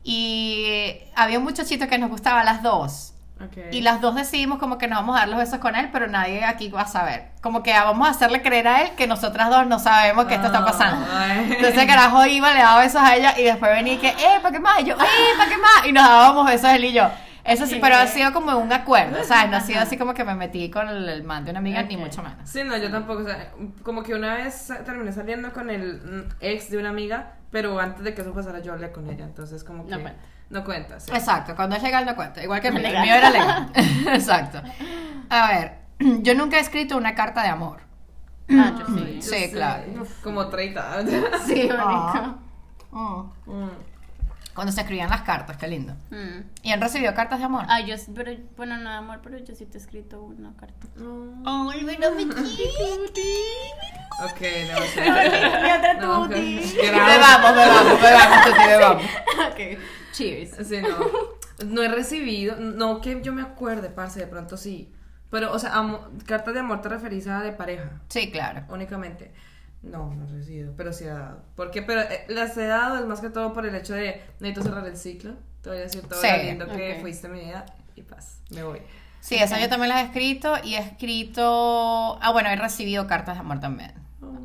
Y 0.03 0.97
había 1.15 1.37
un 1.37 1.43
muchachito 1.45 1.87
que 1.87 1.97
nos 1.97 2.09
gustaba 2.09 2.41
a 2.41 2.43
las 2.43 2.61
dos. 2.63 3.12
Ok. 3.41 3.57
Y 3.71 3.81
las 3.81 3.99
dos 3.99 4.15
decidimos 4.15 4.59
como 4.59 4.77
que 4.77 4.87
nos 4.87 4.99
vamos 4.99 5.15
a 5.17 5.19
dar 5.21 5.29
los 5.29 5.39
besos 5.39 5.59
con 5.59 5.75
él, 5.75 5.89
pero 5.91 6.07
nadie 6.07 6.45
aquí 6.45 6.69
va 6.69 6.81
a 6.81 6.87
saber. 6.87 7.29
Como 7.41 7.61
que 7.63 7.73
vamos 7.73 8.07
a 8.07 8.11
hacerle 8.11 8.41
creer 8.41 8.67
a 8.67 8.81
él 8.83 8.91
que 8.95 9.07
nosotras 9.07 9.49
dos 9.49 9.67
no 9.67 9.79
sabemos 9.79 10.25
que 10.25 10.35
esto 10.35 10.47
está 10.47 10.63
pasando. 10.63 11.05
Entonces 11.53 11.85
carajo 11.85 12.25
iba, 12.25 12.53
le 12.53 12.59
daba 12.59 12.81
besos 12.81 13.01
a 13.01 13.15
ella 13.15 13.33
y 13.37 13.43
después 13.43 13.71
venía 13.71 13.93
y 13.93 13.97
que, 13.97 14.09
¡eh, 14.09 14.39
para 14.41 14.51
qué 14.53 14.59
más! 14.59 14.79
Y 14.81 14.85
yo, 14.85 14.95
¡eh, 14.95 15.37
para 15.37 15.49
qué 15.49 15.57
más! 15.57 15.85
Y 15.87 15.91
nos 15.91 16.03
dábamos 16.07 16.45
besos 16.45 16.69
él 16.69 16.85
y 16.85 16.93
yo. 16.93 17.09
Eso 17.43 17.65
sí, 17.65 17.77
pero 17.81 17.97
ha 17.97 18.07
sido 18.07 18.31
como 18.31 18.55
un 18.57 18.71
acuerdo, 18.71 19.21
¿sabes? 19.25 19.51
No 19.51 19.57
ha 19.57 19.59
sido 19.59 19.81
así 19.81 19.97
como 19.97 20.13
que 20.13 20.23
me 20.23 20.33
metí 20.33 20.69
con 20.69 20.87
el, 20.87 21.09
el 21.09 21.23
man 21.23 21.43
de 21.43 21.51
una 21.51 21.59
amiga, 21.59 21.83
ni 21.83 21.95
Ok. 21.95 22.01
mucho 22.01 22.23
menos. 22.23 22.49
Sí, 22.49 22.63
no, 22.63 22.77
yo 22.77 22.89
tampoco. 22.89 23.23
O 23.23 23.25
sea, 23.25 23.51
como 23.83 24.01
que 24.01 24.13
una 24.13 24.35
vez 24.35 24.71
terminé 24.85 25.11
saliendo 25.11 25.51
con 25.51 25.69
el 25.69 25.99
mm, 26.01 26.29
ex 26.39 26.69
de 26.69 26.77
una 26.77 26.87
amiga, 26.89 27.33
pero 27.51 27.77
antes 27.81 28.05
de 28.05 28.13
que 28.13 28.21
eso 28.21 28.33
pasara 28.33 28.59
yo 28.59 28.71
hablé 28.71 28.93
con 28.93 29.09
ella, 29.09 29.25
entonces 29.25 29.65
como 29.65 29.85
que 29.85 29.91
No. 29.97 30.09
No 30.53 30.63
cuenta. 30.63 30.99
sí. 30.99 31.11
Exacto, 31.13 31.55
cuando 31.55 31.75
es 31.75 31.83
legal 31.83 32.05
no 32.05 32.15
cuenta. 32.15 32.41
Igual 32.43 32.61
que 32.61 32.67
el 32.69 32.73
mío, 32.75 32.83
el 32.85 32.93
Legal. 32.93 33.05
mío 33.05 33.15
era 33.15 33.29
legal. 33.29 33.71
Exacto. 34.15 34.61
A 35.29 35.47
ver, 35.47 35.77
yo 36.23 36.35
nunca 36.35 36.57
he 36.57 36.61
escrito 36.61 36.95
una 36.97 37.15
carta 37.15 37.41
de 37.43 37.49
amor. 37.49 37.81
Ah, 38.49 38.73
yo 38.79 38.85
sí. 38.87 39.15
Yo 39.15 39.21
Sí, 39.21 39.29
sé, 39.29 39.51
claro. 39.51 39.83
Como 40.23 40.47
30. 40.47 41.03
Sí, 41.45 41.69
Ah. 41.71 42.11
marica. 42.13 42.35
Mm. 42.91 43.31
Mm. 43.47 43.69
Cuando 44.53 44.71
se 44.71 44.81
escribían 44.81 45.09
las 45.09 45.21
cartas, 45.23 45.57
qué 45.57 45.67
lindo. 45.67 45.93
Mm. 46.11 46.41
¿Y 46.61 46.71
han 46.71 46.79
recibido 46.81 47.13
cartas 47.15 47.39
de 47.39 47.45
amor? 47.45 47.65
Ah, 47.67 47.81
yo, 47.81 47.95
pero, 48.13 48.31
bueno, 48.55 48.77
no, 48.77 48.89
amor, 48.91 49.19
pero 49.23 49.37
yo 49.39 49.55
sí 49.55 49.65
te 49.65 49.77
he 49.77 49.81
escrito 49.81 50.21
una 50.21 50.53
carta. 50.55 50.87
Ay, 51.45 51.83
bueno, 51.83 52.11
me 52.15 52.23
Ok, 52.23 52.35
no 54.71 54.79
sé. 54.93 55.05
Y 55.05 55.71
otra 55.71 55.93
No, 55.99 56.27
tuti. 56.27 56.59
Bebamos, 56.77 57.55
bebamos, 57.55 58.01
bebamos, 58.01 58.45
tuti, 58.45 58.67
bebamos. 58.67 59.03
ok, 59.51 59.59
cheers. 60.11 60.67
Sí, 60.67 60.77
no. 60.81 60.97
No 61.65 61.81
he 61.83 61.87
recibido, 61.87 62.55
no 62.57 62.99
que 63.01 63.21
yo 63.23 63.31
me 63.33 63.41
acuerde, 63.41 63.89
parce, 63.89 64.19
de 64.19 64.27
pronto 64.27 64.57
sí. 64.57 64.91
Pero, 65.29 65.51
o 65.51 65.57
sea, 65.59 65.73
amo- 65.75 66.07
cartas 66.27 66.53
de 66.53 66.59
amor 66.59 66.81
te 66.81 66.89
referís 66.89 67.27
a 67.27 67.41
de 67.41 67.51
pareja, 67.53 68.01
Sí, 68.09 68.29
claro. 68.31 68.63
únicamente. 68.69 69.33
No, 69.83 70.13
no 70.15 70.25
he 70.27 70.31
recibido, 70.31 70.73
pero 70.77 70.91
sí 70.93 71.03
he 71.03 71.07
dado. 71.07 71.43
¿Por 71.55 71.69
qué? 71.71 71.81
Pero 71.81 72.01
eh, 72.01 72.25
las 72.29 72.57
he 72.57 72.65
dado 72.65 72.97
es 72.97 73.05
más 73.05 73.19
que 73.21 73.29
todo 73.29 73.53
por 73.53 73.65
el 73.65 73.75
hecho 73.75 73.93
de 73.93 74.21
necesito 74.39 74.63
cerrar 74.63 74.87
el 74.87 74.97
ciclo. 74.97 75.33
Te 75.61 75.69
voy 75.69 75.77
a 75.79 75.81
decir 75.81 76.01
todo 76.01 76.19
Sí. 76.19 76.27
lo 76.37 76.43
lindo 76.43 76.67
que 76.67 76.97
fuiste 77.01 77.27
mi 77.29 77.41
vida 77.41 77.65
y 77.95 78.01
paz, 78.01 78.41
me 78.49 78.63
voy. 78.63 78.81
Sí, 79.19 79.35
esa 79.35 79.59
yo 79.59 79.69
también 79.69 79.89
las 79.89 80.01
he 80.01 80.05
escrito 80.05 80.55
y 80.63 80.75
he 80.75 80.79
escrito... 80.79 82.17
Ah, 82.21 82.31
bueno, 82.33 82.49
he 82.49 82.55
recibido 82.57 83.07
cartas 83.07 83.35
de 83.35 83.39
amor 83.41 83.59
también. 83.61 83.93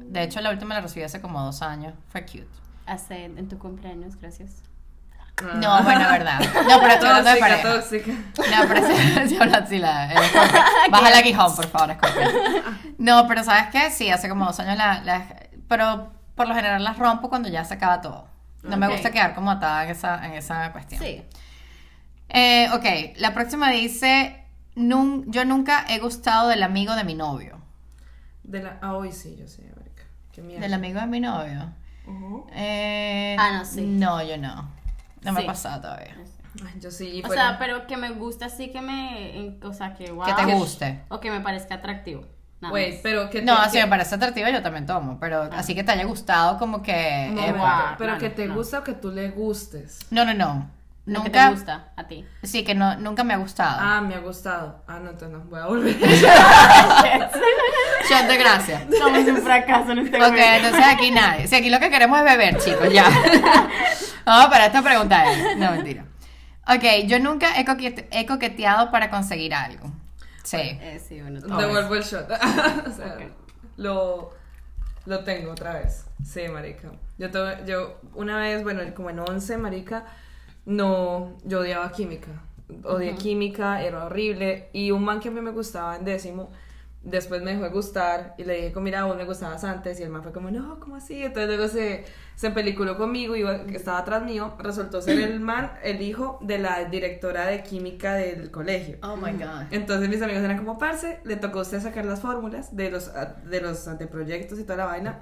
De 0.07 0.23
hecho, 0.23 0.41
la 0.41 0.51
última 0.51 0.75
la 0.75 0.81
recibí 0.81 1.05
hace 1.05 1.21
como 1.21 1.43
dos 1.43 1.63
años. 1.63 1.95
Fue 2.11 2.23
cute. 2.25 2.47
Hace 2.87 3.25
en 3.25 3.49
tu 3.49 3.59
cumpleaños, 3.59 4.17
gracias. 4.17 4.63
No, 5.57 5.83
bueno, 5.83 6.01
verdad. 6.11 6.41
No, 6.41 6.81
pero 6.81 6.93
estoy 6.95 7.09
hablando 7.09 7.31
de 7.31 7.37
pareja. 7.41 7.75
tóxica. 7.75 8.13
No, 8.13 8.69
pero 8.69 8.87
sí, 8.87 8.95
sí, 9.29 9.37
habla 9.41 9.59
así 9.59 9.79
la... 9.79 10.11
Scorpio. 10.11 10.61
Baja 10.91 11.11
la 11.11 11.23
guijón, 11.23 11.55
por 11.57 11.67
favor, 11.69 11.95
Scorpio. 11.97 12.63
No, 12.99 13.27
pero 13.29 13.45
¿sabes 13.45 13.67
qué? 13.71 13.91
Sí, 13.91 14.11
hace 14.11 14.29
como 14.29 14.47
dos 14.47 14.59
años 14.61 14.77
la, 14.77 15.01
la- 15.05 15.27
Pero 15.69 16.13
por 16.35 16.49
lo 16.49 16.55
general 16.55 16.83
las 16.83 16.99
rompo 16.99 17.29
cuando 17.29 17.49
ya 17.49 17.65
se 17.65 17.75
acaba 17.75 18.01
todo. 18.01 18.27
No 18.63 18.77
me 18.77 18.89
gusta 18.89 19.11
quedar 19.11 19.35
como 19.35 19.51
atada 19.53 19.85
en 19.85 19.91
esa, 19.91 20.27
en 20.27 20.33
esa 20.35 20.73
cuestión. 20.73 21.01
Sí. 21.01 21.25
Eh, 22.29 22.69
ok, 22.75 23.19
la 23.21 23.33
próxima 23.35 23.71
dice... 23.71 24.45
"Nun- 24.75 25.25
yo 25.29 25.45
nunca 25.45 25.85
he 25.89 25.99
gustado 25.99 26.49
del 26.49 26.63
amigo 26.63 26.95
de 26.95 27.05
mi 27.05 27.15
novio. 27.15 27.61
De 28.43 28.63
la... 28.63 28.79
Ah, 28.83 28.95
hoy 28.95 29.13
sí, 29.13 29.37
yo 29.39 29.47
sé, 29.49 29.63
marica. 29.77 30.03
Qué 30.33 30.43
mierda. 30.43 30.63
¿Del 30.63 30.75
amigo 30.75 31.01
de 31.01 31.07
mi 31.07 31.21
novio? 31.21 31.73
Eh, 32.53 33.37
Ah, 33.39 33.53
no, 33.59 33.65
sí. 33.65 33.83
No, 33.83 34.23
yo 34.23 34.37
no. 34.39 34.71
No 35.23 35.33
me 35.33 35.41
Sí. 35.41 35.47
ha 35.47 35.51
pasado 35.51 35.81
todavía. 35.83 36.17
Ay, 36.65 36.81
yo 36.81 36.91
sí. 36.91 37.21
O 37.25 37.27
fuera- 37.27 37.51
sea, 37.51 37.59
pero 37.59 37.87
que 37.87 37.97
me 37.97 38.11
gusta 38.11 38.47
así 38.47 38.71
que 38.71 38.81
me, 38.81 39.59
o 39.63 39.73
sea, 39.73 39.95
que 39.95 40.11
wow. 40.11 40.25
Que 40.25 40.33
te 40.33 40.45
guste. 40.55 41.05
O 41.09 41.21
que 41.21 41.31
me 41.31 41.41
parezca 41.41 41.77
atractivo. 41.77 42.25
Nada 42.61 42.75
Wait, 42.75 42.95
más. 42.95 43.01
pero 43.05 43.31
que 43.31 43.39
te... 43.39 43.45
No, 43.45 43.55
que- 43.55 43.63
así 43.63 43.79
me 43.79 43.87
parece 43.87 44.15
atractiva, 44.17 44.51
yo 44.51 44.61
también 44.63 44.85
tomo, 44.85 45.19
pero 45.21 45.43
así 45.53 45.77
que 45.77 45.85
te 45.85 45.93
haya 45.93 46.05
gustado 46.05 46.59
como 46.59 46.83
que... 46.83 47.31
No, 47.33 47.41
eh, 47.41 47.55
pero 47.97 48.15
no, 48.15 48.19
que 48.19 48.31
te 48.31 48.47
no. 48.47 48.55
gusta 48.57 48.81
o 48.81 48.85
que 48.85 48.95
tú 48.95 49.13
le 49.13 49.31
gustes. 49.31 50.01
no, 50.11 50.25
no, 50.25 50.35
no. 50.35 50.69
Lo 51.09 51.23
que 51.23 51.29
Nunca... 51.31 51.47
te 51.49 51.55
gusta 51.55 51.89
a 51.97 52.07
ti. 52.07 52.27
Sí, 52.43 52.65
que 52.65 52.75
no, 52.75 52.97
nunca 52.97 53.25
me 53.25 53.33
ha 53.33 53.39
gustado. 53.39 53.79
Ah, 53.81 54.01
me 54.03 54.15
ha 54.15 54.19
gustado. 54.21 54.85
Ah, 54.87 54.99
no, 55.03 55.11
entonces 55.11 55.31
no, 55.39 55.45
voy 55.47 55.59
a 55.61 55.67
volver. 55.67 55.97
Shot 58.09 58.27
de 58.29 58.37
gracia. 58.37 58.87
Somos 58.99 59.27
un 59.27 59.37
fracaso 59.39 59.93
en 59.93 59.99
este 60.01 60.17
Ok, 60.17 60.23
momento. 60.23 60.47
entonces 60.67 60.85
aquí 60.87 61.11
nadie. 61.11 61.47
Si 61.47 61.57
aquí 61.57 61.71
lo 61.71 61.79
que 61.81 61.91
queremos 61.91 62.19
es 62.19 62.25
beber, 62.25 62.59
chicos, 62.59 62.93
ya. 62.93 63.05
Vamos 64.27 64.47
para 64.51 64.67
esta 64.67 64.83
pregunta. 64.83 65.33
es- 65.33 65.57
No, 65.57 65.71
mentira. 65.73 66.05
Ok, 66.67 66.85
yo 67.07 67.19
nunca 67.19 67.59
he, 67.59 67.65
coquete- 67.65 68.09
he 68.11 68.27
coqueteado 68.27 68.91
para 68.91 69.09
conseguir 69.11 69.55
algo. 69.55 69.91
Sí. 70.43 70.57
Eh, 70.59 71.03
sí, 71.07 71.21
bueno, 71.21 71.41
todo. 71.41 71.59
Devuelvo 71.59 71.95
el 71.95 72.03
shot. 72.03 72.31
o 72.87 72.93
sea, 72.93 73.15
Ok. 73.17 73.23
lo, 73.77 74.35
lo 75.07 75.25
tengo 75.25 75.53
otra 75.53 75.75
vez. 75.75 76.05
Sí, 76.25 76.49
marica. 76.49 76.89
Yo, 77.19 77.31
tuve- 77.31 77.65
yo 77.67 78.01
una 78.15 78.39
vez, 78.39 78.63
bueno, 78.63 78.83
como 78.95 79.11
en 79.11 79.19
11, 79.21 79.57
marica, 79.59 80.05
no, 80.69 81.39
yo 81.45 81.61
odiaba 81.61 81.91
química. 81.91 82.43
Odié 82.85 83.15
química, 83.15 83.83
era 83.83 84.05
horrible. 84.05 84.69
Y 84.75 84.91
un 84.91 85.03
man 85.03 85.19
que 85.19 85.29
a 85.29 85.33
mí 85.33 85.41
me 85.41 85.51
gustaba 85.51 85.97
en 85.97 86.05
décimo, 86.05 86.51
después 87.03 87.41
me 87.41 87.53
dejó 87.53 87.65
de 87.65 87.71
gustar 87.71 88.35
y 88.37 88.45
le 88.45 88.55
dije, 88.57 88.73
como, 88.73 88.85
mira, 88.85 89.05
vos 89.07 89.17
me 89.17 89.25
gustabas 89.25 89.65
antes. 89.65 89.99
Y 89.99 90.03
el 90.03 90.11
man 90.11 90.23
fue 90.23 90.31
como, 90.31 90.51
no, 90.51 90.79
¿cómo 90.79 90.97
así? 90.97 91.23
Entonces 91.23 91.49
luego 91.49 91.73
se, 91.73 92.05
se 92.37 92.51
peliculó 92.51 92.99
conmigo 92.99 93.35
y 93.35 93.45
estaba 93.75 93.97
atrás 93.97 94.23
mío. 94.23 94.57
Resultó 94.59 95.01
ser 95.01 95.19
el 95.21 95.41
man, 95.41 95.73
el 95.83 96.03
hijo 96.03 96.39
de 96.43 96.59
la 96.59 96.85
directora 96.85 97.47
de 97.47 97.63
química 97.63 98.13
del 98.13 98.51
colegio. 98.51 98.99
Oh 99.03 99.17
my 99.17 99.33
god. 99.33 99.71
Entonces 99.71 100.11
mis 100.11 100.21
amigos 100.21 100.43
eran 100.43 100.59
como, 100.59 100.77
parce, 100.77 101.21
le 101.25 101.37
tocó 101.37 101.61
a 101.61 101.63
usted 101.63 101.81
sacar 101.81 102.05
las 102.05 102.21
fórmulas 102.21 102.77
de 102.77 102.91
los, 102.91 103.11
de 103.45 103.61
los 103.63 103.89
anteproyectos 103.89 104.59
y 104.59 104.65
toda 104.65 104.77
la 104.77 104.85
vaina. 104.85 105.21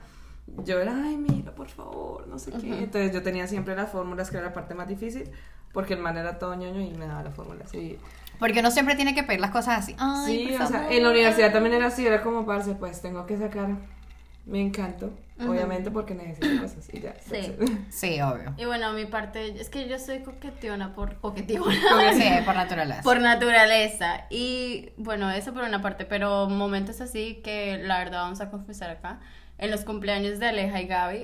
Yo 0.64 0.80
era, 0.80 0.92
ay, 0.94 1.16
mira, 1.16 1.52
por 1.54 1.68
favor, 1.68 2.26
no 2.28 2.38
sé 2.38 2.52
qué. 2.52 2.68
Entonces 2.78 3.12
yo 3.12 3.22
tenía 3.22 3.46
siempre 3.46 3.74
las 3.74 3.90
fórmulas, 3.90 4.30
que 4.30 4.36
era 4.36 4.46
la 4.46 4.52
parte 4.52 4.74
más 4.74 4.88
difícil, 4.88 5.30
porque 5.72 5.94
el 5.94 6.00
man 6.00 6.16
era 6.16 6.38
todo 6.38 6.54
ñoño 6.54 6.80
y 6.80 6.90
me 6.94 7.06
daba 7.06 7.22
las 7.24 7.34
fórmulas. 7.34 7.74
Y, 7.74 7.98
Porque 8.38 8.60
uno 8.60 8.70
siempre 8.70 8.94
tiene 8.94 9.14
que 9.14 9.22
pedir 9.24 9.40
las 9.40 9.50
cosas 9.50 9.80
así. 9.80 9.96
Ay, 9.98 10.48
sí, 10.48 10.54
o 10.54 10.66
sea, 10.66 10.90
en 10.90 11.02
la 11.02 11.10
universidad 11.10 11.52
también 11.52 11.74
era 11.74 11.86
así, 11.86 12.06
era 12.06 12.22
como, 12.22 12.46
parce, 12.46 12.74
pues 12.74 13.02
tengo 13.02 13.26
que 13.26 13.36
sacar 13.36 13.70
mi 14.46 14.60
encanto, 14.60 15.12
obviamente, 15.40 15.90
porque 15.90 16.14
necesito 16.14 16.46
cosas 16.62 16.88
y 16.92 17.00
ya. 17.00 17.14
Sí. 17.28 17.56
Sí, 17.90 18.20
obvio. 18.20 18.54
Y 18.56 18.64
bueno, 18.64 18.92
mi 18.92 19.04
parte, 19.06 19.60
es 19.60 19.68
que 19.68 19.88
yo 19.88 19.98
soy 19.98 20.20
coquetiona 20.20 20.94
por 20.94 21.16
coquetiona. 21.16 21.74
Sí, 22.14 22.30
por 22.44 22.54
naturaleza. 22.54 23.02
Por 23.02 23.20
naturaleza. 23.20 24.26
Y 24.30 24.90
bueno, 24.96 25.28
eso 25.30 25.52
por 25.52 25.64
una 25.64 25.82
parte, 25.82 26.04
pero 26.04 26.48
momentos 26.48 27.00
así 27.00 27.40
que 27.42 27.78
la 27.78 27.98
verdad 27.98 28.22
vamos 28.22 28.40
a 28.40 28.50
confesar 28.50 28.90
acá. 28.90 29.20
En 29.58 29.70
los 29.70 29.84
cumpleaños 29.84 30.38
de 30.38 30.46
Aleja 30.46 30.80
y 30.82 30.86
Gaby. 30.86 31.22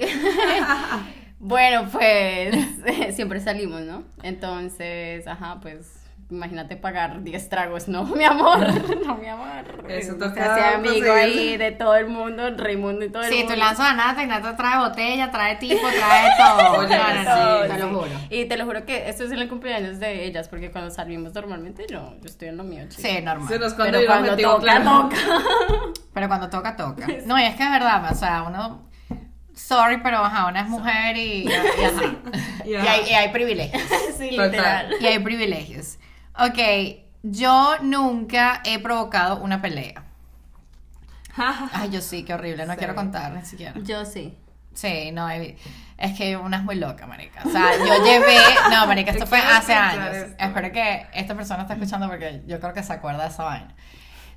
bueno, 1.38 1.88
pues 1.90 2.54
siempre 3.14 3.40
salimos, 3.40 3.82
¿no? 3.82 4.04
Entonces, 4.22 5.26
ajá, 5.26 5.60
pues 5.60 6.01
imagínate 6.32 6.76
pagar 6.76 7.22
10 7.22 7.48
tragos, 7.48 7.88
no, 7.88 8.04
mi 8.16 8.24
amor. 8.24 8.58
No, 9.06 9.16
mi 9.16 9.28
amor. 9.28 9.64
Eso 9.88 10.12
Se 10.12 10.18
toca 10.18 10.54
hacía 10.54 10.74
amigo 10.76 11.12
ahí 11.12 11.56
de 11.56 11.72
todo 11.72 11.94
el 11.96 12.06
mundo, 12.08 12.50
Raimundo 12.56 13.04
y 13.04 13.10
todo 13.10 13.22
el 13.22 13.30
Sí, 13.30 13.38
mundo. 13.38 13.54
tú 13.54 13.58
lanzas 13.60 13.90
a 13.90 13.94
Nata 13.94 14.22
y 14.22 14.26
Nata 14.26 14.56
trae 14.56 14.78
botella, 14.78 15.30
trae 15.30 15.56
tipo, 15.56 15.80
trae 15.88 16.30
todo. 16.38 16.78
Oye, 16.78 16.96
no, 16.96 17.14
no, 17.14 17.22
no, 17.24 17.62
sí, 17.62 17.68
te 17.68 17.74
sí. 17.74 17.80
lo 17.80 17.88
juro. 17.88 18.10
Y 18.30 18.44
te 18.46 18.56
lo 18.56 18.64
juro 18.66 18.84
que 18.84 19.08
esto 19.08 19.24
es 19.24 19.32
en 19.32 19.38
el 19.38 19.48
cumpleaños 19.48 19.98
de 20.00 20.24
ellas, 20.24 20.48
porque 20.48 20.70
cuando 20.70 20.90
salimos 20.90 21.34
normalmente 21.34 21.84
yo, 21.88 22.14
yo 22.20 22.26
estoy 22.26 22.48
en 22.48 22.56
lo 22.56 22.64
mío, 22.64 22.82
chicos. 22.88 23.02
Sí, 23.04 23.20
normal. 23.22 23.48
Se 23.48 23.58
nos 23.58 23.74
cuando 23.74 23.98
Pero 23.98 24.06
cuando 24.06 24.30
objetivo 24.32 24.52
toca, 24.52 24.62
claro. 24.62 24.84
toca. 25.08 25.16
Pero 26.14 26.28
cuando 26.28 26.50
toca, 26.50 26.76
toca. 26.76 27.06
No, 27.26 27.38
y 27.38 27.44
es 27.44 27.54
que 27.56 27.62
es 27.64 27.70
verdad, 27.70 28.10
o 28.10 28.14
sea, 28.14 28.42
uno. 28.44 28.88
Sorry, 29.54 29.98
pero 30.02 30.18
ajá, 30.18 30.46
una 30.46 30.60
es 30.62 30.68
mujer 30.68 31.14
y, 31.16 31.44
y 31.46 31.52
ajá. 31.52 32.14
Y 32.64 32.74
hay, 32.74 33.00
y 33.10 33.12
hay 33.12 33.28
privilegios. 33.30 33.82
sí, 34.16 34.30
literal. 34.30 34.94
Y 34.98 35.06
hay 35.06 35.18
privilegios. 35.18 35.98
Ok, 36.38 36.58
yo 37.22 37.76
nunca 37.82 38.60
he 38.64 38.78
provocado 38.78 39.38
una 39.38 39.60
pelea. 39.62 40.02
Ay, 41.72 41.90
yo 41.90 42.00
sí, 42.00 42.24
qué 42.24 42.34
horrible, 42.34 42.66
no 42.66 42.72
Sí. 42.72 42.78
quiero 42.78 42.94
contar 42.94 43.32
ni 43.32 43.42
siquiera. 43.44 43.74
Yo 43.82 44.04
sí. 44.04 44.36
Sí, 44.74 45.10
no, 45.12 45.28
es 45.28 46.16
que 46.16 46.36
una 46.36 46.56
es 46.58 46.62
muy 46.64 46.76
loca, 46.76 47.06
marica. 47.06 47.42
O 47.44 47.50
sea, 47.50 47.72
yo 47.76 48.04
llevé, 48.04 48.36
no, 48.70 48.86
marica, 48.86 49.10
esto 49.10 49.26
fue 49.26 49.38
hace 49.38 49.74
años. 49.74 50.14
esto. 50.16 50.42
Espero 50.42 50.72
que 50.72 51.06
esta 51.12 51.34
persona 51.34 51.62
esté 51.62 51.74
escuchando 51.74 52.08
porque 52.08 52.42
yo 52.46 52.58
creo 52.58 52.72
que 52.72 52.82
se 52.82 52.92
acuerda 52.94 53.24
de 53.24 53.28
esa 53.28 53.44
vaina. 53.44 53.74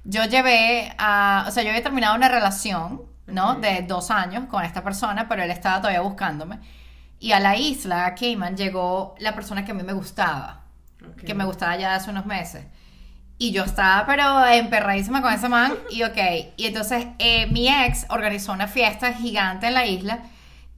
Yo 0.04 0.26
llevé 0.26 0.94
a, 0.98 1.46
o 1.48 1.52
sea, 1.52 1.64
yo 1.64 1.70
había 1.70 1.82
terminado 1.82 2.16
una 2.16 2.28
relación, 2.28 3.04
¿no? 3.28 3.56
De 3.56 3.84
dos 3.84 4.12
años 4.12 4.46
con 4.50 4.64
esta 4.66 4.84
persona, 4.84 5.28
pero 5.30 5.42
él 5.42 5.52
estaba 5.52 5.78
todavía 5.78 6.02
buscándome. 6.02 6.60
Y 7.20 7.32
a 7.32 7.40
la 7.40 7.56
isla, 7.56 8.06
a 8.06 8.14
Cayman, 8.16 8.58
llegó 8.58 9.16
la 9.20 9.34
persona 9.34 9.64
que 9.64 9.72
a 9.72 9.74
mí 9.74 9.84
me 9.84 9.94
gustaba, 9.94 10.65
Que 11.26 11.34
me 11.34 11.46
gustaba 11.46 11.76
ya 11.78 11.96
hace 11.96 12.10
unos 12.10 12.26
meses. 12.26 12.66
Y 13.38 13.52
yo 13.52 13.64
estaba, 13.64 14.06
pero 14.06 14.46
emperradísima 14.46 15.22
con 15.22 15.34
ese 15.34 15.50
man. 15.50 15.74
Y 15.90 16.04
ok. 16.04 16.18
Y 16.56 16.68
entonces 16.68 17.08
eh, 17.20 17.48
mi 17.48 17.68
ex 17.68 18.06
organizó 18.10 18.54
una 18.54 18.68
fiesta 18.68 19.14
gigante 19.14 19.68
en 19.68 19.74
la 19.74 19.86
isla. 19.86 20.20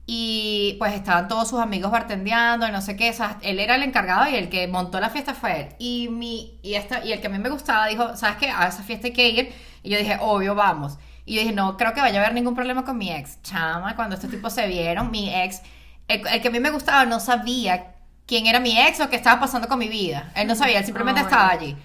Y 0.06 0.76
pues 0.78 0.94
estaban 0.94 1.28
todos 1.28 1.48
sus 1.48 1.60
amigos 1.60 1.90
bartendeando 1.92 2.66
y 2.66 2.72
no 2.72 2.80
sé 2.80 2.96
qué. 2.96 3.10
O 3.10 3.12
sea, 3.12 3.38
él 3.42 3.60
era 3.60 3.76
el 3.76 3.82
encargado 3.82 4.28
y 4.28 4.34
el 4.34 4.48
que 4.48 4.66
montó 4.66 4.98
la 5.00 5.10
fiesta 5.10 5.34
fue 5.34 5.60
él. 5.60 5.68
Y, 5.78 6.08
mi, 6.08 6.58
y, 6.62 6.74
esta, 6.74 7.04
y 7.04 7.12
el 7.12 7.20
que 7.20 7.26
a 7.28 7.30
mí 7.30 7.38
me 7.38 7.50
gustaba 7.50 7.86
dijo, 7.86 8.16
¿sabes 8.16 8.38
qué? 8.38 8.48
A 8.48 8.66
esa 8.66 8.82
fiesta 8.82 9.06
hay 9.06 9.12
que 9.12 9.28
ir. 9.28 9.52
Y 9.82 9.90
yo 9.90 9.98
dije, 9.98 10.16
obvio, 10.20 10.54
vamos. 10.54 10.98
Y 11.26 11.34
yo 11.34 11.42
dije, 11.42 11.52
no 11.52 11.76
creo 11.76 11.92
que 11.92 12.00
vaya 12.00 12.20
a 12.20 12.22
haber 12.24 12.34
ningún 12.34 12.54
problema 12.54 12.84
con 12.84 12.96
mi 12.96 13.12
ex. 13.12 13.40
Chama, 13.42 13.94
cuando 13.94 14.16
estos 14.16 14.30
tipos 14.30 14.52
se 14.52 14.66
vieron, 14.66 15.10
mi 15.10 15.32
ex, 15.32 15.60
el, 16.08 16.26
el 16.26 16.40
que 16.40 16.48
a 16.48 16.50
mí 16.50 16.58
me 16.58 16.70
gustaba 16.70 17.04
no 17.04 17.20
sabía 17.20 17.97
quién 18.28 18.46
era 18.46 18.60
mi 18.60 18.78
ex 18.78 19.00
o 19.00 19.08
qué 19.10 19.16
estaba 19.16 19.40
pasando 19.40 19.66
con 19.66 19.78
mi 19.78 19.88
vida. 19.88 20.30
Él 20.36 20.46
no 20.46 20.54
sabía, 20.54 20.78
él 20.78 20.84
simplemente 20.84 21.20
Ay. 21.20 21.24
estaba 21.24 21.50
allí. 21.50 21.76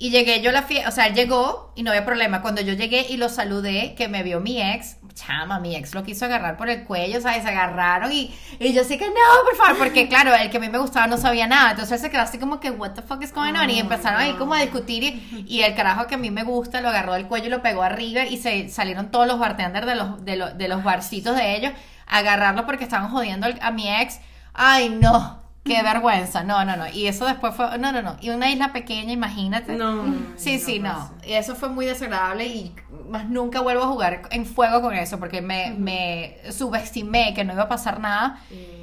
Y 0.00 0.10
llegué 0.10 0.40
yo 0.42 0.50
a 0.50 0.52
la 0.52 0.62
fiesta, 0.62 0.88
o 0.88 0.92
sea, 0.92 1.06
él 1.06 1.14
llegó 1.14 1.72
y 1.74 1.82
no 1.82 1.90
había 1.90 2.04
problema. 2.04 2.40
Cuando 2.42 2.60
yo 2.60 2.72
llegué 2.74 3.06
y 3.08 3.16
lo 3.16 3.28
saludé, 3.28 3.94
que 3.96 4.06
me 4.06 4.22
vio 4.22 4.38
mi 4.38 4.62
ex, 4.62 4.96
chama, 5.14 5.58
mi 5.58 5.74
ex 5.74 5.92
lo 5.94 6.04
quiso 6.04 6.26
agarrar 6.26 6.56
por 6.56 6.68
el 6.68 6.84
cuello, 6.84 7.18
o 7.18 7.20
sea, 7.20 7.36
y 7.36 7.42
se 7.42 7.48
agarraron 7.48 8.12
y, 8.12 8.32
y 8.60 8.72
yo 8.72 8.84
sí 8.84 8.96
que 8.96 9.06
no, 9.08 9.14
por 9.44 9.56
favor, 9.56 9.78
porque 9.78 10.08
claro, 10.08 10.32
el 10.36 10.50
que 10.50 10.58
a 10.58 10.60
mí 10.60 10.68
me 10.68 10.78
gustaba 10.78 11.08
no 11.08 11.16
sabía 11.16 11.48
nada. 11.48 11.72
Entonces 11.72 11.92
él 11.94 11.98
se 11.98 12.10
quedó 12.10 12.22
así 12.22 12.38
como 12.38 12.60
que, 12.60 12.70
what 12.70 12.92
the 12.92 13.02
fuck 13.02 13.20
is 13.22 13.32
going 13.32 13.54
on? 13.54 13.70
Y 13.70 13.80
empezaron 13.80 14.20
ahí 14.20 14.34
como 14.34 14.54
a 14.54 14.60
discutir 14.60 15.02
y, 15.02 15.44
y 15.48 15.62
el 15.62 15.74
carajo 15.74 16.06
que 16.06 16.14
a 16.14 16.18
mí 16.18 16.30
me 16.30 16.44
gusta 16.44 16.80
lo 16.80 16.90
agarró 16.90 17.14
del 17.14 17.26
cuello 17.26 17.46
y 17.46 17.50
lo 17.50 17.62
pegó 17.62 17.82
arriba 17.82 18.24
y 18.24 18.36
se 18.36 18.68
salieron 18.68 19.10
todos 19.10 19.26
los 19.26 19.40
bartenders 19.40 19.86
de 19.86 19.94
los, 19.96 20.24
de 20.24 20.36
los, 20.36 20.56
de 20.56 20.68
los 20.68 20.84
barcitos 20.84 21.36
de 21.36 21.56
ellos 21.56 21.72
a 22.06 22.18
agarrarlo 22.18 22.66
porque 22.66 22.84
estaban 22.84 23.10
jodiendo 23.10 23.48
a 23.60 23.70
mi 23.72 23.92
ex. 23.92 24.20
Ay, 24.54 24.90
no. 24.90 25.47
Qué 25.64 25.82
vergüenza, 25.82 26.44
no, 26.44 26.64
no, 26.64 26.76
no. 26.76 26.88
Y 26.88 27.06
eso 27.06 27.26
después 27.26 27.54
fue, 27.54 27.78
no, 27.78 27.92
no, 27.92 28.00
no. 28.00 28.16
Y 28.20 28.30
una 28.30 28.50
isla 28.50 28.72
pequeña, 28.72 29.12
imagínate. 29.12 29.76
No. 29.76 30.04
Sí, 30.36 30.56
no 30.56 30.64
sí, 30.64 30.78
no. 30.78 31.10
Y 31.26 31.34
eso 31.34 31.54
fue 31.54 31.68
muy 31.68 31.84
desagradable 31.84 32.46
y 32.46 32.74
más 33.08 33.28
nunca 33.28 33.60
vuelvo 33.60 33.82
a 33.82 33.88
jugar 33.88 34.22
en 34.30 34.46
fuego 34.46 34.80
con 34.80 34.94
eso 34.94 35.18
porque 35.18 35.42
me, 35.42 35.74
me 35.76 36.38
subestimé 36.50 37.34
que 37.34 37.44
no 37.44 37.52
iba 37.52 37.64
a 37.64 37.68
pasar 37.68 38.00
nada. 38.00 38.40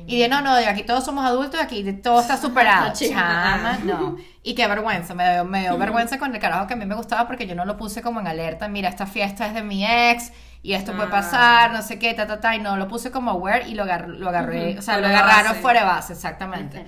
Y 0.07 0.19
de 0.19 0.27
no, 0.27 0.41
no, 0.41 0.55
de 0.55 0.67
aquí 0.67 0.83
todos 0.83 1.03
somos 1.03 1.25
adultos, 1.25 1.59
aquí 1.59 1.83
todo 1.93 2.21
está 2.21 2.38
superado. 2.38 2.93
Chama, 3.09 3.79
no. 3.83 4.17
Y 4.43 4.53
qué 4.53 4.67
vergüenza, 4.67 5.15
me 5.15 5.33
dio, 5.33 5.45
me 5.45 5.61
dio 5.61 5.77
vergüenza 5.77 6.19
con 6.19 6.35
el 6.35 6.39
carajo 6.39 6.67
que 6.67 6.75
a 6.75 6.77
mí 6.77 6.85
me 6.85 6.95
gustaba 6.95 7.25
porque 7.25 7.47
yo 7.47 7.55
no 7.55 7.65
lo 7.65 7.77
puse 7.77 8.03
como 8.03 8.19
en 8.19 8.27
alerta. 8.27 8.67
Mira, 8.67 8.89
esta 8.89 9.07
fiesta 9.07 9.47
es 9.47 9.55
de 9.55 9.63
mi 9.63 9.83
ex 9.85 10.31
y 10.65 10.73
esto 10.73 10.93
puede 10.93 11.08
Ah. 11.10 11.12
pasar, 11.12 11.71
no 11.73 11.82
sé 11.82 11.99
qué, 11.99 12.13
ta, 12.13 12.25
ta, 12.25 12.39
ta. 12.39 12.56
Y 12.56 12.60
no, 12.60 12.75
lo 12.78 12.88
puse 12.88 13.12
como 13.12 13.32
aware 13.32 13.67
y 13.67 13.75
lo, 13.75 13.84
agar- 13.84 14.08
lo 14.10 14.30
agarré, 14.30 14.78
o 14.80 14.82
sea, 14.82 14.97
lo 14.97 15.04
fuera 15.04 15.19
agarraron 15.19 15.49
base. 15.51 15.62
fuera 15.62 15.80
de 15.82 15.86
base, 15.86 16.13
exactamente. 16.13 16.86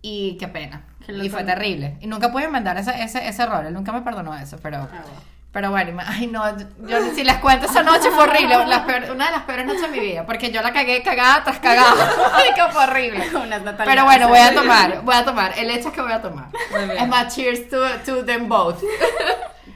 Y 0.00 0.36
qué 0.38 0.48
pena. 0.48 0.82
Y 1.08 1.28
fue 1.28 1.44
terrible. 1.44 1.96
Y 2.00 2.06
nunca 2.06 2.30
pude 2.32 2.44
enmendar 2.44 2.76
ese, 2.78 3.02
ese, 3.02 3.26
ese 3.28 3.42
error. 3.42 3.66
Él 3.66 3.74
nunca 3.74 3.92
me 3.92 4.00
perdonó 4.02 4.34
eso, 4.36 4.58
pero... 4.62 4.78
Ah, 4.78 4.88
bueno. 5.02 5.28
Pero 5.50 5.70
bueno, 5.70 5.98
ay 6.06 6.26
no, 6.26 6.44
yo 6.86 6.98
si 7.14 7.24
les 7.24 7.36
cuento 7.38 7.64
esa 7.66 7.82
noche 7.82 8.10
fue 8.10 8.24
horrible, 8.24 8.54
una 8.58 8.66
de 8.66 9.30
las 9.32 9.42
peores 9.44 9.66
noches 9.66 9.80
de 9.80 9.88
mi 9.88 9.98
vida, 9.98 10.26
porque 10.26 10.52
yo 10.52 10.60
la 10.60 10.74
cagué 10.74 11.02
cagada 11.02 11.42
tras 11.42 11.58
cagada, 11.58 11.94
Ay, 12.34 12.50
que 12.54 12.62
fue 12.70 12.84
horrible. 12.84 13.24
Pero 13.86 14.04
bueno, 14.04 14.28
voy 14.28 14.38
a 14.38 14.54
tomar, 14.54 15.00
voy 15.02 15.14
a 15.14 15.24
tomar, 15.24 15.52
el 15.58 15.70
hecho 15.70 15.88
es 15.88 15.94
que 15.94 16.02
voy 16.02 16.12
a 16.12 16.20
tomar. 16.20 16.48
Muy 16.70 16.84
bien. 16.84 16.98
Es 16.98 17.08
más, 17.08 17.34
cheers 17.34 17.66
to, 17.70 17.78
to 18.04 18.24
them 18.26 18.46
both. 18.46 18.82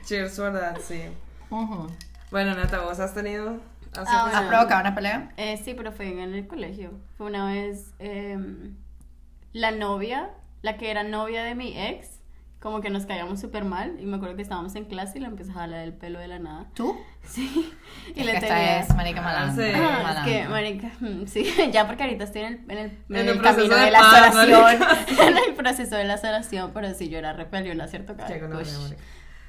Cheers 0.07 0.37
for 0.37 0.53
that, 0.53 0.77
sí. 0.87 1.05
Ujú. 1.51 1.89
Bueno, 2.33 2.55
Nata, 2.57 2.81
¿vos 2.81 2.99
has 2.99 3.15
tenido? 3.15 3.61
has- 3.95 4.09
Ah, 4.09 4.31
¿Has 4.35 4.43
provocado 4.45 4.81
una 4.81 4.95
pelea? 4.95 5.31
Eh, 5.37 5.61
sí, 5.63 5.75
pero 5.75 5.93
fue 5.93 6.09
en 6.09 6.35
el 6.35 6.47
colegio. 6.49 6.91
Fue 7.19 7.27
una 7.27 7.47
vez 7.47 7.93
eh, 8.01 8.39
la 9.53 9.71
novia, 9.71 10.31
la 10.63 10.77
que 10.79 10.91
era 10.91 11.05
novia 11.05 11.45
de 11.45 11.55
mi 11.55 11.79
ex, 11.79 12.09
como 12.59 12.81
que 12.81 12.89
nos 12.91 13.05
caíamos 13.05 13.39
súper 13.41 13.65
mal. 13.65 13.97
Y 14.01 14.07
me 14.07 14.17
acuerdo 14.17 14.35
que 14.37 14.43
estábamos 14.43 14.75
en 14.77 14.87
clase 14.87 15.19
y 15.19 15.21
le 15.21 15.27
empezó 15.27 15.51
a 15.51 15.55
jalar 15.57 15.81
el 15.81 15.93
pelo 15.93 16.19
de 16.21 16.29
la 16.29 16.39
nada. 16.39 16.67
¿Tú? 16.75 16.99
Sí. 17.23 17.71
Y 18.17 18.21
Es 18.21 18.27
le 18.27 18.33
que 18.33 18.39
esta 18.39 18.79
es 18.81 18.95
marica 18.97 19.21
Ah, 19.21 19.25
malandra. 19.25 19.65
sí. 19.67 19.73
Ah, 19.75 20.15
es 20.17 20.25
que, 20.33 20.49
marica, 20.49 20.91
mm, 21.01 21.27
sí, 21.27 21.45
ya 21.73 21.87
porque 21.87 22.03
ahorita 22.05 22.25
estoy 22.25 22.43
en 22.43 22.47
el, 22.55 22.61
en 22.71 22.79
el, 22.79 22.79
en 22.79 22.97
En 23.11 23.17
el 23.17 23.29
el 23.29 23.39
proceso 23.39 23.57
camino 23.69 23.77
de 23.77 23.85
de 23.85 23.91
la 23.91 23.99
paz, 24.01 24.33
solación, 24.35 24.83
en 25.29 25.37
el 25.49 25.55
proceso 25.55 25.97
de 25.97 26.05
la 26.05 26.17
solación, 26.19 26.71
pero 26.73 26.95
sí, 26.95 27.09
yo 27.11 27.19
era 27.19 27.35
¿cierto? 27.89 28.17
Qué 28.17 28.41
gonorrea, 28.41 28.63
Ush. 28.63 28.83
marica. 28.85 29.03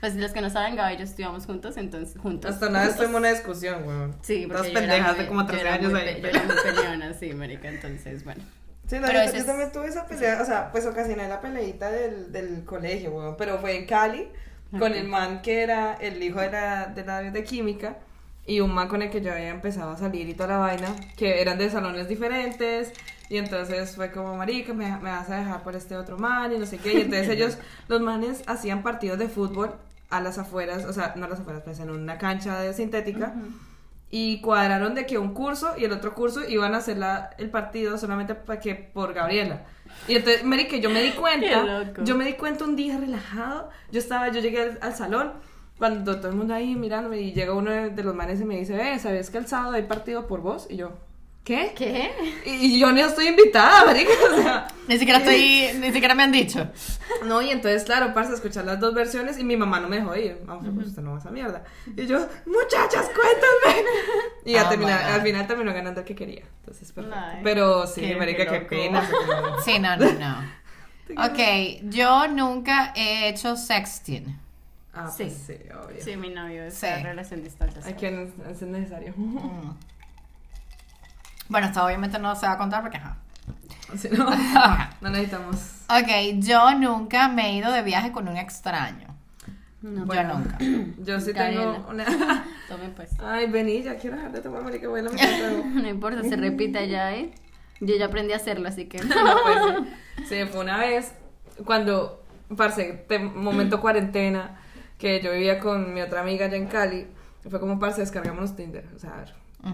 Pues 0.04 0.16
los 0.18 0.34
que 0.34 0.42
no 0.42 0.50
saben, 0.50 0.76
Gaby 0.76 0.96
y 0.96 0.98
yo 0.98 1.04
estudiamos 1.06 1.46
juntos, 1.46 1.78
entonces, 1.78 2.20
juntos. 2.22 2.52
Hasta 2.52 2.68
vez 2.68 2.78
juntos. 2.80 2.98
tuvimos 2.98 3.20
una 3.22 3.30
discusión, 3.30 3.88
weón. 3.88 4.14
Sí, 4.22 4.46
porque 4.50 4.64
Dos 4.64 4.72
pendejas 4.72 5.18
de 5.18 5.28
como 5.28 5.40
yo 5.44 5.48
13 5.48 5.62
era 5.62 5.74
años 5.76 5.94
ahí. 5.94 6.22
Yo 6.22 6.28
era 6.28 6.44
muy 6.44 6.56
peleona, 6.62 7.14
sí, 7.14 7.34
marica, 7.34 7.70
entonces, 7.70 8.26
bueno. 8.26 8.44
Sí, 8.86 9.00
no, 9.00 9.10
yo, 9.10 9.32
yo 9.34 9.46
también 9.46 9.72
tuve 9.72 9.88
esa 9.88 10.06
pelea, 10.06 10.42
o 10.42 10.46
sea, 10.46 10.74
pues 10.74 10.86
ocasioné 10.86 11.30
la 11.30 11.40
peleita 11.40 11.90
del, 11.90 12.34
del 12.34 12.66
colegio, 12.66 13.12
weón, 13.12 13.38
pero 13.38 13.60
fue 13.60 13.78
en 13.78 13.86
Cali, 13.86 14.28
con 14.72 14.92
Ok. 14.92 14.98
el 14.98 15.08
man 15.08 15.42
que 15.42 15.64
era 15.64 15.94
el 15.94 16.22
hijo 16.22 16.42
de 16.42 16.52
la, 16.52 16.88
de 16.88 17.06
la 17.06 17.22
de 17.22 17.44
química, 17.46 17.96
y 18.46 18.60
un 18.60 18.74
man 18.74 18.90
con 18.90 19.02
el 19.04 19.10
que 19.10 19.22
yo 19.22 19.32
había 19.32 19.52
empezado 19.52 19.92
a 19.92 19.96
salir 19.98 20.28
y 20.28 20.34
toda 20.34 20.50
la 20.50 20.58
vaina, 20.58 20.94
que 21.16 21.40
eran 21.40 21.58
de 21.58 21.70
salones 21.70 22.10
diferentes, 22.10 22.92
y 23.30 23.38
entonces 23.38 23.96
fue 23.96 24.12
como, 24.12 24.36
marica, 24.36 24.74
me, 24.74 24.90
me 24.98 25.12
vas 25.12 25.30
a 25.30 25.38
dejar 25.38 25.64
por 25.64 25.78
este 25.78 25.96
otro 25.96 26.18
man, 26.18 26.52
y 26.52 26.60
no 26.60 26.66
sé 26.66 26.78
qué, 26.78 26.92
y 26.92 27.02
entonces 27.04 27.30
ellos, 27.38 27.58
los 27.88 28.02
manes 28.02 28.44
hacían 28.48 28.84
partidos 28.84 29.18
de 29.18 29.30
fútbol 29.30 29.74
a 30.16 30.22
las 30.22 30.38
afueras, 30.38 30.86
o 30.86 30.94
sea, 30.94 31.14
no 31.16 31.26
a 31.26 31.30
las 31.30 31.40
afueras, 31.40 31.64
pues 31.64 31.80
en 31.80 31.90
una 31.90 32.18
cancha 32.18 32.60
de 32.60 32.74
sintética, 32.74 33.34
y 34.10 34.42
cuadraron 34.42 34.94
de 34.94 35.08
que 35.08 35.18
un 35.18 35.34
curso 35.34 35.74
y 35.76 35.86
el 35.86 35.92
otro 35.92 36.14
curso 36.14 36.48
iban 36.48 36.76
a 36.76 36.78
hacer 36.78 36.98
la, 36.98 37.32
el 37.40 37.50
partido 37.50 37.98
solamente 37.98 38.36
para 38.36 38.60
que 38.60 38.76
por 38.76 39.14
Gabriela. 39.14 39.64
Y 40.08 40.16
entonces, 40.16 40.44
Mary, 40.44 40.68
que 40.68 40.82
yo 40.82 40.90
me 40.92 41.02
di 41.02 41.12
cuenta, 41.24 41.94
yo 42.04 42.16
me 42.16 42.26
di 42.26 42.34
cuenta 42.34 42.64
un 42.64 42.76
día 42.76 42.98
relajado, 43.00 43.70
yo 43.92 44.00
estaba, 44.00 44.30
yo 44.30 44.40
llegué 44.40 44.62
al, 44.62 44.80
al 44.82 44.96
salón, 44.96 45.34
cuando 45.80 46.18
todo 46.18 46.30
el 46.30 46.36
mundo 46.36 46.54
ahí 46.54 46.76
mirándome 46.76 47.20
y 47.20 47.34
llega 47.34 47.54
uno 47.54 47.72
de, 47.72 47.90
de 47.90 48.04
los 48.04 48.14
manes 48.14 48.40
y 48.40 48.46
me 48.46 48.58
dice, 48.58 48.94
eh, 48.94 49.00
¿sabes 49.00 49.32
que 49.32 49.40
el 49.40 49.48
sábado 49.48 49.74
hay 49.74 49.84
partido 49.84 50.28
por 50.28 50.42
vos? 50.42 50.68
Y 50.70 50.76
yo, 50.78 50.92
¿qué? 51.44 51.74
¿Qué? 51.76 52.12
Y, 52.46 52.76
y 52.76 52.80
yo 52.80 52.92
no 52.92 53.00
estoy 53.06 53.28
invitada, 53.28 53.86
marica, 53.86 54.12
o 54.32 54.42
sea, 54.42 54.68
Ni 54.88 54.98
siquiera 54.98 55.20
estoy, 55.20 55.80
ni 55.80 55.92
siquiera 55.94 56.14
me 56.16 56.24
han 56.24 56.32
dicho. 56.32 56.70
no, 57.26 57.42
y 57.42 57.52
entonces, 57.52 57.84
claro, 57.84 58.14
para 58.14 58.34
escuchar 58.34 58.66
las 58.66 58.80
dos 58.80 58.94
versiones 58.94 59.38
y 59.40 59.44
mi 59.44 59.56
mamá 59.56 59.80
no 59.80 59.88
me 59.88 59.98
dejó 59.98 60.16
ir. 60.16 60.42
Vamos, 60.46 60.66
pues 60.76 60.88
usted 60.88 61.02
no 61.02 61.12
va 61.12 61.18
a 61.18 61.20
esa 61.20 61.32
mierda. 61.32 61.64
Y 61.96 62.06
yo, 62.06 62.18
muchachas, 62.46 63.06
cuéntame. 63.14 63.88
Y 64.46 64.56
Oh, 64.58 64.64
God. 64.78 64.90
al 64.90 65.22
final 65.22 65.48
terminó 65.48 65.74
ganando 65.74 66.02
el 66.02 66.06
que 66.06 66.16
quería. 66.16 66.44
Entonces, 66.60 66.92
perfecto. 66.92 67.18
Ay, 67.18 67.40
Pero 67.44 67.88
sí, 67.88 68.02
qué- 68.02 68.16
marica, 68.18 68.46
qué 68.46 68.60
pena. 68.62 69.10
Sí, 69.64 69.80
no, 69.80 69.96
no, 69.96 70.12
no. 70.12 70.64
Ok, 71.26 71.40
yo 71.84 72.28
nunca 72.28 72.92
he 72.96 73.30
hecho 73.30 73.56
sexting. 73.56 74.38
Ah, 74.94 75.10
Sí. 75.10 75.24
pues 75.24 75.38
sí, 75.48 75.54
obvio. 75.74 76.04
Sí, 76.04 76.18
mi 76.18 76.30
novio 76.30 76.66
es 76.66 76.74
Sí. 76.74 76.88
relación 77.02 77.42
distancia. 77.42 77.82
Hay 77.86 77.94
que 77.94 78.30
es 78.52 78.62
necesario. 78.64 79.14
Mm. 79.16 79.72
Bueno, 81.54 81.68
esto 81.68 81.86
obviamente 81.86 82.18
no 82.18 82.36
se 82.36 82.48
va 82.48 82.54
a 82.54 82.58
contar 82.58 82.82
porque 82.82 82.98
ajá. 82.98 83.16
Si 83.96 84.10
no, 84.10 84.28
no 85.02 85.10
necesitamos. 85.12 85.58
Ok, 85.88 86.40
yo 86.40 86.74
nunca 86.80 87.28
me 87.28 87.52
he 87.52 87.58
ido 87.58 87.72
de 87.72 87.84
viaje 87.84 88.12
con 88.12 88.28
un 88.28 88.38
extraño. 88.38 89.16
No, 89.84 90.12
Yo 90.12 90.24
nunca. 90.24 90.58
Yo 90.98 91.20
sí 91.22 91.32
Gabriela. 91.32 91.74
tengo 91.74 91.90
una. 91.90 92.06
Tomen 92.68 92.92
pues. 92.96 93.12
Ay, 93.24 93.46
vení, 93.52 93.84
ya 93.84 93.98
quiero 94.00 94.16
dejar 94.16 94.32
de 94.32 94.42
tomar, 94.42 94.64
marica, 94.64 94.88
voy 94.88 95.02
a 95.02 95.04
la. 95.04 95.12
No 95.66 95.88
importa, 95.88 96.24
se 96.24 96.36
repita 96.38 96.84
ya, 96.86 97.14
¿eh? 97.14 97.32
Yo 97.82 97.96
ya 97.98 98.06
aprendí 98.08 98.34
a 98.34 98.38
hacerlo, 98.38 98.68
así 98.68 98.86
que... 98.86 98.98
No, 99.04 99.14
pues, 99.44 100.28
sí. 100.28 100.44
Fue 100.52 100.62
una 100.62 100.78
vez 100.78 101.14
cuando, 101.66 102.24
parce, 102.58 103.06
te- 103.08 103.20
momento 103.20 103.80
cuarentena, 103.80 104.58
que 104.98 105.22
yo 105.22 105.32
vivía 105.34 105.60
con 105.60 105.94
mi 105.94 106.02
otra 106.02 106.22
amiga 106.22 106.48
allá 106.48 106.58
en 106.58 106.66
Cali. 106.66 107.06
Fue 107.48 107.60
como, 107.60 107.78
parce, 107.78 108.02
descargamos 108.02 108.56
Tinder, 108.56 108.88
o 108.96 108.98
sea, 108.98 109.24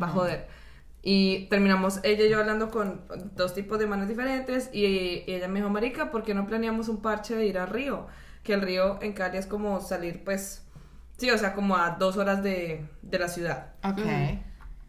va 0.01 0.07
a 0.07 0.09
joder. 0.09 0.58
Y 1.01 1.47
terminamos 1.49 1.99
ella 2.03 2.25
y 2.25 2.29
yo 2.29 2.39
hablando 2.39 2.69
con 2.69 3.01
dos 3.35 3.53
tipos 3.53 3.79
de 3.79 3.87
manos 3.87 4.07
diferentes. 4.07 4.69
Y, 4.73 5.23
y 5.25 5.33
ella 5.33 5.47
me 5.47 5.59
dijo, 5.59 5.69
Marica, 5.69 6.11
¿por 6.11 6.23
qué 6.23 6.33
no 6.33 6.45
planeamos 6.45 6.89
un 6.89 7.01
parche 7.01 7.35
de 7.35 7.45
ir 7.45 7.57
al 7.57 7.69
río? 7.69 8.07
Que 8.43 8.53
el 8.53 8.61
río 8.61 9.01
en 9.01 9.13
Cali 9.13 9.37
es 9.37 9.45
como 9.45 9.79
salir, 9.81 10.23
pues, 10.23 10.65
sí, 11.17 11.29
o 11.31 11.37
sea, 11.37 11.53
como 11.53 11.75
a 11.77 11.91
dos 11.91 12.17
horas 12.17 12.43
de, 12.43 12.85
de 13.01 13.19
la 13.19 13.27
ciudad. 13.27 13.73
Ok. 13.83 14.01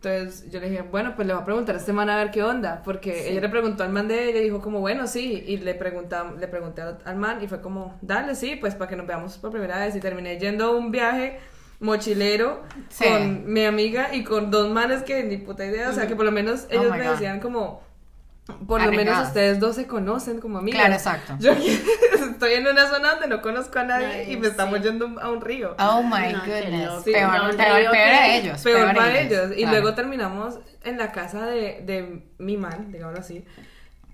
Entonces 0.02 0.50
yo 0.50 0.60
le 0.60 0.70
dije, 0.70 0.82
bueno, 0.82 1.14
pues 1.14 1.28
le 1.28 1.34
voy 1.34 1.42
a 1.42 1.44
preguntar 1.44 1.74
a 1.74 1.78
este 1.78 1.92
man 1.92 2.08
a 2.08 2.16
ver 2.16 2.30
qué 2.30 2.42
onda, 2.42 2.82
porque 2.82 3.30
ella 3.30 3.42
le 3.42 3.50
preguntó 3.50 3.82
al 3.82 3.90
man 3.90 4.08
de 4.08 4.30
ella 4.30 4.40
y 4.40 4.44
dijo 4.44 4.62
como, 4.62 4.80
bueno, 4.80 5.06
sí, 5.06 5.44
y 5.46 5.58
le, 5.58 5.74
pregunta, 5.74 6.32
le 6.38 6.48
pregunté 6.48 6.80
al, 6.80 6.98
al 7.04 7.16
man 7.16 7.42
y 7.42 7.48
fue 7.48 7.60
como, 7.60 7.98
dale, 8.00 8.34
sí, 8.34 8.56
pues 8.56 8.74
para 8.74 8.88
que 8.88 8.96
nos 8.96 9.06
veamos 9.06 9.36
por 9.36 9.50
primera 9.50 9.78
vez 9.78 9.94
y 9.94 10.00
terminé 10.00 10.38
yendo 10.38 10.64
a 10.64 10.70
un 10.70 10.90
viaje 10.90 11.38
mochilero 11.80 12.62
Sí. 12.88 13.04
con 13.04 13.52
mi 13.52 13.64
amiga 13.64 14.14
y 14.14 14.22
con 14.24 14.50
dos 14.50 14.70
manes 14.70 15.02
que 15.02 15.22
ni 15.24 15.36
puta 15.38 15.64
idea, 15.64 15.88
o 15.88 15.92
sea, 15.92 16.06
que 16.06 16.14
por 16.14 16.24
lo 16.24 16.32
menos 16.32 16.66
Oh 16.70 16.74
ellos 16.74 16.92
my 16.92 16.98
me 16.98 17.04
God. 17.04 17.12
decían 17.12 17.40
como, 17.40 17.82
por 18.66 18.82
lo 18.82 18.92
menos 18.92 19.28
ustedes 19.28 19.58
dos 19.60 19.76
se 19.76 19.86
conocen 19.86 20.40
como 20.40 20.58
amigas. 20.58 20.80
Claro, 20.80 20.94
exacto. 20.94 21.36
Yo 21.38 21.52
estoy 22.32 22.54
en 22.54 22.66
una 22.66 22.86
zona 22.88 23.12
donde 23.12 23.28
no 23.28 23.40
conozco 23.42 23.78
a 23.78 23.84
nadie 23.84 24.30
y 24.30 24.36
me 24.36 24.48
estamos 24.48 24.80
yendo 24.82 25.18
a 25.20 25.30
un 25.30 25.40
río. 25.40 25.74
Oh 25.78 26.02
my 26.02 26.32
No, 26.32 26.40
goodness. 26.44 27.04
Sí, 27.04 27.12
peor, 27.12 27.32
no, 27.32 27.42
peor, 27.44 27.56
creo 27.56 27.74
peor 27.74 27.92
que- 27.92 27.98
a 27.98 28.36
ellos. 28.36 28.62
peor 28.62 28.86
para 28.94 29.04
a 29.04 29.20
ellos. 29.20 29.50
Y 29.52 29.62
claro. 29.62 29.70
luego 29.70 29.94
terminamos 29.94 30.58
en 30.84 30.98
la 30.98 31.12
casa 31.12 31.46
de, 31.46 31.82
de 31.86 32.24
mi 32.38 32.56
man, 32.56 32.90
digámoslo 32.92 33.20
así. 33.20 33.44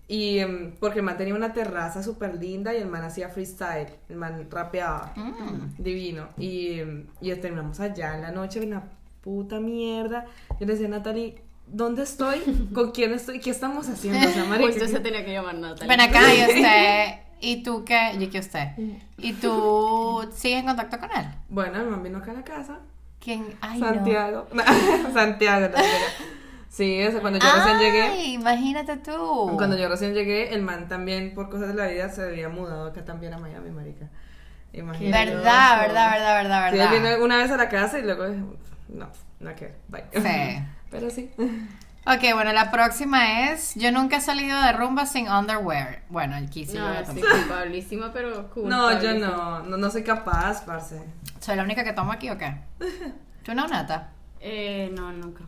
Y 0.08 0.38
em, 0.38 0.72
porque 0.78 1.00
el 1.00 1.04
man 1.04 1.16
tenía 1.16 1.34
una 1.34 1.52
terraza 1.52 2.02
súper 2.02 2.36
linda 2.36 2.72
y 2.72 2.76
el 2.78 2.86
man 2.86 3.02
hacía 3.02 3.28
freestyle. 3.28 3.88
El 4.08 4.16
man 4.16 4.46
rapeaba. 4.50 5.12
Mm. 5.16 5.82
Divino. 5.82 6.28
Y, 6.38 6.78
em, 6.80 7.06
y 7.20 7.34
terminamos 7.34 7.80
allá 7.80 8.14
en 8.14 8.22
la 8.22 8.30
noche, 8.30 8.60
una 8.64 8.84
puta 9.20 9.58
mierda. 9.58 10.26
Yo 10.60 10.66
le 10.66 10.72
decía 10.74 10.86
a 10.86 10.90
Natalie, 10.90 11.42
¿dónde 11.66 12.04
estoy? 12.04 12.38
¿Con 12.72 12.92
quién 12.92 13.12
estoy? 13.12 13.40
¿Qué 13.40 13.50
estamos 13.50 13.88
haciendo? 13.88 14.28
O 14.28 14.30
sea, 14.30 14.44
Justo 14.60 14.86
se 14.86 14.92
¿qué- 14.92 15.00
tenía 15.00 15.24
que 15.24 15.32
llamar 15.32 15.56
Natalia. 15.56 15.88
Ven 15.88 16.00
acá 16.00 16.32
y 16.34 16.40
usted. 16.42 17.20
¿Y 17.40 17.62
tú 17.64 17.84
qué? 17.84 18.12
¿Y 18.18 18.28
qué 18.28 18.38
usted? 18.38 18.68
¿Y 19.18 19.32
tú 19.34 20.26
sigues 20.34 20.60
en 20.60 20.66
contacto 20.66 20.98
con 20.98 21.10
él? 21.10 21.26
Bueno, 21.48 21.80
el 21.80 21.88
man 21.88 22.02
vino 22.02 22.18
acá 22.18 22.30
a 22.30 22.34
la 22.34 22.44
casa. 22.44 22.78
¿Quién? 23.18 23.44
Ay, 23.60 23.80
no. 23.80 23.86
Santiago. 23.88 24.46
Santiago. 25.12 25.68
no. 25.76 25.82
Sí, 26.76 27.00
eso, 27.00 27.20
cuando 27.20 27.38
yo 27.38 27.46
recién 27.54 27.78
llegué. 27.78 28.02
Ay, 28.02 28.32
imagínate 28.34 28.96
tú. 28.98 29.52
Cuando 29.56 29.76
yo 29.76 29.88
recién 29.88 30.14
llegué, 30.14 30.52
el 30.54 30.62
man 30.62 30.88
también, 30.88 31.34
por 31.34 31.48
cosas 31.48 31.68
de 31.68 31.74
la 31.74 31.86
vida, 31.86 32.08
se 32.10 32.22
había 32.22 32.48
mudado 32.48 32.88
acá 32.88 33.04
también 33.04 33.32
a 33.34 33.38
Miami, 33.38 33.70
marica. 33.70 34.08
Imagínate. 34.72 35.30
Verdad, 35.34 35.76
loco. 35.76 35.86
verdad, 35.88 36.10
verdad, 36.10 36.36
verdad, 36.36 36.70
Sí, 36.70 36.76
él 36.78 36.88
verdad. 37.00 37.14
vino 37.16 37.24
una 37.24 37.36
vez 37.38 37.50
a 37.50 37.56
la 37.56 37.68
casa 37.68 37.98
y 37.98 38.02
luego, 38.02 38.26
no, 38.88 39.08
no 39.40 39.54
que, 39.54 39.74
bye. 39.88 40.04
Sí. 40.12 40.62
Pero 40.90 41.10
sí. 41.10 41.30
Ok, 42.06 42.22
bueno, 42.34 42.52
la 42.52 42.70
próxima 42.70 43.50
es. 43.50 43.74
Yo 43.74 43.90
nunca 43.90 44.18
he 44.18 44.20
salido 44.20 44.60
de 44.62 44.72
rumba 44.72 45.06
sin 45.06 45.28
underwear. 45.28 46.02
Bueno, 46.08 46.36
aquí 46.36 46.64
sí 46.64 46.78
No, 46.78 46.86
a 46.86 47.04
sí, 47.04 47.20
culpabilísima, 47.20 48.12
pero 48.12 48.48
No, 48.62 49.02
yo 49.02 49.14
no, 49.14 49.64
no, 49.64 49.76
no 49.76 49.90
soy 49.90 50.04
capaz, 50.04 50.64
parce. 50.64 51.02
¿Soy 51.40 51.56
la 51.56 51.64
única 51.64 51.82
que 51.82 51.92
tomo 51.92 52.12
aquí 52.12 52.30
o 52.30 52.38
qué? 52.38 52.54
¿Tú 53.42 53.54
no, 53.54 53.66
Nata? 53.66 54.10
Eh, 54.40 54.88
no, 54.94 55.10
nunca. 55.10 55.42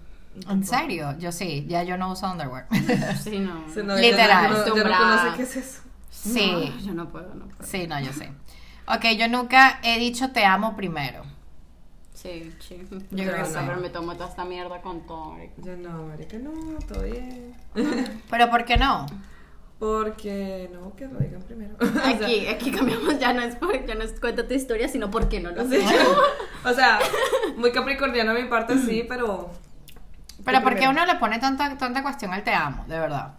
¿En 0.48 0.64
serio? 0.64 1.14
Yo 1.18 1.32
sí, 1.32 1.64
ya 1.68 1.82
yo 1.82 1.96
no 1.96 2.12
uso 2.12 2.30
underwear. 2.30 2.66
Sí, 3.22 3.38
no. 3.40 3.64
Sí, 3.72 3.80
no, 3.84 3.96
Literal. 3.96 4.50
Yo 4.50 4.58
no, 4.58 4.76
yo 4.76 4.84
no 4.84 4.98
conozco 4.98 5.36
qué 5.36 5.42
es 5.42 5.56
eso. 5.56 5.80
Sí, 6.10 6.72
No, 6.76 6.80
yo 6.86 6.94
no 6.94 7.08
puedo, 7.10 7.34
no 7.34 7.46
puedo. 7.46 7.62
sí, 7.70 7.86
no, 7.86 8.00
yo 8.00 8.12
sé. 8.12 8.30
Ok, 8.86 9.04
yo 9.18 9.28
nunca 9.28 9.78
he 9.82 9.98
dicho 9.98 10.30
te 10.30 10.44
amo 10.44 10.74
primero. 10.76 11.22
Sí, 12.14 12.52
sí. 12.58 12.84
Yo 13.10 13.24
creo 13.24 13.36
que 13.36 13.44
sí. 13.44 13.56
Pero 13.64 13.80
me 13.80 13.90
tomo 13.90 14.14
toda 14.14 14.28
esta 14.28 14.44
mierda 14.44 14.80
con 14.82 15.06
todo. 15.06 15.36
Yo 15.58 15.76
no, 15.76 16.04
marica, 16.08 16.36
no, 16.38 16.50
todo 16.88 17.02
bien. 17.02 17.54
Pero 18.30 18.50
¿por 18.50 18.64
qué 18.64 18.76
no? 18.76 19.06
Porque, 19.78 20.68
no, 20.72 20.96
que 20.96 21.06
lo 21.06 21.20
digan 21.20 21.40
primero. 21.42 21.76
O 21.80 21.86
sea, 21.86 22.08
Aquí, 22.08 22.48
aquí 22.48 22.72
cambiamos, 22.72 23.18
ya 23.20 23.32
no 23.32 23.42
es 23.42 23.54
por, 23.54 23.86
ya 23.86 23.94
no 23.94 24.02
es 24.02 24.18
cuenta 24.18 24.48
tu 24.48 24.54
historia, 24.54 24.88
sino 24.88 25.10
porque 25.10 25.38
no 25.38 25.52
lo 25.52 25.62
sí. 25.68 25.76
sé. 25.76 25.96
O 26.64 26.72
sea, 26.74 26.98
muy 27.56 27.70
capricorniano 27.70 28.32
a 28.32 28.34
mi 28.34 28.44
parte, 28.44 28.76
sí, 28.78 29.04
pero... 29.08 29.50
Pero 30.44 30.58
tú 30.58 30.64
¿por 30.64 30.72
qué 30.74 30.80
primero. 30.82 31.02
uno 31.02 31.06
le 31.12 31.18
pone 31.18 31.38
tanta, 31.38 31.76
tanta 31.76 32.02
cuestión 32.02 32.32
al 32.32 32.42
te 32.42 32.54
amo? 32.54 32.84
De 32.86 32.98
verdad. 32.98 33.34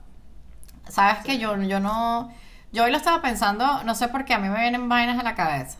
Sabes 0.87 1.19
que 1.23 1.37
yo, 1.37 1.55
yo 1.61 1.79
no... 1.79 2.31
Yo 2.71 2.83
hoy 2.83 2.91
lo 2.91 2.97
estaba 2.97 3.21
pensando, 3.21 3.83
no 3.83 3.95
sé 3.95 4.09
por 4.09 4.25
qué, 4.25 4.35
a 4.35 4.39
mí 4.39 4.47
me 4.49 4.59
vienen 4.59 4.89
vainas 4.89 5.17
a 5.19 5.23
la 5.23 5.33
cabeza. 5.33 5.79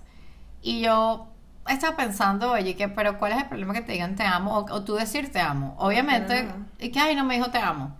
Y 0.62 0.82
yo 0.82 1.28
estaba 1.68 1.96
pensando, 1.96 2.52
oye, 2.52 2.76
que, 2.76 2.88
pero 2.90 3.20
¿cuál 3.20 3.34
es 3.34 3.38
el 3.38 3.46
problema 3.46 3.74
que 3.74 3.82
te 3.82 3.92
digan 3.92 4.16
te 4.16 4.24
amo? 4.24 4.58
O, 4.58 4.74
o 4.74 4.84
tú 4.84 4.96
decir 4.96 5.32
te 5.32 5.40
amo. 5.40 5.76
Obviamente, 5.78 6.50
y 6.80 6.90
que, 6.90 7.00
ay, 7.00 7.16
no 7.16 7.26
me 7.26 7.36
dijo 7.36 7.52
te 7.52 7.60
amo. 7.60 7.96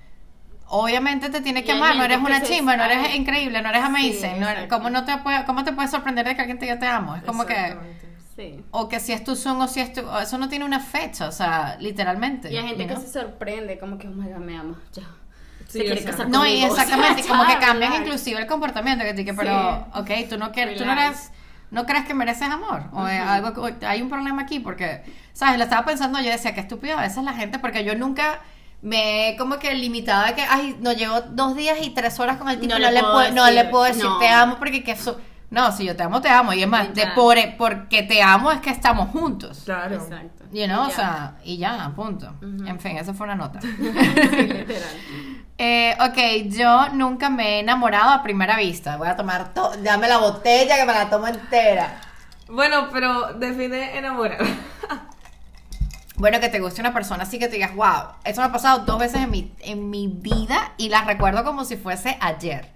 Obviamente 0.72 1.30
te 1.30 1.42
tiene 1.42 1.64
que 1.64 1.72
amar, 1.72 1.96
no 1.96 2.04
eres 2.04 2.18
una 2.20 2.42
chimba, 2.44 2.78
no 2.78 2.84
eres 2.84 3.16
increíble, 3.16 3.62
no 3.62 3.70
eres 3.70 3.84
amazing. 3.84 4.14
Sí, 4.14 4.40
no 4.40 4.48
eres- 4.48 4.64
exacto. 4.66 4.78
¿cómo, 4.78 4.90
no 4.90 5.04
te 5.04 5.18
puede, 5.18 5.46
¿Cómo 5.46 5.64
te 5.64 5.74
puede 5.74 5.88
sorprender 5.88 6.28
de 6.28 6.36
que 6.36 6.42
alguien 6.42 6.60
te 6.60 6.66
diga 6.66 6.80
te 6.80 6.88
amo? 6.88 7.16
Es 7.16 7.24
como 7.24 7.46
que... 7.46 7.76
Sí. 8.40 8.64
O 8.72 8.88
que 8.88 9.02
si 9.02 9.12
es 9.12 9.22
tu 9.22 9.36
son 9.36 9.60
o 9.60 9.68
si 9.68 9.82
es 9.82 9.92
tu... 9.92 10.00
Eso 10.18 10.38
no 10.38 10.48
tiene 10.48 10.64
una 10.64 10.80
fecha, 10.80 11.28
o 11.28 11.32
sea, 11.34 11.76
literalmente. 11.78 12.50
Y 12.50 12.56
hay 12.56 12.70
gente 12.70 12.88
que 12.88 12.96
se 12.96 13.12
sorprende, 13.12 13.78
como 13.78 13.98
que, 13.98 14.08
oh 14.08 14.12
my 14.12 14.30
god, 14.30 14.38
me 14.38 14.58
ama, 14.58 14.80
ya. 14.94 15.04
Sí, 15.68 15.80
se 15.80 15.84
quiere 15.84 16.00
o 16.00 16.04
sea, 16.04 16.12
casar 16.12 16.30
No, 16.30 16.46
y 16.46 16.64
exactamente, 16.64 17.20
O 17.20 17.24
sea, 17.26 17.38
como 17.38 17.46
que 17.46 17.60
cambian 17.60 17.96
inclusive 17.96 18.40
el 18.40 18.48
comportamiento, 18.48 19.04
que 19.04 19.14
te 19.14 19.26
que, 19.26 19.34
pero, 19.34 19.86
ok, 19.94 20.10
tú 20.30 20.38
no 20.38 20.54
quieres, 20.54 20.78
tú 20.78 20.86
no 20.86 20.94
eres, 20.94 21.32
no 21.70 21.86
crees 21.86 22.06
que 22.06 22.14
mereces 22.14 22.50
amor, 22.50 22.84
o 22.94 23.06
es 23.10 23.20
algo, 23.20 23.62
o 23.62 23.70
hay 23.86 24.02
un 24.02 24.08
problema 24.08 24.44
aquí, 24.44 24.62
porque, 24.62 25.04
sabes, 25.34 25.58
lo 25.58 25.66
estaba 25.66 25.86
pensando, 25.86 26.22
yo 26.22 26.32
decía, 26.32 26.54
qué 26.54 26.62
estúpido 26.62 26.98
a 26.98 27.02
veces 27.02 27.22
la 27.26 27.34
gente, 27.34 27.60
porque 27.60 27.84
yo 27.84 27.94
nunca 27.96 28.40
me 28.82 29.30
he 29.32 29.38
como 29.38 29.60
que 29.60 29.74
limitado 29.74 30.26
a 30.26 30.34
que, 30.34 30.44
ay, 30.44 30.78
no 30.80 30.94
llevo 30.94 31.20
dos 31.22 31.58
días 31.58 31.80
y 31.82 31.90
tres 31.90 32.18
horas 32.22 32.38
con 32.38 32.48
el 32.48 32.58
tipo, 32.58 32.74
No 32.74 32.80
no, 32.80 32.86
le 32.86 32.94
le, 32.94 33.02
puedo 33.02 33.14
puedo, 33.16 33.32
no 33.34 33.44
decir, 33.44 33.64
le 33.64 33.70
puedo 33.70 33.84
decir 33.84 34.04
no. 34.06 34.18
te 34.18 34.30
amo, 34.30 34.56
porque 34.58 34.82
que 34.82 34.92
eso, 34.92 35.20
no, 35.52 35.72
si 35.72 35.86
yo 35.86 35.96
te 35.96 36.04
amo, 36.04 36.22
te 36.22 36.30
amo, 36.30 36.54
y 36.54 36.62
es 36.64 36.68
más, 36.68 36.94
de 36.94 37.02
Ya. 37.04 37.16
por, 37.16 37.38
porque 37.58 38.04
te 38.04 38.22
amo 38.22 38.52
es 38.52 38.60
que 38.62 38.70
estamos 38.70 39.10
juntos. 39.10 39.62
Claro. 39.66 39.96
Exacto. 39.96 40.44
You 40.52 40.66
know, 40.66 40.86
o 40.86 40.90
Ya. 40.90 40.96
sea, 40.96 41.36
y 41.44 41.58
ya, 41.58 41.92
punto. 41.96 42.34
En 42.42 42.80
fin, 42.80 42.98
esa 42.98 43.14
fue 43.14 43.26
una 43.26 43.36
nota. 43.36 43.60
Sí, 43.70 43.70
literal. 43.78 44.96
Eh, 45.62 45.98
ok, 46.00 46.50
yo 46.56 46.90
nunca 46.94 47.30
me 47.30 47.56
he 47.56 47.60
enamorado 47.60 48.12
a 48.12 48.24
primera 48.24 48.56
vista. 48.58 48.96
Voy 48.98 49.10
a 49.10 49.16
tomar, 49.18 49.54
to- 49.54 49.74
dame 49.84 50.08
la 50.08 50.18
botella 50.18 50.78
que 50.78 50.86
me 50.86 50.94
la 50.94 51.10
tomo 51.10 51.28
entera. 51.28 52.00
Bueno, 52.48 52.88
pero 52.94 53.34
define 53.34 53.98
enamorar. 53.98 54.38
Bueno, 56.16 56.40
que 56.42 56.50
te 56.50 56.60
guste 56.60 56.82
una 56.82 56.94
persona 56.94 57.24
así 57.24 57.40
que 57.40 57.48
te 57.48 57.54
digas, 57.56 57.74
wow, 57.76 58.14
esto 58.26 58.42
me 58.42 58.48
ha 58.48 58.52
pasado 58.52 58.80
dos 58.86 59.00
veces 59.00 59.22
en 59.22 59.32
mi, 59.32 59.54
en 59.62 59.90
mi 59.90 60.08
vida 60.08 60.74
y 60.78 60.90
las 60.90 61.06
recuerdo 61.06 61.44
como 61.46 61.64
si 61.64 61.78
fuese 61.78 62.18
ayer. 62.20 62.70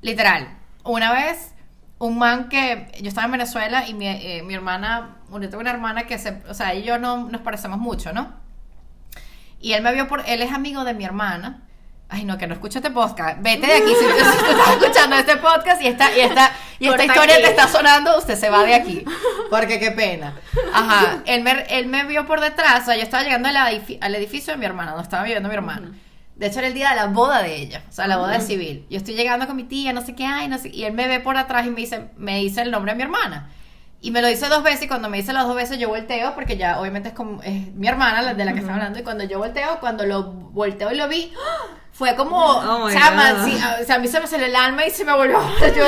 Literal. 0.00 0.56
Una 0.82 1.12
vez, 1.12 1.52
un 1.98 2.18
man 2.18 2.48
que 2.48 2.88
yo 3.00 3.08
estaba 3.08 3.24
en 3.24 3.32
Venezuela 3.32 3.86
y 3.88 3.94
mi, 3.94 4.06
eh, 4.06 4.42
mi 4.44 4.54
hermana, 4.54 5.16
yo 5.30 5.40
tengo 5.40 5.58
una 5.58 5.70
hermana 5.70 6.06
que 6.06 6.18
se, 6.18 6.42
o 6.48 6.54
sea, 6.54 6.72
ella 6.72 6.80
y 6.80 6.84
yo 6.84 6.98
no 6.98 7.28
nos 7.28 7.40
parecemos 7.40 7.78
mucho, 7.78 8.12
¿no? 8.12 8.34
Y 9.60 9.72
él 9.72 9.82
me 9.82 9.92
vio 9.94 10.06
por, 10.06 10.22
él 10.26 10.42
es 10.42 10.52
amigo 10.52 10.84
de 10.84 10.94
mi 10.94 11.04
hermana. 11.04 11.62
Ay, 12.08 12.24
no, 12.24 12.38
que 12.38 12.46
no 12.46 12.54
escuche 12.54 12.78
este 12.78 12.90
podcast. 12.90 13.38
Vete 13.40 13.66
de 13.66 13.74
aquí 13.74 13.88
si, 13.88 13.94
si 14.04 14.44
tú 14.44 14.50
estás 14.50 14.68
escuchando 14.80 15.16
este 15.16 15.36
podcast 15.38 15.82
y 15.82 15.88
esta, 15.88 16.16
y 16.16 16.20
esta, 16.20 16.52
y 16.78 16.88
esta 16.88 17.04
historia 17.04 17.34
aquí. 17.34 17.42
te 17.42 17.50
está 17.50 17.66
sonando, 17.66 18.16
usted 18.18 18.36
se 18.36 18.48
va 18.48 18.62
de 18.62 18.74
aquí. 18.74 19.04
Porque 19.50 19.80
qué 19.80 19.90
pena. 19.90 20.34
Ajá. 20.72 21.22
Él 21.24 21.42
me, 21.42 21.66
él 21.70 21.86
me 21.86 22.04
vio 22.04 22.26
por 22.26 22.40
detrás. 22.40 22.82
O 22.82 22.84
sea, 22.86 22.96
yo 22.96 23.02
estaba 23.02 23.24
llegando 23.24 23.48
al 23.48 24.14
edificio 24.14 24.52
de 24.52 24.58
mi 24.58 24.66
hermana, 24.66 24.92
donde 24.92 25.02
estaba 25.02 25.24
viviendo 25.24 25.48
mi 25.48 25.54
hermana. 25.56 25.90
De 26.36 26.46
hecho, 26.46 26.58
era 26.58 26.68
el 26.68 26.74
día 26.74 26.90
de 26.90 26.96
la 26.96 27.06
boda 27.06 27.42
de 27.42 27.56
ella. 27.56 27.82
O 27.88 27.92
sea, 27.92 28.06
la 28.06 28.18
boda 28.18 28.32
de 28.32 28.40
civil. 28.42 28.86
Yo 28.90 28.98
estoy 28.98 29.14
llegando 29.14 29.46
con 29.46 29.56
mi 29.56 29.64
tía, 29.64 29.92
no 29.92 30.02
sé 30.02 30.14
qué 30.14 30.26
hay, 30.26 30.48
no 30.48 30.58
sé. 30.58 30.68
Y 30.68 30.84
él 30.84 30.92
me 30.92 31.08
ve 31.08 31.18
por 31.20 31.36
atrás 31.36 31.66
y 31.66 31.70
me 31.70 31.80
dice, 31.80 32.10
me 32.16 32.38
dice 32.38 32.60
el 32.62 32.70
nombre 32.70 32.92
de 32.92 32.96
mi 32.96 33.02
hermana. 33.04 33.50
Y 34.02 34.10
me 34.10 34.20
lo 34.20 34.28
dice 34.28 34.46
dos 34.48 34.62
veces 34.62 34.82
y 34.82 34.88
cuando 34.88 35.08
me 35.08 35.16
dice 35.16 35.32
las 35.32 35.46
dos 35.46 35.56
veces 35.56 35.78
yo 35.78 35.88
volteo 35.88 36.34
porque 36.34 36.58
ya 36.58 36.78
obviamente 36.78 37.08
es, 37.08 37.14
como, 37.14 37.42
es 37.42 37.72
mi 37.74 37.88
hermana 37.88 38.20
la 38.20 38.34
de 38.34 38.44
la 38.44 38.52
que 38.52 38.60
está 38.60 38.74
hablando 38.74 38.98
y 38.98 39.02
cuando 39.02 39.24
yo 39.24 39.38
volteo, 39.38 39.80
cuando 39.80 40.04
lo 40.04 40.24
volteo 40.24 40.92
y 40.92 40.96
lo 40.96 41.08
vi, 41.08 41.32
¡ah! 41.34 41.66
fue 41.92 42.14
como, 42.14 42.36
Oh 42.38 42.82
o 42.84 42.86
my 42.86 42.92
sea, 42.92 43.10
man, 43.12 43.44
sí, 43.44 43.58
o 43.80 43.84
sea, 43.84 43.96
a 43.96 43.98
mí 43.98 44.06
se 44.06 44.20
me 44.20 44.26
salió 44.26 44.46
el 44.46 44.54
alma 44.54 44.84
y 44.84 44.90
se 44.90 45.04
me 45.04 45.14
volvió, 45.14 45.40
yo, 45.74 45.84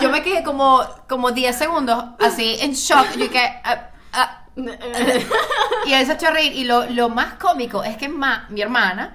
yo 0.00 0.08
me 0.08 0.22
quedé 0.22 0.42
como, 0.42 0.80
como 1.06 1.30
10 1.30 1.54
segundos 1.54 2.02
así 2.18 2.56
en 2.62 2.72
shock, 2.72 3.06
yo 3.18 3.26
ah, 3.64 3.90
ah, 4.14 4.44
y 5.86 5.92
él 5.92 6.06
se 6.06 6.14
echó 6.14 6.28
a 6.28 6.30
reír 6.30 6.52
y 6.54 6.64
lo, 6.64 6.86
lo 6.86 7.10
más 7.10 7.34
cómico 7.34 7.84
es 7.84 7.96
que 7.98 8.08
ma- 8.08 8.46
mi 8.48 8.62
hermana 8.62 9.14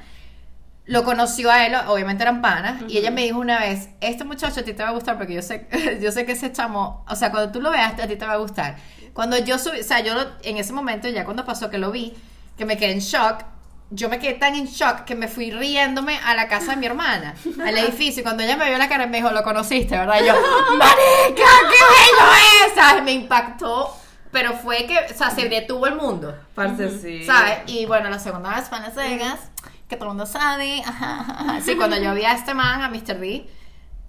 lo 0.88 1.04
conoció 1.04 1.52
a 1.52 1.66
él, 1.66 1.76
obviamente 1.88 2.24
eran 2.24 2.42
panas, 2.42 2.82
y 2.88 2.98
ella 2.98 3.12
me 3.12 3.22
dijo 3.24 3.40
una 3.40 3.60
vez, 3.60 3.90
este 4.02 4.24
muchacho 4.24 4.62
a 4.62 4.64
ti 4.64 4.74
te 4.74 4.84
va 4.84 4.90
a 4.90 4.94
gustar 4.94 5.18
porque 5.18 5.34
yo 5.34 5.42
sé, 5.42 5.68
yo 6.02 6.12
sé 6.12 6.26
que 6.26 6.32
ese 6.32 6.52
chamo, 6.52 7.06
o 7.08 7.16
sea, 7.16 7.30
cuando 7.32 7.52
tú 7.52 7.62
lo 7.62 7.72
veas 7.72 7.94
a 8.00 8.08
ti 8.08 8.16
te 8.16 8.26
va 8.26 8.34
a 8.34 8.38
gustar. 8.38 8.78
Cuando 9.14 9.38
yo 9.38 9.58
subí, 9.60 9.80
o 9.80 9.84
sea, 9.84 10.00
yo 10.00 10.14
lo- 10.14 10.28
en 10.44 10.58
ese 10.58 10.74
momento, 10.74 11.08
ya 11.10 11.26
cuando 11.26 11.44
pasó 11.46 11.70
que 11.70 11.78
lo 11.78 11.92
vi, 11.92 12.14
que 12.58 12.66
me 12.66 12.78
quedé 12.78 12.92
en 12.94 13.00
shock, 13.00 13.44
yo 13.90 14.10
me 14.10 14.20
quedé 14.20 14.34
tan 14.34 14.54
en 14.56 14.66
shock 14.68 15.06
que 15.06 15.16
me 15.16 15.28
fui 15.28 15.50
riéndome 15.52 16.20
a 16.26 16.36
la 16.36 16.48
casa 16.48 16.72
de 16.72 16.78
mi 16.78 16.86
hermana, 16.86 17.36
al 17.66 17.78
edificio, 17.80 18.22
y 18.22 18.24
cuando 18.24 18.44
ella 18.44 18.56
me 18.58 18.66
vio 18.70 18.78
la 18.78 18.88
cara 18.90 19.08
me 19.08 19.18
dijo, 19.18 19.32
lo 19.32 19.44
conociste, 19.44 19.98
¿verdad? 19.98 20.22
Y 20.22 20.28
yo, 20.28 20.34
marica, 20.78 21.36
qué 21.36 21.84
bello 21.84 22.32
es, 22.68 22.74
¿sabes? 22.76 23.04
Me 23.04 23.14
impactó, 23.14 23.96
pero 24.32 24.54
fue 24.54 24.86
que, 24.86 24.98
o 25.14 25.18
sea, 25.18 25.32
se 25.32 25.48
detuvo 25.50 25.88
el 25.88 25.96
mundo. 25.96 26.38
Parce, 26.54 27.00
sí. 27.00 27.24
¿Sabes? 27.26 27.60
Y 27.68 27.86
bueno, 27.86 28.10
la 28.10 28.20
segunda 28.20 28.56
vez 28.56 28.68
fue 28.68 28.78
en 28.78 28.84
Las 28.84 28.96
Vegas, 28.96 29.40
que 29.88 29.96
todo 29.96 30.06
el 30.06 30.10
mundo 30.10 30.26
sabe. 30.26 30.82
ajá, 30.86 31.20
ajá, 31.22 31.36
ajá. 31.40 31.62
Sí, 31.62 31.76
cuando 31.76 31.98
yo 31.98 32.14
vi 32.14 32.24
a 32.26 32.34
este 32.34 32.54
man, 32.54 32.82
a 32.82 32.90
Mr. 32.90 33.20
D, 33.20 33.50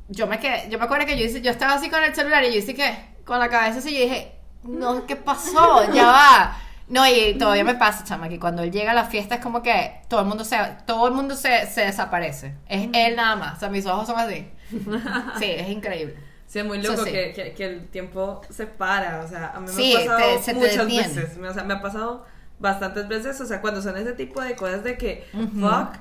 yo 0.09 0.27
me 0.27 0.39
quedé, 0.41 0.69
yo 0.71 0.79
me 0.79 0.85
acuerdo 0.87 1.07
que 1.07 1.19
yo 1.19 1.25
hice, 1.25 1.41
yo 1.43 1.51
estaba 1.51 1.75
así 1.75 1.89
con 1.91 2.03
el 2.03 2.15
celular 2.15 2.43
y 2.45 2.53
yo 2.53 2.59
hice 2.59 2.75
que, 2.75 2.97
con 3.25 3.39
la 3.39 3.49
cabeza 3.49 3.79
así, 3.79 3.93
yo 3.95 4.01
dije, 4.05 4.33
no, 4.63 5.07
¿qué 5.07 5.17
pasó? 5.17 5.93
Ya 5.93 6.07
va. 6.07 6.57
No, 6.89 7.07
y 7.07 7.35
todavía 7.39 7.65
me 7.65 7.75
pasa, 7.75 8.03
chama, 8.05 8.31
que 8.31 8.41
cuando 8.41 8.63
él 8.63 8.73
llega 8.73 8.93
a 8.93 8.95
la 8.95 9.05
fiesta 9.05 9.35
es 9.35 9.41
como 9.43 9.63
que 9.63 10.01
todo 10.09 10.21
el 10.21 10.27
mundo 10.27 10.43
se, 10.45 10.57
todo 10.87 11.07
el 11.09 11.13
mundo 11.15 11.37
se, 11.37 11.67
se 11.67 11.83
desaparece. 11.83 12.55
Es 12.67 12.89
él 12.95 13.15
nada 13.15 13.37
más. 13.37 13.57
O 13.59 13.61
sea, 13.61 13.69
mis 13.69 13.85
ojos 13.85 14.07
son 14.07 14.19
así. 14.19 14.49
Sí, 15.39 15.45
es 15.45 15.69
increíble. 15.69 16.17
Sí, 16.47 16.61
es 16.61 16.65
muy 16.65 16.81
loco 16.83 17.05
sí. 17.05 17.13
que, 17.13 17.33
que, 17.35 17.53
que 17.53 17.65
el 17.67 17.89
tiempo 17.89 18.41
se 18.49 18.67
para, 18.67 19.21
o 19.23 19.29
sea, 19.29 19.53
a 19.55 19.61
mí 19.61 19.69
Sí, 19.69 19.93
me 19.95 20.03
ha 20.03 20.07
pasado 20.17 20.37
te- 20.37 20.43
se 20.43 20.55
muchas 20.55 20.87
veces, 20.87 21.39
o 21.39 21.53
sea, 21.53 21.63
me 21.65 21.75
ha 21.75 21.83
pasado 21.83 22.25
bastantes 22.59 23.09
veces, 23.09 23.41
o 23.41 23.47
sea, 23.47 23.61
cuando 23.61 23.81
son 23.83 23.97
ese 23.97 24.13
tipo 24.13 24.41
de 24.41 24.55
cosas 24.57 24.83
de 24.85 24.97
que, 24.97 25.27
fuck, 25.61 25.95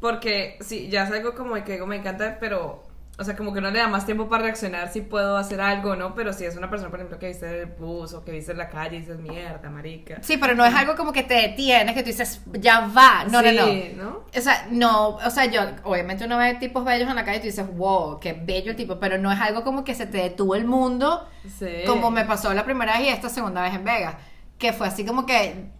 porque 0.00 0.58
sí, 0.60 0.88
ya 0.88 1.04
es 1.04 1.10
algo 1.10 1.34
como 1.34 1.54
de 1.56 1.64
que 1.64 1.72
digo, 1.72 1.86
me 1.86 1.96
encanta, 1.96 2.38
pero, 2.38 2.84
o 3.18 3.24
sea, 3.24 3.34
como 3.34 3.52
que 3.52 3.60
no 3.60 3.68
le 3.72 3.80
da 3.80 3.88
más 3.88 4.06
tiempo 4.06 4.28
para 4.28 4.44
reaccionar 4.44 4.92
si 4.92 5.00
puedo 5.00 5.36
hacer 5.36 5.60
algo, 5.60 5.96
¿no? 5.96 6.14
Pero 6.14 6.32
si 6.32 6.44
es 6.44 6.56
una 6.56 6.70
persona, 6.70 6.88
por 6.88 7.00
ejemplo, 7.00 7.18
que 7.18 7.26
viste 7.26 7.62
el 7.62 7.66
bus 7.66 8.14
o 8.14 8.24
que 8.24 8.30
viste 8.30 8.52
en 8.52 8.58
la 8.58 8.68
calle 8.68 8.96
y 8.96 9.00
dices, 9.00 9.18
mierda, 9.18 9.68
marica. 9.70 10.18
Sí, 10.22 10.36
pero 10.36 10.54
no 10.54 10.64
es 10.64 10.72
algo 10.72 10.94
como 10.94 11.12
que 11.12 11.24
te 11.24 11.34
detienes, 11.34 11.96
que 11.96 12.02
tú 12.02 12.06
dices, 12.10 12.40
ya 12.52 12.86
va. 12.96 13.24
No, 13.24 13.42
no, 13.42 13.50
no. 13.50 13.64
Sí, 13.66 13.92
¿no? 13.96 14.24
O 14.36 14.40
sea, 14.40 14.68
no, 14.70 15.08
o 15.16 15.30
sea, 15.30 15.46
yo, 15.46 15.62
obviamente 15.82 16.24
uno 16.26 16.38
ve 16.38 16.54
tipos 16.54 16.84
bellos 16.84 17.10
en 17.10 17.16
la 17.16 17.24
calle 17.24 17.38
y 17.38 17.40
tú 17.40 17.46
dices, 17.46 17.66
wow, 17.76 18.20
qué 18.20 18.34
bello 18.34 18.70
el 18.70 18.76
tipo, 18.76 19.00
pero 19.00 19.18
no 19.18 19.32
es 19.32 19.40
algo 19.40 19.64
como 19.64 19.82
que 19.82 19.96
se 19.96 20.06
te 20.06 20.18
detuvo 20.18 20.54
el 20.54 20.64
mundo, 20.64 21.28
Sí. 21.58 21.66
como 21.88 22.12
me 22.12 22.24
pasó 22.24 22.54
la 22.54 22.64
primera 22.64 22.98
vez 22.98 23.06
y 23.06 23.08
esta 23.08 23.28
segunda 23.28 23.62
vez 23.62 23.74
en 23.74 23.82
Vegas, 23.84 24.14
que 24.58 24.72
fue 24.72 24.88
así 24.88 25.04
como 25.06 25.24
que, 25.24 25.70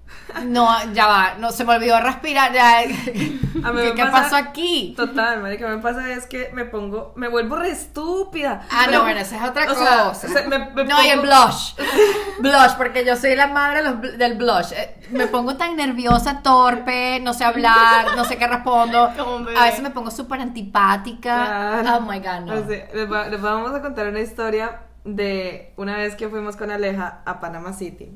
no, 0.46 0.68
ya 0.92 1.06
va, 1.06 1.34
no, 1.38 1.50
se 1.50 1.64
me 1.64 1.74
olvidó 1.74 2.00
respirar, 2.00 2.52
ya, 2.52 2.78
A 3.64 3.72
mí 3.72 3.82
¿qué, 3.82 3.94
qué 3.94 4.02
pasa- 4.04 4.12
pasó 4.22 4.36
aquí? 4.36 4.94
Total, 4.96 5.42
marica, 5.42 5.66
me 5.68 5.78
pasa 5.78 6.12
es 6.12 6.26
que 6.26 6.50
me 6.52 6.64
pongo, 6.64 7.12
me 7.16 7.26
vuelvo 7.28 7.56
re 7.56 7.70
estúpida. 7.70 8.62
Ah, 8.70 8.82
Pero- 8.86 8.98
no, 8.98 9.04
bueno, 9.04 9.18
esa 9.20 9.36
es 9.42 9.50
otra 9.50 9.64
o 9.70 9.74
sea, 9.74 10.04
cosa. 10.04 10.26
o 10.28 10.30
sea, 10.30 10.48
me- 10.48 10.70
me 10.70 10.84
no, 10.84 11.02
y 11.02 11.08
el 11.08 11.20
pongo- 11.20 11.22
blush. 11.46 11.74
Blush, 12.38 12.76
porque 12.76 13.04
yo 13.04 13.16
soy 13.16 13.34
la 13.34 13.48
madre 13.48 13.82
del 14.16 14.36
blush. 14.36 14.72
Eh, 14.72 14.94
Me 15.10 15.26
pongo 15.26 15.56
tan 15.56 15.74
nerviosa, 15.74 16.40
torpe, 16.40 17.18
no 17.20 17.34
sé 17.34 17.44
hablar, 17.44 18.14
no 18.16 18.24
sé 18.24 18.38
qué 18.38 18.46
respondo. 18.46 19.04
A 19.58 19.64
veces 19.64 19.82
me 19.82 19.90
pongo 19.90 20.12
súper 20.12 20.40
antipática. 20.40 21.80
Claro. 21.82 21.96
Oh 21.96 22.00
my 22.02 22.20
god, 22.20 22.40
no. 22.46 22.54
O 22.54 22.64
sea, 22.68 22.88
les, 22.94 23.10
va- 23.10 23.26
les 23.28 23.40
vamos 23.40 23.74
a 23.74 23.82
contar 23.82 24.06
una 24.06 24.20
historia 24.20 24.82
de 25.04 25.72
una 25.76 25.96
vez 25.96 26.14
que 26.14 26.28
fuimos 26.28 26.54
con 26.56 26.70
Aleja 26.70 27.22
a 27.26 27.40
Panama 27.40 27.72
City. 27.72 28.10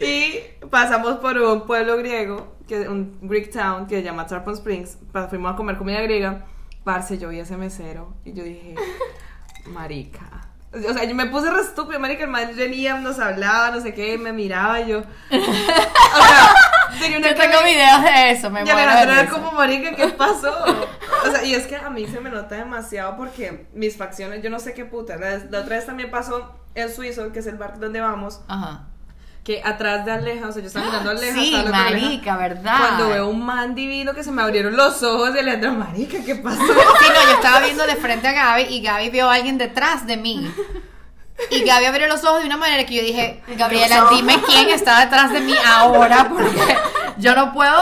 Y 0.00 0.40
pasamos 0.68 1.18
por 1.18 1.38
un 1.38 1.66
pueblo 1.66 1.96
griego, 1.96 2.56
que 2.66 2.88
un 2.88 3.18
Greek 3.22 3.52
town 3.52 3.86
que 3.86 3.96
se 3.96 4.02
llama 4.02 4.26
Tarpon 4.26 4.54
Springs. 4.54 4.98
Fuimos 5.28 5.52
a 5.52 5.56
comer 5.56 5.76
comida 5.76 6.00
griega. 6.00 6.44
Parce, 6.84 7.16
yo 7.18 7.28
vi 7.28 7.38
ese 7.38 7.56
mesero 7.56 8.14
y 8.24 8.32
yo 8.32 8.42
dije, 8.42 8.74
marica. 9.66 10.48
O 10.74 10.92
sea, 10.92 11.04
yo 11.04 11.14
me 11.14 11.26
puse 11.26 11.50
re 11.50 11.60
estúpida, 11.60 11.98
marica. 11.98 12.24
El 12.24 12.30
man 12.30 12.50
venía, 12.56 12.96
nos 12.96 13.18
hablaba, 13.20 13.70
no 13.70 13.80
sé 13.80 13.94
qué, 13.94 14.18
me 14.18 14.32
miraba 14.32 14.80
y 14.80 14.88
yo. 14.88 14.98
O 14.98 15.04
sea, 15.30 17.00
tenía 17.00 17.18
una 17.18 17.28
Yo 17.28 17.34
tengo 17.36 17.62
videos 17.62 18.02
de 18.02 18.30
eso, 18.30 18.50
me 18.50 18.60
Y 18.60 18.64
muero 18.64 18.76
de 18.78 18.82
Alejandra 18.82 19.20
era 19.20 19.30
como, 19.30 19.52
marica, 19.52 19.94
¿qué 19.94 20.08
pasó? 20.08 20.52
O 21.26 21.30
sea, 21.30 21.44
y 21.44 21.54
es 21.54 21.66
que 21.66 21.76
a 21.76 21.90
mí 21.90 22.06
se 22.06 22.20
me 22.20 22.30
nota 22.30 22.56
demasiado 22.56 23.16
porque 23.16 23.66
mis 23.74 23.96
facciones, 23.96 24.42
yo 24.42 24.50
no 24.50 24.58
sé 24.58 24.74
qué 24.74 24.84
puta. 24.84 25.16
La, 25.16 25.38
la 25.50 25.60
otra 25.60 25.76
vez 25.76 25.86
también 25.86 26.10
pasó 26.10 26.52
el 26.74 26.92
suizo, 26.92 27.32
que 27.32 27.38
es 27.40 27.46
el 27.46 27.56
bar 27.56 27.78
donde 27.78 28.00
vamos, 28.00 28.40
Ajá. 28.48 28.86
que 29.44 29.60
atrás 29.64 30.04
de 30.04 30.12
Aleja, 30.12 30.48
o 30.48 30.52
sea, 30.52 30.62
yo 30.62 30.68
estaba 30.68 30.86
mirando 30.86 31.10
a 31.10 31.12
Aleja. 31.12 31.34
Sí, 31.40 31.54
Aleja, 31.54 31.70
marica, 31.70 32.36
¿verdad? 32.36 32.78
Cuando 32.78 33.08
veo 33.10 33.28
un 33.28 33.44
man 33.44 33.74
divino 33.74 34.14
que 34.14 34.24
se 34.24 34.30
me 34.32 34.42
abrieron 34.42 34.76
los 34.76 35.02
ojos 35.02 35.34
de 35.34 35.42
Leandro, 35.42 35.72
marica, 35.72 36.18
¿qué 36.24 36.34
pasó? 36.36 36.62
Sí, 36.64 37.08
no, 37.08 37.30
yo 37.30 37.34
estaba 37.34 37.60
viendo 37.60 37.86
de 37.86 37.96
frente 37.96 38.28
a 38.28 38.32
Gaby 38.32 38.62
y 38.74 38.80
Gaby 38.82 39.10
vio 39.10 39.28
a 39.30 39.34
alguien 39.34 39.58
detrás 39.58 40.06
de 40.06 40.16
mí. 40.16 40.50
Y 41.50 41.64
Gaby 41.64 41.86
abrió 41.86 42.06
los 42.06 42.22
ojos 42.24 42.40
de 42.40 42.46
una 42.46 42.56
manera 42.56 42.86
que 42.86 42.94
yo 42.94 43.02
dije, 43.02 43.42
Gabriela, 43.56 44.06
dime 44.14 44.40
quién 44.46 44.68
está 44.68 45.00
detrás 45.00 45.32
de 45.32 45.40
mí 45.40 45.54
ahora, 45.66 46.28
porque 46.28 46.76
yo 47.22 47.34
no 47.34 47.52
puedo. 47.52 47.80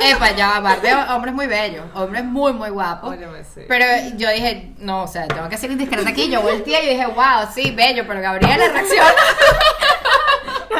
Epa, 0.00 0.32
ya, 0.32 0.60
bar 0.60 0.80
de 0.82 0.92
hombres 0.92 1.32
muy 1.32 1.46
bellos, 1.46 1.84
hombres 1.94 2.24
muy, 2.24 2.52
muy 2.52 2.70
guapos. 2.70 3.10
Óyeme, 3.10 3.44
sí. 3.44 3.62
Pero 3.68 3.86
yo 4.16 4.28
dije, 4.30 4.72
no, 4.78 5.04
o 5.04 5.06
sea, 5.06 5.26
tengo 5.28 5.48
que 5.48 5.56
ser 5.56 5.70
indiscreta 5.70 6.10
aquí. 6.10 6.28
Yo 6.28 6.42
volteé 6.42 6.84
y 6.84 6.88
dije, 6.90 7.06
wow, 7.06 7.48
sí, 7.54 7.70
bello, 7.70 8.04
pero 8.06 8.20
Gabriela 8.20 8.68
reacciona. 8.72 9.12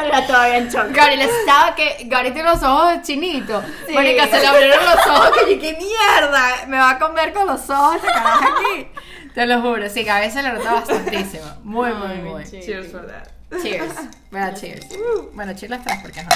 Era 0.03 0.27
todavía 0.27 0.57
en 0.57 0.69
shock. 0.69 0.91
Gabriela 0.91 1.23
estaba 1.23 1.73
que. 1.73 1.97
Gabriela 2.05 2.33
tiene 2.33 2.49
los 2.49 2.61
ojos 2.61 3.01
chinitos. 3.01 3.63
Sí. 3.87 3.93
Mónica 3.93 4.27
se 4.27 4.39
le 4.39 4.47
abrieron 4.47 4.85
los 4.85 5.07
ojos. 5.07 5.31
Que 5.31 5.55
yo, 5.55 5.61
qué 5.61 5.77
mierda. 5.77 6.65
Me 6.67 6.77
va 6.77 6.91
a 6.91 6.99
comer 6.99 7.33
con 7.33 7.47
los 7.47 7.67
ojos 7.69 7.95
esta 7.95 8.13
caraja 8.13 8.49
aquí. 8.55 8.91
Te 9.33 9.45
lo 9.47 9.61
juro. 9.61 9.89
Sí, 9.89 10.03
Gaby 10.03 10.29
se 10.29 10.43
le 10.43 10.53
nota 10.53 10.73
bastantísimo. 10.73 11.45
Muy, 11.63 11.91
muy, 11.93 12.15
muy. 12.17 12.45
sí. 12.45 12.59
Cheers 12.61 12.91
for 12.91 13.07
that. 13.07 13.34
Cheers. 13.61 13.93
Bueno, 14.31 14.53
cheers. 14.53 14.87
Bueno, 15.33 15.53
cheers 15.53 15.69
las 15.69 15.83
tres 15.85 15.97
porque 16.01 16.19
ajá. 16.19 16.29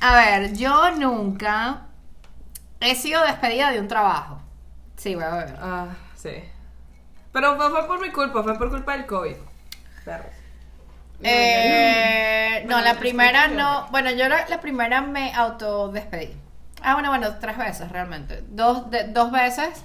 A 0.00 0.14
ver, 0.16 0.52
yo 0.54 0.90
nunca 0.90 1.86
he 2.80 2.94
sido 2.94 3.22
despedida 3.24 3.70
de 3.70 3.80
un 3.80 3.88
trabajo. 3.88 4.40
Sí, 4.96 5.14
voy 5.14 5.24
a 5.24 5.30
ver. 5.30 5.56
Ah, 5.58 5.86
sí. 6.14 6.32
Pero 7.32 7.56
fue, 7.56 7.70
fue 7.70 7.86
por 7.86 8.00
mi 8.00 8.10
culpa, 8.10 8.42
fue 8.42 8.58
por 8.58 8.68
culpa 8.70 8.92
del 8.92 9.06
COVID. 9.06 9.36
Perros. 10.04 10.26
Eh, 11.22 12.64
no, 12.68 12.80
la 12.82 12.94
primera 12.98 13.48
no. 13.48 13.86
Bueno, 13.90 14.10
yo 14.10 14.28
la, 14.28 14.46
la 14.48 14.60
primera 14.60 15.00
me 15.00 15.32
autodespedí. 15.34 16.36
Ah, 16.82 16.92
bueno, 16.94 17.08
bueno, 17.08 17.36
tres 17.40 17.56
veces 17.56 17.90
realmente. 17.90 18.42
Dos, 18.48 18.90
de- 18.90 19.04
dos 19.08 19.32
veces 19.32 19.82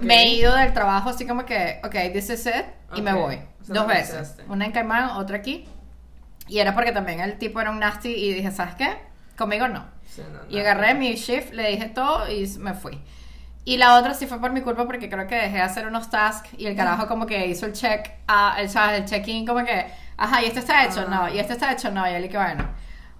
me 0.00 0.22
he 0.22 0.28
ido 0.28 0.54
del 0.54 0.72
trabajo 0.74 1.08
así 1.10 1.26
como 1.26 1.44
que, 1.46 1.80
ok, 1.82 2.12
this 2.12 2.30
is 2.30 2.46
it, 2.46 2.66
y 2.94 3.00
me 3.02 3.12
Ok. 3.14 3.18
voy. 3.20 3.40
Dos 3.66 3.86
veces. 3.86 4.14
pensaste. 4.14 4.44
Una 4.48 4.66
en 4.66 4.72
Caimán, 4.72 5.10
otra 5.10 5.36
aquí. 5.36 5.66
Y 6.48 6.58
era 6.58 6.74
porque 6.74 6.92
también 6.92 7.20
el 7.20 7.38
tipo 7.38 7.60
era 7.60 7.70
un 7.70 7.78
nasty 7.78 8.10
y 8.10 8.32
dije, 8.32 8.50
¿sabes 8.50 8.74
qué? 8.74 8.98
Conmigo 9.36 9.68
no. 9.68 9.86
Sí, 10.06 10.22
no, 10.30 10.40
Y 10.54 10.60
agarré 10.60 10.94
mi 10.94 11.14
shift, 11.14 11.52
le 11.52 11.70
dije 11.70 11.86
todo 11.86 12.30
y 12.30 12.46
me 12.58 12.74
fui. 12.74 13.00
Y 13.64 13.78
la 13.78 13.96
otra 13.98 14.12
sí 14.12 14.26
fue 14.26 14.40
por 14.40 14.52
mi 14.52 14.60
culpa 14.60 14.84
porque 14.84 15.08
creo 15.08 15.26
que 15.26 15.36
dejé 15.36 15.56
de 15.56 15.62
hacer 15.62 15.86
unos 15.86 16.10
tasks 16.10 16.50
y 16.58 16.66
el 16.66 16.76
carajo 16.76 17.08
como 17.08 17.24
que 17.24 17.46
hizo 17.46 17.64
el 17.64 17.72
check, 17.72 18.10
ah, 18.28 18.56
el, 18.58 18.68
¿sabes? 18.68 19.00
el 19.00 19.06
check-in 19.06 19.46
como 19.46 19.64
que, 19.64 19.86
ajá, 20.18 20.42
y 20.42 20.46
este 20.46 20.60
está 20.60 20.84
hecho, 20.84 21.08
no, 21.08 21.32
y 21.32 21.38
este 21.38 21.54
está 21.54 21.72
hecho, 21.72 21.90
no, 21.90 22.08
y 22.08 22.12
él 22.12 22.28
que 22.28 22.36
bueno. 22.36 22.68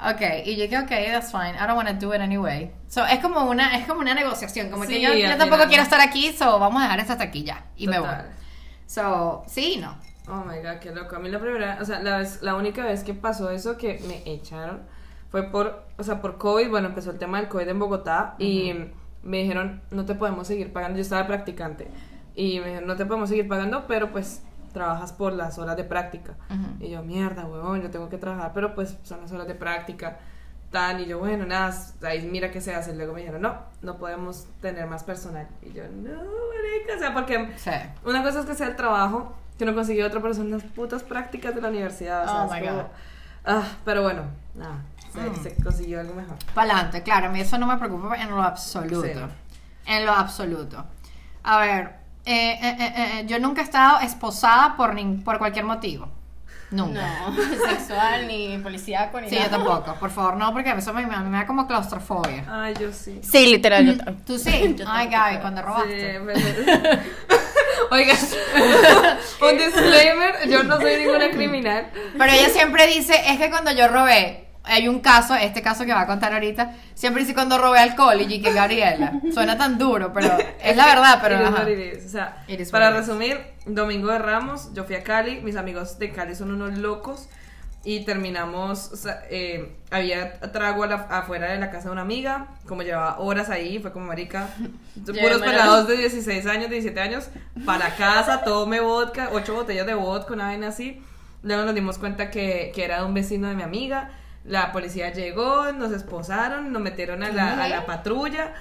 Ok, 0.00 0.20
y 0.44 0.56
yo 0.56 0.68
que 0.68 0.76
ok, 0.76 0.90
that's 1.12 1.32
fine, 1.32 1.54
I 1.54 1.66
don't 1.66 1.76
want 1.76 1.88
to 1.88 1.94
do 1.94 2.14
it 2.14 2.20
anyway. 2.20 2.70
So, 2.88 3.06
es 3.06 3.20
como 3.20 3.48
una, 3.48 3.78
es 3.78 3.86
como 3.86 4.00
una 4.00 4.12
negociación, 4.12 4.68
como 4.68 4.82
que 4.82 4.88
Sí, 4.88 5.00
yo, 5.00 5.14
yo 5.14 5.30
al 5.30 5.38
tampoco 5.38 5.64
quiero 5.66 5.82
estar 5.82 6.00
aquí, 6.00 6.30
so 6.34 6.58
vamos 6.58 6.82
a 6.82 6.84
dejar 6.84 7.00
esto 7.00 7.12
hasta 7.12 7.24
aquí 7.24 7.42
ya, 7.42 7.64
y 7.76 7.86
me 7.86 7.98
voy. 7.98 8.08
Total. 8.08 8.30
So, 8.86 9.44
sí, 9.46 9.74
y 9.74 9.76
no. 9.78 9.96
Oh 10.28 10.42
my 10.44 10.56
god, 10.58 10.78
qué 10.80 10.94
loco. 10.94 11.16
A 11.16 11.18
mí 11.18 11.28
la 11.28 11.38
primera, 11.38 11.78
o 11.80 11.84
sea, 11.84 12.00
la, 12.00 12.18
vez, 12.18 12.40
la 12.42 12.54
única 12.54 12.84
vez 12.84 13.04
que 13.04 13.12
pasó 13.14 13.50
eso 13.50 13.76
que 13.76 14.00
me 14.08 14.22
echaron 14.30 14.80
fue 15.30 15.42
por, 15.50 15.84
o 15.98 16.02
sea, 16.02 16.22
por 16.22 16.38
COVID. 16.38 16.70
Bueno, 16.70 16.88
empezó 16.88 17.10
el 17.10 17.18
tema 17.18 17.38
del 17.40 17.48
COVID 17.48 17.68
en 17.68 17.78
Bogotá 17.78 18.34
y 18.38 18.72
me 19.22 19.38
dijeron, 19.38 19.82
no 19.90 20.04
te 20.06 20.14
podemos 20.14 20.46
seguir 20.46 20.72
pagando. 20.72 20.96
Yo 20.96 21.02
estaba 21.02 21.26
practicante 21.26 21.88
y 22.34 22.58
me 22.60 22.66
dijeron, 22.68 22.86
no 22.86 22.96
te 22.96 23.04
podemos 23.04 23.28
seguir 23.28 23.48
pagando, 23.48 23.86
pero 23.86 24.12
pues 24.12 24.42
trabajas 24.72 25.12
por 25.12 25.32
las 25.34 25.58
horas 25.58 25.76
de 25.76 25.84
práctica. 25.84 26.34
Ujú. 26.50 26.84
Y 26.84 26.90
yo, 26.90 27.02
mierda, 27.02 27.44
huevón, 27.46 27.82
yo 27.82 27.90
tengo 27.90 28.08
que 28.08 28.16
trabajar, 28.18 28.52
pero 28.54 28.74
pues 28.74 28.96
son 29.02 29.20
las 29.20 29.30
horas 29.32 29.46
de 29.46 29.54
práctica. 29.54 30.18
Tal, 30.70 31.02
y 31.02 31.06
yo, 31.06 31.20
bueno, 31.20 31.46
nada, 31.46 31.72
ahí 32.02 32.26
mira 32.26 32.50
qué 32.50 32.60
se 32.60 32.74
hace. 32.74 32.92
Y 32.92 32.96
luego 32.96 33.12
me 33.12 33.20
dijeron, 33.20 33.42
no, 33.42 33.56
no 33.82 33.96
podemos 33.98 34.48
tener 34.60 34.86
más 34.88 35.04
personal. 35.04 35.46
Y 35.62 35.72
yo, 35.72 35.84
no, 35.84 36.10
marica, 36.10 36.96
o 36.96 36.98
sea, 36.98 37.12
porque 37.14 37.50
Sí. 37.58 37.70
una 38.04 38.24
cosa 38.24 38.40
es 38.40 38.46
que 38.46 38.54
sea 38.54 38.66
el 38.66 38.74
trabajo, 38.74 39.36
que 39.58 39.64
no 39.64 39.74
consiguió 39.74 40.06
otra 40.06 40.20
persona 40.20 40.56
las 40.56 40.64
putas 40.64 41.02
prácticas 41.02 41.54
de 41.54 41.60
la 41.60 41.68
universidad. 41.68 42.24
O 42.24 42.26
sea, 42.28 42.42
Oh 42.42 42.54
es 42.54 42.60
my 42.60 42.66
como- 42.68 42.82
God. 42.82 42.88
Ah, 43.46 43.62
pero 43.84 44.02
bueno, 44.02 44.22
nada, 44.54 44.76
se, 45.12 45.20
Mm. 45.20 45.42
se 45.42 45.62
consiguió 45.62 46.00
algo 46.00 46.14
mejor. 46.14 46.36
Pa'lante, 46.54 47.02
claro, 47.02 47.26
a 47.26 47.30
mí 47.30 47.40
eso 47.40 47.58
no 47.58 47.66
me 47.66 47.76
preocupa 47.76 48.16
en 48.16 48.30
lo 48.30 48.42
absoluto. 48.42 49.02
Sí. 49.02 49.12
En 49.86 50.06
lo 50.06 50.12
absoluto. 50.12 50.84
A 51.42 51.58
ver, 51.60 51.94
eh, 52.24 52.58
eh, 52.62 52.76
eh, 52.80 52.92
eh, 52.96 53.24
yo 53.26 53.38
nunca 53.38 53.60
he 53.60 53.64
estado 53.64 54.00
esposada 54.00 54.76
por, 54.76 54.94
nin- 54.94 55.22
por 55.22 55.36
cualquier 55.38 55.66
motivo. 55.66 56.08
Nunca. 56.70 57.02
No, 57.28 57.36
sexual, 57.68 58.26
ni 58.26 58.56
policíaco, 58.58 59.20
ni 59.20 59.28
Sí, 59.28 59.34
yo 59.36 59.42
nada. 59.42 59.50
tampoco, 59.58 59.94
por 60.00 60.10
favor, 60.10 60.36
no, 60.38 60.52
porque 60.54 60.70
eso 60.70 60.92
me, 60.94 61.06
me- 61.06 61.16
me 61.20 61.36
da 61.36 61.46
como 61.46 61.66
claustrofobia. 61.66 62.44
Ay, 62.48 62.74
yo 62.80 62.90
sí. 62.92 63.20
Sí, 63.22 63.46
literal, 63.52 63.84
yo 63.86 63.96
también. 63.98 64.24
¿Tú 64.24 64.38
sí? 64.38 64.74
Yo 64.76 64.84
Ay, 64.88 65.08
Gaby, 65.08 65.36
pero- 65.36 65.40
cuando 65.42 65.60
Sí, 65.60 65.66
robaste. 65.66 67.00
pero- 67.74 67.88
Oiga, 67.90 68.14
un 69.42 69.58
disclaimer, 69.58 70.48
yo 70.48 70.62
no 70.62 70.80
soy 70.80 70.96
ninguna 70.96 71.30
criminal. 71.30 71.86
Pero 72.16 72.32
ella 72.32 72.48
siempre 72.48 72.86
dice, 72.86 73.14
es 73.28 73.38
que 73.38 73.50
cuando 73.50 73.72
yo 73.72 73.88
robé, 73.88 74.46
hay 74.66 74.88
un 74.88 75.00
caso, 75.00 75.34
este 75.34 75.60
caso 75.62 75.84
que 75.84 75.92
va 75.92 76.02
a 76.02 76.06
contar 76.06 76.32
ahorita, 76.32 76.72
siempre 76.94 77.22
dice 77.22 77.34
cuando 77.34 77.58
robé 77.58 77.78
alcohol 77.80 78.20
y 78.20 78.40
que 78.40 78.52
Gabriela. 78.52 79.12
Suena 79.32 79.58
tan 79.58 79.76
duro, 79.78 80.12
pero 80.12 80.36
es 80.62 80.76
la 80.76 80.86
verdad, 80.86 81.18
pero... 81.22 81.36
It 81.36 81.42
is 81.42 81.48
ajá. 81.48 81.62
what 81.62 81.68
it 81.70 81.94
is. 81.98 82.06
O 82.06 82.08
sea, 82.08 82.36
It 82.48 82.60
is 82.60 82.70
para 82.70 82.86
what 82.90 82.96
it 82.96 83.02
is. 83.02 83.06
resumir, 83.08 83.40
domingo 83.66 84.10
de 84.10 84.18
Ramos, 84.18 84.72
yo 84.72 84.84
fui 84.84 84.94
a 84.96 85.02
Cali, 85.02 85.40
mis 85.42 85.56
amigos 85.56 85.98
de 85.98 86.10
Cali 86.12 86.34
son 86.34 86.50
unos 86.54 86.78
locos 86.78 87.28
y 87.84 88.04
terminamos, 88.04 88.90
o 88.92 88.96
sea, 88.96 89.22
eh, 89.30 89.76
había 89.90 90.40
trago 90.52 90.84
a 90.84 90.86
la- 90.86 90.94
afuera 91.10 91.52
de 91.52 91.58
la 91.58 91.70
casa 91.70 91.88
de 91.88 91.92
una 91.92 92.02
amiga, 92.02 92.48
como 92.66 92.82
llevaba 92.82 93.18
horas 93.18 93.50
ahí, 93.50 93.78
fue 93.78 93.92
como 93.92 94.06
marica, 94.06 94.48
puros 95.22 95.40
pelados 95.52 95.88
de 95.88 95.96
16 95.98 96.46
años, 96.46 96.70
17 96.70 96.98
años, 97.00 97.28
para 97.66 97.94
casa, 97.96 98.42
tome 98.44 98.80
vodka, 98.80 99.28
ocho 99.32 99.54
botellas 99.54 99.86
de 99.86 99.94
vodka, 99.94 100.32
una 100.34 100.44
vaina 100.46 100.68
así, 100.68 101.02
luego 101.42 101.64
nos 101.64 101.74
dimos 101.74 101.98
cuenta 101.98 102.30
que, 102.30 102.72
que 102.74 102.84
era 102.84 103.00
de 103.00 103.04
un 103.06 103.14
vecino 103.14 103.48
de 103.48 103.54
mi 103.54 103.62
amiga, 103.62 104.10
la 104.46 104.72
policía 104.72 105.10
llegó, 105.12 105.72
nos 105.72 105.90
esposaron, 105.92 106.70
nos 106.72 106.80
metieron 106.82 107.22
a 107.22 107.30
la, 107.30 107.52
a 107.64 107.68
la 107.68 107.86
patrulla, 107.86 108.52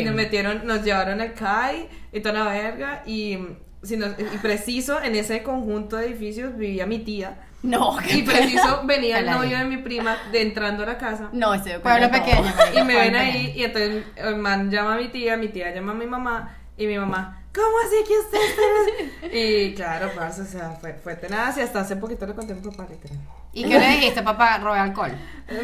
y 0.00 0.04
nos 0.04 0.14
metieron, 0.14 0.66
nos 0.66 0.82
llevaron 0.84 1.20
al 1.20 1.32
CAI 1.34 1.88
y 2.12 2.20
toda 2.20 2.44
la 2.44 2.50
verga. 2.50 3.02
Y, 3.06 3.38
si 3.82 3.96
nos- 3.96 4.18
y 4.18 4.38
preciso, 4.38 5.00
en 5.00 5.14
ese 5.14 5.44
conjunto 5.44 5.96
de 5.96 6.06
edificios 6.06 6.56
vivía 6.56 6.84
mi 6.86 6.98
tía. 6.98 7.36
No, 7.62 7.96
Y 8.08 8.22
preciso 8.22 8.82
venía 8.84 9.18
el 9.18 9.26
novio 9.26 9.58
de 9.58 9.64
mi 9.64 9.78
prima 9.78 10.16
de 10.30 10.42
entrando 10.42 10.84
a 10.84 10.86
la 10.86 10.98
casa. 10.98 11.28
No, 11.32 11.54
se 11.62 11.70
dio 11.70 11.82
Pueblo 11.82 12.08
cuenta 12.08 12.26
de 12.26 12.32
todo. 12.32 12.42
pequeño. 12.44 12.80
Y 12.80 12.84
me 12.84 12.94
ven 12.94 13.12
pueblo 13.12 13.18
ahí 13.18 13.52
y 13.56 13.64
entonces 13.64 14.04
el 14.16 14.36
man 14.36 14.70
llama 14.70 14.94
a 14.94 14.96
mi 14.98 15.08
tía, 15.08 15.36
mi 15.36 15.48
tía 15.48 15.74
llama 15.74 15.92
a 15.92 15.94
mi 15.96 16.06
mamá 16.06 16.56
y 16.76 16.86
mi 16.86 16.96
mamá, 16.98 17.37
¿cómo 17.54 17.76
así 17.84 17.96
que 18.06 18.18
usted? 18.18 19.30
Y 19.32 19.74
claro, 19.74 20.10
parce, 20.16 20.42
o 20.42 20.46
sea, 20.46 20.70
fue, 20.80 20.94
fue 20.94 21.14
tenaz 21.16 21.58
y 21.58 21.60
hasta 21.60 21.80
hace 21.80 21.96
poquito 21.96 22.26
le 22.26 22.34
conté 22.34 22.52
a 22.52 22.56
mi 22.56 22.62
papá, 22.62 22.86
literal. 22.88 23.18
¿Y 23.52 23.64
qué 23.64 23.78
le 23.78 23.88
dijiste, 23.88 24.22
papá? 24.22 24.58
Robé 24.58 24.78
alcohol. 24.78 25.12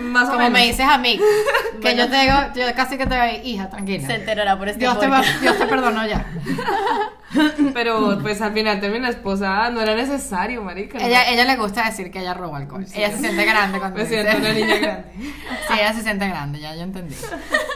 Más 0.01 0.25
o 0.25 0.33
Como 0.33 0.39
menos. 0.39 0.53
me 0.53 0.67
dices 0.67 0.87
a 0.87 0.99
mí, 0.99 1.19
que 1.83 1.97
yo 1.97 2.09
te 2.09 2.17
digo, 2.21 2.35
yo 2.55 2.75
casi 2.75 2.97
que 2.99 3.07
te 3.07 3.15
digo, 3.15 3.45
hija, 3.45 3.71
tranquila. 3.71 4.07
Se 4.07 4.15
enterará 4.17 4.59
por 4.59 4.69
este 4.69 4.81
Dios 4.81 4.99
te. 4.99 5.07
Dios 5.41 5.59
te 5.59 5.67
perdonó 5.67 6.07
ya. 6.07 6.27
Pero 7.75 8.19
pues 8.21 8.41
al 8.41 8.53
final 8.53 8.81
terminó 8.81 9.09
esposada, 9.09 9.71
no 9.71 9.81
era 9.81 9.95
necesario, 9.95 10.63
marica. 10.63 10.99
¿no? 10.99 11.05
Ella, 11.05 11.29
ella 11.29 11.45
le 11.45 11.57
gusta 11.57 11.85
decir 11.85 12.11
que 12.11 12.21
ella 12.21 12.33
robó 12.35 12.57
alcohol. 12.57 12.87
Sí. 12.87 12.99
Ella 12.99 13.11
se 13.11 13.19
siente 13.19 13.45
grande 13.45 13.79
cuando 13.79 13.97
Me 13.99 14.05
dice. 14.05 14.23
siento 14.23 14.39
una 14.39 14.53
niña 14.53 14.77
grande. 14.77 15.05
Sí, 15.17 15.75
ella 15.75 15.93
se 15.93 16.03
siente 16.03 16.29
grande, 16.29 16.61
ya 16.61 16.75
yo 16.75 16.83
entendí. 16.83 17.17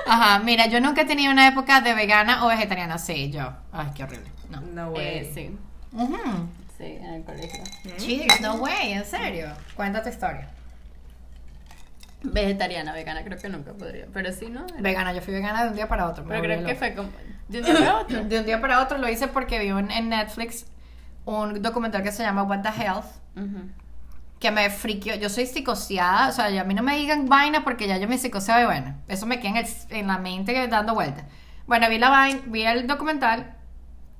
Ajá, 0.06 0.38
mira, 0.40 0.66
yo 0.66 0.80
nunca 0.80 1.02
he 1.02 1.04
tenido 1.06 1.32
una 1.32 1.48
época 1.48 1.80
de 1.80 1.92
vegana 1.94 2.44
o 2.44 2.48
vegetariana. 2.48 2.98
Sí, 2.98 3.30
yo. 3.30 3.52
Ay, 3.72 3.88
qué 3.98 4.04
horrible. 4.04 4.30
No. 4.50 4.60
No 4.62 4.90
way. 4.92 5.06
Eh, 5.18 5.30
sí, 5.34 5.58
Ujú. 5.92 6.16
sí, 6.78 6.84
en 6.84 7.04
el 7.04 7.24
colegio. 7.24 7.62
Cheers, 7.98 8.40
no 8.40 8.54
way, 8.54 8.92
en 8.92 9.04
serio. 9.04 9.48
Cuenta 9.76 10.02
tu 10.02 10.08
historia. 10.08 10.48
Vegetariana, 12.22 12.92
vegana, 12.92 13.22
creo 13.22 13.38
que 13.38 13.48
nunca 13.48 13.72
podría. 13.72 14.06
Pero 14.12 14.32
sí, 14.32 14.46
¿no? 14.50 14.66
Vegana, 14.80 15.12
yo 15.12 15.20
fui 15.20 15.32
vegana 15.34 15.62
de 15.64 15.68
un 15.70 15.74
día 15.76 15.88
para 15.88 16.06
otro. 16.08 16.24
Pero 16.26 16.40
creo 16.42 16.64
que 16.64 16.74
fue 16.74 16.94
como. 16.94 17.10
De 17.48 17.58
un 17.60 17.64
día 17.64 17.74
para 17.74 17.98
otro. 18.00 18.24
De 18.28 18.38
un 18.40 18.44
día 18.46 18.60
para 18.60 18.82
otro 18.82 18.98
lo 18.98 19.08
hice 19.08 19.28
porque 19.28 19.58
vi 19.60 19.70
un- 19.70 19.90
en 19.90 20.08
Netflix 20.08 20.66
un 21.24 21.62
documental 21.62 22.02
que 22.02 22.10
se 22.10 22.22
llama 22.22 22.42
What 22.42 22.62
the 22.62 22.70
Health. 22.82 23.04
Que 24.40 24.50
me 24.50 24.68
friqueó. 24.70 25.14
Yo 25.16 25.28
soy 25.28 25.46
psicoseada, 25.46 26.28
o 26.28 26.32
sea, 26.32 26.50
ya 26.50 26.60
a 26.62 26.64
mí 26.64 26.74
no 26.74 26.82
me 26.82 26.96
digan 26.96 27.28
vaina 27.28 27.62
porque 27.64 27.86
ya 27.88 27.98
yo 27.98 28.08
me 28.08 28.18
psicoseo 28.18 28.60
y 28.62 28.64
bueno, 28.66 28.96
eso 29.08 29.26
me 29.26 29.38
queda 29.40 29.50
en, 29.50 29.56
el- 29.58 29.66
en 29.90 30.06
la 30.08 30.18
mente 30.18 30.66
dando 30.68 30.94
vueltas. 30.94 31.24
Bueno, 31.66 31.88
vi 31.88 31.98
la 31.98 32.08
vaina, 32.08 32.40
vi 32.46 32.62
el 32.64 32.86
documental 32.86 33.54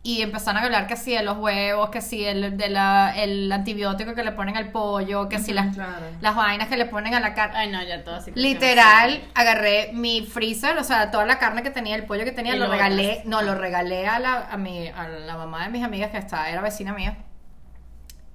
y 0.03 0.23
empezaron 0.23 0.63
a 0.63 0.65
hablar 0.65 0.87
que 0.87 0.97
si 0.97 1.15
de 1.15 1.23
los 1.23 1.39
huevos, 1.39 1.91
que 1.91 2.01
si 2.01 2.25
el, 2.25 2.57
de 2.57 2.69
la, 2.69 3.13
el 3.17 3.51
antibiótico 3.51 4.15
que 4.15 4.23
le 4.23 4.33
ponen 4.33 4.57
al 4.57 4.71
pollo, 4.71 5.29
que 5.29 5.39
si 5.39 5.53
las, 5.53 5.75
claro. 5.75 6.07
las 6.21 6.37
vainas 6.37 6.69
que 6.69 6.77
le 6.77 6.87
ponen 6.87 7.15
a 7.15 7.21
la 7.21 7.35
carne. 7.35 7.59
Ay, 7.59 7.71
no, 7.71 7.83
ya 7.83 8.05
todo 8.05 8.15
así. 8.15 8.31
Literal, 8.35 9.21
agarré 9.35 9.91
mi 9.93 10.23
freezer, 10.23 10.79
o 10.79 10.85
sea, 10.85 11.11
toda 11.11 11.27
la 11.27 11.39
carne 11.39 11.63
que 11.63 11.71
tenía, 11.71 11.97
el 11.97 12.05
pollo 12.05 12.25
que 12.25 12.33
tenía, 12.33 12.55
Y 12.55 12.59
lo 12.59 12.67
lo 12.67 12.73
regalé, 12.73 13.23
no, 13.25 13.43
lo 13.43 13.55
regalé 13.55 14.07
a 14.07 14.19
la, 14.19 14.49
a, 14.51 14.57
mi, 14.57 14.89
a 14.89 15.09
la 15.09 15.37
mamá 15.37 15.65
de 15.65 15.71
mis 15.71 15.83
amigas 15.83 16.11
que 16.11 16.19
estaba, 16.19 16.49
era 16.49 16.61
vecina 16.63 16.93
mía. 16.95 17.17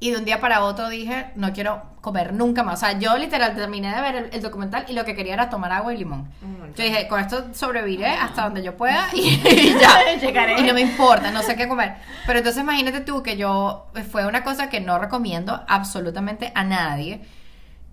Y 0.03 0.11
de 0.11 0.17
un 0.17 0.25
día 0.25 0.41
para 0.41 0.65
otro 0.65 0.89
dije, 0.89 1.27
no 1.35 1.53
quiero 1.53 1.81
comer 2.01 2.33
nunca 2.33 2.61
más. 2.61 2.83
O 2.83 2.85
sea, 2.85 2.99
yo 2.99 3.17
literal 3.17 3.55
terminé 3.55 3.95
de 3.95 4.01
ver 4.01 4.15
el, 4.15 4.29
el 4.33 4.41
documental 4.41 4.83
y 4.89 4.91
lo 4.91 5.05
que 5.05 5.15
quería 5.15 5.33
era 5.33 5.49
tomar 5.49 5.71
agua 5.71 5.93
y 5.93 5.97
limón. 5.97 6.29
Oh. 6.43 6.65
Yo 6.75 6.83
dije, 6.83 7.07
con 7.07 7.21
esto 7.21 7.53
sobreviviré 7.53 8.07
hasta 8.07 8.43
donde 8.43 8.61
yo 8.61 8.75
pueda 8.75 9.07
y, 9.13 9.29
y 9.29 9.77
ya. 9.79 10.13
Llegaré. 10.21 10.59
Y 10.59 10.63
no 10.63 10.73
me 10.73 10.81
importa, 10.81 11.31
no 11.31 11.41
sé 11.41 11.55
qué 11.55 11.69
comer. 11.69 11.93
Pero 12.27 12.39
entonces 12.39 12.61
imagínate 12.61 12.99
tú 12.99 13.23
que 13.23 13.37
yo, 13.37 13.87
fue 14.11 14.27
una 14.27 14.43
cosa 14.43 14.69
que 14.69 14.81
no 14.81 14.99
recomiendo 14.99 15.63
absolutamente 15.69 16.51
a 16.53 16.65
nadie 16.65 17.21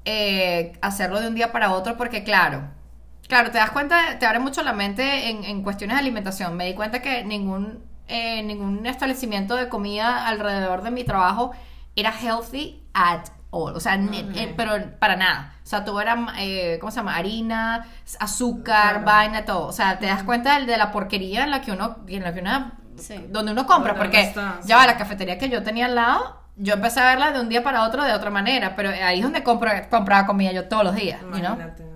eh, 0.04 0.72
hacerlo 0.80 1.20
de 1.20 1.28
un 1.28 1.36
día 1.36 1.52
para 1.52 1.70
otro 1.70 1.96
porque 1.96 2.24
claro, 2.24 2.62
claro, 3.28 3.52
te 3.52 3.58
das 3.58 3.70
cuenta, 3.70 4.18
te 4.18 4.26
abre 4.26 4.40
mucho 4.40 4.64
la 4.64 4.72
mente 4.72 5.30
en, 5.30 5.44
en 5.44 5.62
cuestiones 5.62 5.94
de 5.94 6.00
alimentación. 6.00 6.56
Me 6.56 6.66
di 6.66 6.74
cuenta 6.74 7.02
que 7.02 7.22
ningún, 7.22 7.84
eh, 8.08 8.42
ningún 8.42 8.84
establecimiento 8.86 9.54
de 9.54 9.68
comida 9.68 10.26
alrededor 10.26 10.82
de 10.82 10.90
mi 10.90 11.04
trabajo 11.04 11.52
era 11.97 12.11
healthy 12.12 12.82
at 12.95 13.26
all. 13.51 13.74
O 13.76 13.80
sea, 13.80 13.97
eh, 13.97 14.55
pero 14.57 14.72
para 14.99 15.16
nada. 15.16 15.55
O 15.62 15.66
sea, 15.66 15.84
todo 15.84 16.01
era, 16.01 16.16
eh, 16.38 16.78
¿cómo 16.80 16.91
se 16.91 16.97
llama? 16.99 17.16
Harina, 17.16 17.86
azúcar, 18.18 18.91
Claro. 18.93 19.05
vaina, 19.05 19.45
todo. 19.45 19.66
O 19.68 19.72
sea, 19.72 19.99
te 19.99 20.07
das 20.07 20.22
cuenta 20.22 20.59
de, 20.59 20.66
de 20.66 20.76
la 20.76 20.91
porquería 20.93 21.45
en 21.45 21.51
la 21.51 21.61
que 21.61 21.72
uno, 21.72 21.99
en 22.09 22.22
la 22.22 22.32
que 22.34 22.41
uno, 22.41 22.72
Sí. 22.97 23.26
donde 23.30 23.53
uno 23.53 23.66
compra. 23.66 23.95
Porque 23.95 24.20
está, 24.20 24.61
ya 24.64 24.80
sí. 24.80 24.86
la 24.86 24.97
cafetería 24.97 25.38
que 25.38 25.49
yo 25.49 25.62
tenía 25.62 25.86
al 25.86 25.95
lado, 25.95 26.41
yo 26.57 26.74
empecé 26.74 27.01
a 27.01 27.05
verla 27.07 27.32
de 27.32 27.41
un 27.41 27.49
día 27.49 27.62
para 27.64 27.84
otro 27.84 28.05
de 28.05 28.12
otra 28.12 28.30
manera. 28.30 28.76
Pero 28.76 28.91
ahí 28.91 29.18
es 29.18 29.22
donde 29.24 29.43
compro, 29.43 29.70
compraba 29.91 30.26
comida 30.26 30.53
yo 30.53 30.68
todos 30.68 30.84
los 30.84 30.95
días? 30.95 31.20
Imagínate. 31.22 31.88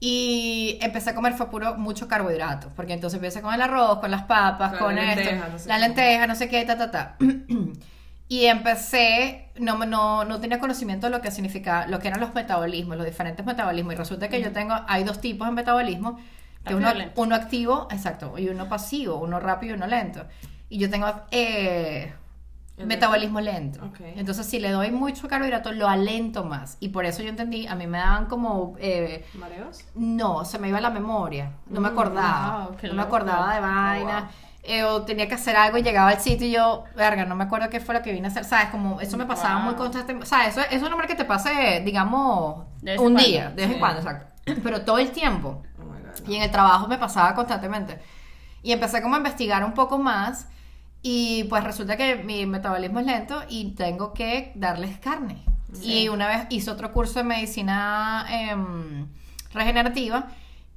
Y 0.00 0.78
empecé 0.82 1.10
a 1.10 1.14
comer 1.14 1.32
fue 1.32 1.48
puro 1.50 1.76
mucho 1.76 2.08
carbohidratos, 2.08 2.70
porque 2.76 2.92
entonces 2.92 3.16
empecé 3.16 3.40
con 3.40 3.54
el 3.54 3.62
arroz, 3.62 4.00
con 4.00 4.10
las 4.10 4.24
papas, 4.24 4.70
Claro, 4.72 4.84
con 4.86 4.96
la 4.96 5.12
esto, 5.14 5.22
lenteja, 5.24 5.48
no 5.48 5.58
sé 5.58 5.68
la 5.68 5.78
lenteja, 5.78 6.26
no 6.26 6.34
sé 6.34 6.48
qué, 6.50 6.64
ta, 6.64 6.76
ta, 6.76 6.90
ta. 6.90 7.16
Y 8.28 8.46
empecé, 8.46 9.50
no, 9.56 9.78
no, 9.84 10.24
no 10.24 10.40
tenía 10.40 10.58
conocimiento 10.58 11.06
de 11.06 11.10
lo 11.10 11.20
que 11.20 11.30
significaba, 11.30 11.86
lo 11.86 11.98
que 11.98 12.08
eran 12.08 12.20
los 12.20 12.34
metabolismos, 12.34 12.96
los 12.96 13.06
diferentes 13.06 13.44
metabolismos. 13.44 13.94
Y 13.94 13.96
resulta 13.96 14.28
que 14.28 14.40
yo 14.40 14.52
tengo, 14.52 14.74
hay 14.88 15.04
dos 15.04 15.20
tipos 15.20 15.46
de 15.46 15.52
metabolismo, 15.52 16.18
que 16.64 16.74
uno, 16.74 16.88
uno 17.16 17.34
activo, 17.34 17.86
exacto, 17.90 18.38
y 18.38 18.48
uno 18.48 18.68
pasivo, 18.68 19.16
uno 19.18 19.40
rápido 19.40 19.74
y 19.74 19.76
uno 19.76 19.86
lento. 19.86 20.26
Y 20.70 20.78
yo 20.78 20.88
tengo 20.90 21.06
eh, 21.30 22.14
¿El 22.76 22.86
metabolismo 22.86 23.40
lento. 23.40 23.84
Ok. 23.84 24.00
Entonces, 24.16 24.46
si 24.46 24.58
le 24.58 24.70
doy 24.70 24.90
mucho 24.90 25.28
carbohidrato, 25.28 25.70
lo 25.72 25.88
alento 25.88 26.44
más. 26.44 26.76
Y 26.80 26.88
por 26.88 27.04
eso 27.04 27.22
yo 27.22 27.28
entendí, 27.28 27.66
a 27.66 27.74
mí 27.76 27.86
me 27.86 27.98
daban 27.98 28.26
como... 28.26 28.74
eh, 28.80 29.24
¿Mareos? 29.34 29.84
no, 29.94 30.44
se 30.44 30.58
me 30.58 30.68
iba 30.68 30.80
la 30.80 30.90
memoria. 30.90 31.52
No 31.66 31.80
me 31.80 31.88
Mm, 31.88 31.92
acordaba. 31.92 32.66
wow, 32.66 32.76
qué 32.76 32.88
no 32.88 32.94
me 32.94 33.02
acordaba 33.02 33.54
de 33.54 33.60
vaina. 33.60 34.30
Eh, 34.66 34.82
o 34.84 35.02
tenía 35.02 35.28
que 35.28 35.34
hacer 35.34 35.56
algo 35.56 35.76
y 35.76 35.82
llegaba 35.82 36.08
al 36.10 36.20
sitio 36.20 36.46
y 36.46 36.52
yo, 36.52 36.84
verga, 36.96 37.26
no 37.26 37.34
me 37.34 37.44
acuerdo 37.44 37.68
qué 37.68 37.80
fue 37.80 37.94
lo 37.94 38.00
que 38.02 38.12
vine 38.12 38.28
a 38.28 38.30
hacer. 38.30 38.44
¿Sabes? 38.44 38.70
Como 38.70 39.00
eso 39.00 39.16
me 39.18 39.26
pasaba 39.26 39.56
Wow. 39.56 39.64
muy 39.64 39.74
constantemente. 39.74 40.26
¿Sabes? 40.26 40.48
Eso, 40.56 40.60
eso 40.62 40.74
es 40.76 40.90
normal 40.90 41.06
que 41.06 41.14
te 41.14 41.24
pase, 41.26 41.82
digamos, 41.84 42.64
De 42.80 42.92
un 42.98 43.12
cuando. 43.12 43.22
día, 43.22 43.50
de 43.50 43.66
vez 43.66 43.70
en 43.74 43.78
cuando, 43.78 44.00
exacto. 44.00 44.26
Pero 44.62 44.82
todo 44.82 44.98
el 44.98 45.10
tiempo. 45.10 45.62
Oh 45.78 45.84
my 45.84 46.00
God. 46.00 46.28
Y 46.28 46.36
en 46.36 46.42
el 46.44 46.50
trabajo 46.50 46.88
me 46.88 46.96
pasaba 46.98 47.34
constantemente. 47.34 47.98
Y 48.62 48.72
empecé 48.72 49.02
como 49.02 49.14
a 49.16 49.18
investigar 49.18 49.62
un 49.64 49.74
poco 49.74 49.98
más. 49.98 50.48
Y 51.02 51.44
pues 51.44 51.62
resulta 51.62 51.98
que 51.98 52.16
mi 52.16 52.46
metabolismo 52.46 53.00
es 53.00 53.06
lento 53.06 53.42
y 53.50 53.72
tengo 53.74 54.14
que 54.14 54.52
darles 54.54 54.98
carne. 54.98 55.44
Y 55.82 56.08
una 56.08 56.26
vez 56.28 56.46
hice 56.48 56.70
otro 56.70 56.90
curso 56.92 57.18
de 57.18 57.24
medicina 57.24 58.24
em, 58.30 59.08
regenerativa 59.52 60.28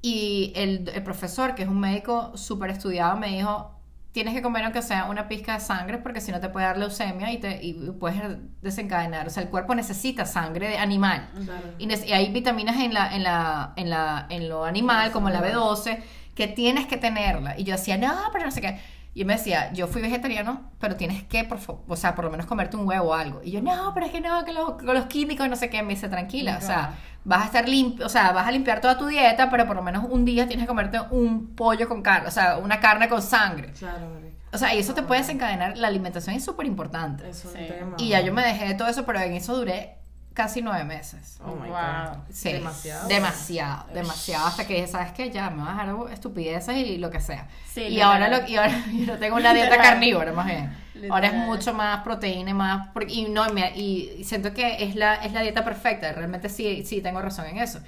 y 0.02 0.52
el, 0.56 0.90
el 0.94 1.04
profesor, 1.04 1.56
que 1.56 1.64
es 1.64 1.70
un 1.70 1.80
médico 1.80 2.36
súper 2.36 2.72
estudiado, 2.72 3.16
me 3.16 3.28
dijo, 3.30 3.77
tienes 4.18 4.34
que 4.34 4.42
comer 4.42 4.64
aunque 4.64 4.82
sea 4.82 5.06
una 5.06 5.28
pizca 5.28 5.54
de 5.54 5.60
sangre 5.60 6.00
porque 6.00 6.22
si 6.22 6.32
no 6.32 6.40
te 6.40 6.50
puede 6.50 6.66
dar 6.66 6.76
leucemia 6.80 7.32
y, 7.32 7.38
te, 7.38 7.64
y 7.64 7.74
puedes 8.00 8.20
desencadenar. 8.64 9.28
O 9.28 9.30
sea, 9.30 9.44
el 9.44 9.50
cuerpo 9.50 9.76
necesita 9.76 10.26
sangre 10.26 10.70
de 10.70 10.78
animal. 10.80 11.30
Claro. 11.46 11.68
Y, 11.78 11.86
nece- 11.88 12.08
y 12.08 12.14
hay 12.14 12.32
vitaminas 12.32 12.78
en 12.78 12.96
la, 12.96 13.16
en 13.16 13.22
la, 13.22 13.74
en 13.76 13.92
la, 13.92 14.26
en 14.32 14.50
lo 14.50 14.66
animal, 14.66 15.12
como 15.12 15.30
la 15.30 15.42
B12, 15.44 16.00
que 16.34 16.48
tienes 16.48 16.88
que 16.88 16.98
tenerla. 16.98 17.60
Y 17.60 17.64
yo 17.64 17.74
decía, 17.76 17.96
no, 17.98 18.12
pero 18.34 18.46
no 18.46 18.52
sé 18.52 18.62
qué. 18.62 18.80
Y 19.20 19.26
me 19.26 19.34
decía, 19.34 19.74
yo 19.74 19.88
fui 19.88 20.02
vegetariano, 20.04 20.70
pero 20.80 20.96
tienes 20.96 21.24
que, 21.24 21.44
por 21.44 21.58
o 21.88 21.96
sea, 21.96 22.14
por 22.14 22.24
lo 22.26 22.30
menos 22.30 22.46
comerte 22.46 22.78
un 22.78 22.88
huevo 22.88 23.10
o 23.10 23.14
algo. 23.16 23.42
Y 23.44 23.50
yo, 23.50 23.62
no, 23.64 23.92
pero 23.96 24.06
es 24.06 24.12
que 24.12 24.22
no, 24.22 24.46
que 24.46 24.54
los, 24.54 24.74
con 24.74 24.94
los 24.94 25.08
químicos 25.08 25.48
y 25.48 25.50
no 25.50 25.56
sé 25.56 25.72
qué. 25.72 25.82
Me 25.82 25.96
dice, 25.96 26.08
tranquila, 26.08 26.58
o 26.58 26.62
sea, 26.62 26.94
vas 27.24 27.42
a 27.42 27.46
estar 27.46 27.68
limpio, 27.68 28.06
o 28.06 28.10
sea, 28.10 28.32
vas 28.32 28.46
a 28.46 28.52
limpiar 28.52 28.80
toda 28.80 28.96
tu 28.96 29.08
dieta, 29.08 29.50
pero 29.50 29.66
por 29.66 29.76
lo 29.76 29.82
menos 29.82 30.06
un 30.08 30.24
día 30.24 30.46
tienes 30.48 30.66
que 30.66 30.68
comerte 30.68 31.00
un 31.10 31.56
pollo 31.56 31.90
con 31.90 32.04
carne, 32.04 32.28
o 32.28 32.32
sea, 32.32 32.58
una 32.58 32.80
carne 32.80 33.10
con 33.10 33.24
sangre. 33.24 33.72
Claro. 33.72 34.08
O 34.54 34.58
sea, 34.60 34.74
y 34.76 34.80
eso 34.80 34.94
te 34.94 35.02
puede 35.02 35.22
desencadenar, 35.22 35.78
la 35.78 35.88
alimentación 35.88 36.36
es 36.36 36.46
súper 36.46 36.68
importante. 36.68 37.28
Es 37.28 37.44
un 37.44 37.52
Sí. 37.54 37.58
tema. 37.68 37.96
Y 37.98 38.10
ya 38.10 38.22
yo 38.22 38.32
me 38.34 38.44
dejé 38.46 38.66
de 38.68 38.76
todo 38.76 38.88
eso, 38.88 39.04
pero 39.06 39.20
en 39.20 39.34
eso 39.34 39.58
duré 39.58 39.97
casi 40.38 40.62
nueve 40.62 40.84
meses. 40.84 41.40
Oh 41.44 41.56
my 41.56 41.68
Wow. 41.70 41.76
God. 42.12 42.18
Sí, 42.32 42.54
Demasiado. 42.54 43.08
demasiado, 43.08 43.86
demasiado, 43.92 44.46
hasta 44.46 44.68
que 44.68 44.76
dije, 44.76 44.88
¿sabes 44.88 45.12
qué? 45.14 45.32
Ya, 45.32 45.50
me 45.50 45.58
voy 45.64 45.68
a 45.68 45.72
dejar 45.72 46.14
estupideces 46.14 46.78
y 46.78 46.98
lo 47.00 47.10
que 47.10 47.20
sea. 47.20 47.48
Sí, 47.74 47.82
y, 47.82 47.90
literal. 47.90 48.24
ahora 48.24 48.30
lo, 48.42 48.48
y 48.48 48.56
ahora 48.56 48.84
yo 48.94 49.06
no 49.08 49.18
tengo 49.18 49.36
una 49.38 49.54
dieta 49.54 49.78
carnívora, 49.82 50.32
más 50.34 50.46
bien. 50.46 50.72
Ahora 51.10 51.28
es 51.28 51.34
mucho 51.34 51.74
más 51.74 52.04
proteína 52.04 52.52
y 52.52 52.54
más... 52.54 52.90
y, 53.10 53.26
no, 53.30 53.48
y 53.50 53.54
me- 53.54 53.76
y 53.76 54.24
siento 54.24 54.54
que 54.54 54.84
es 54.84 54.96
la, 54.96 55.16
es 55.16 55.34
la 55.34 55.42
dieta 55.42 55.66
perfecta, 55.66 56.12
realmente 56.14 56.50
sí, 56.50 56.84
sí 56.86 57.02
tengo 57.02 57.20
razón 57.22 57.48
en 57.48 57.58
eso. 57.58 57.80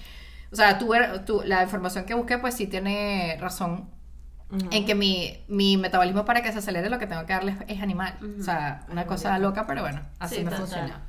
O 0.52 0.56
sea, 0.56 0.80
tú, 0.80 0.91
tú- 1.28 1.43
la 1.45 1.62
información 1.64 2.06
que 2.06 2.16
busqué, 2.16 2.39
pues 2.39 2.56
sí 2.56 2.66
tiene 2.66 3.38
razón 3.39 3.88
en 4.72 4.84
que 4.88 4.95
mi, 4.95 5.43
mi 5.47 5.78
metabolismo 5.78 6.26
para 6.26 6.41
que 6.41 6.52
se 6.52 6.58
acelere 6.58 6.89
lo 6.89 6.97
que 6.97 7.06
tengo 7.06 7.24
que 7.28 7.34
darles 7.34 7.56
es 7.68 7.82
animal. 7.84 8.16
O 8.39 8.43
sea, 8.43 8.82
una 8.89 9.06
cosa 9.06 9.38
loca, 9.38 9.68
pero 9.68 9.82
bueno, 9.82 10.02
así 10.18 10.38
Sí, 10.38 10.43
me 10.43 10.50
funciona. 10.52 11.04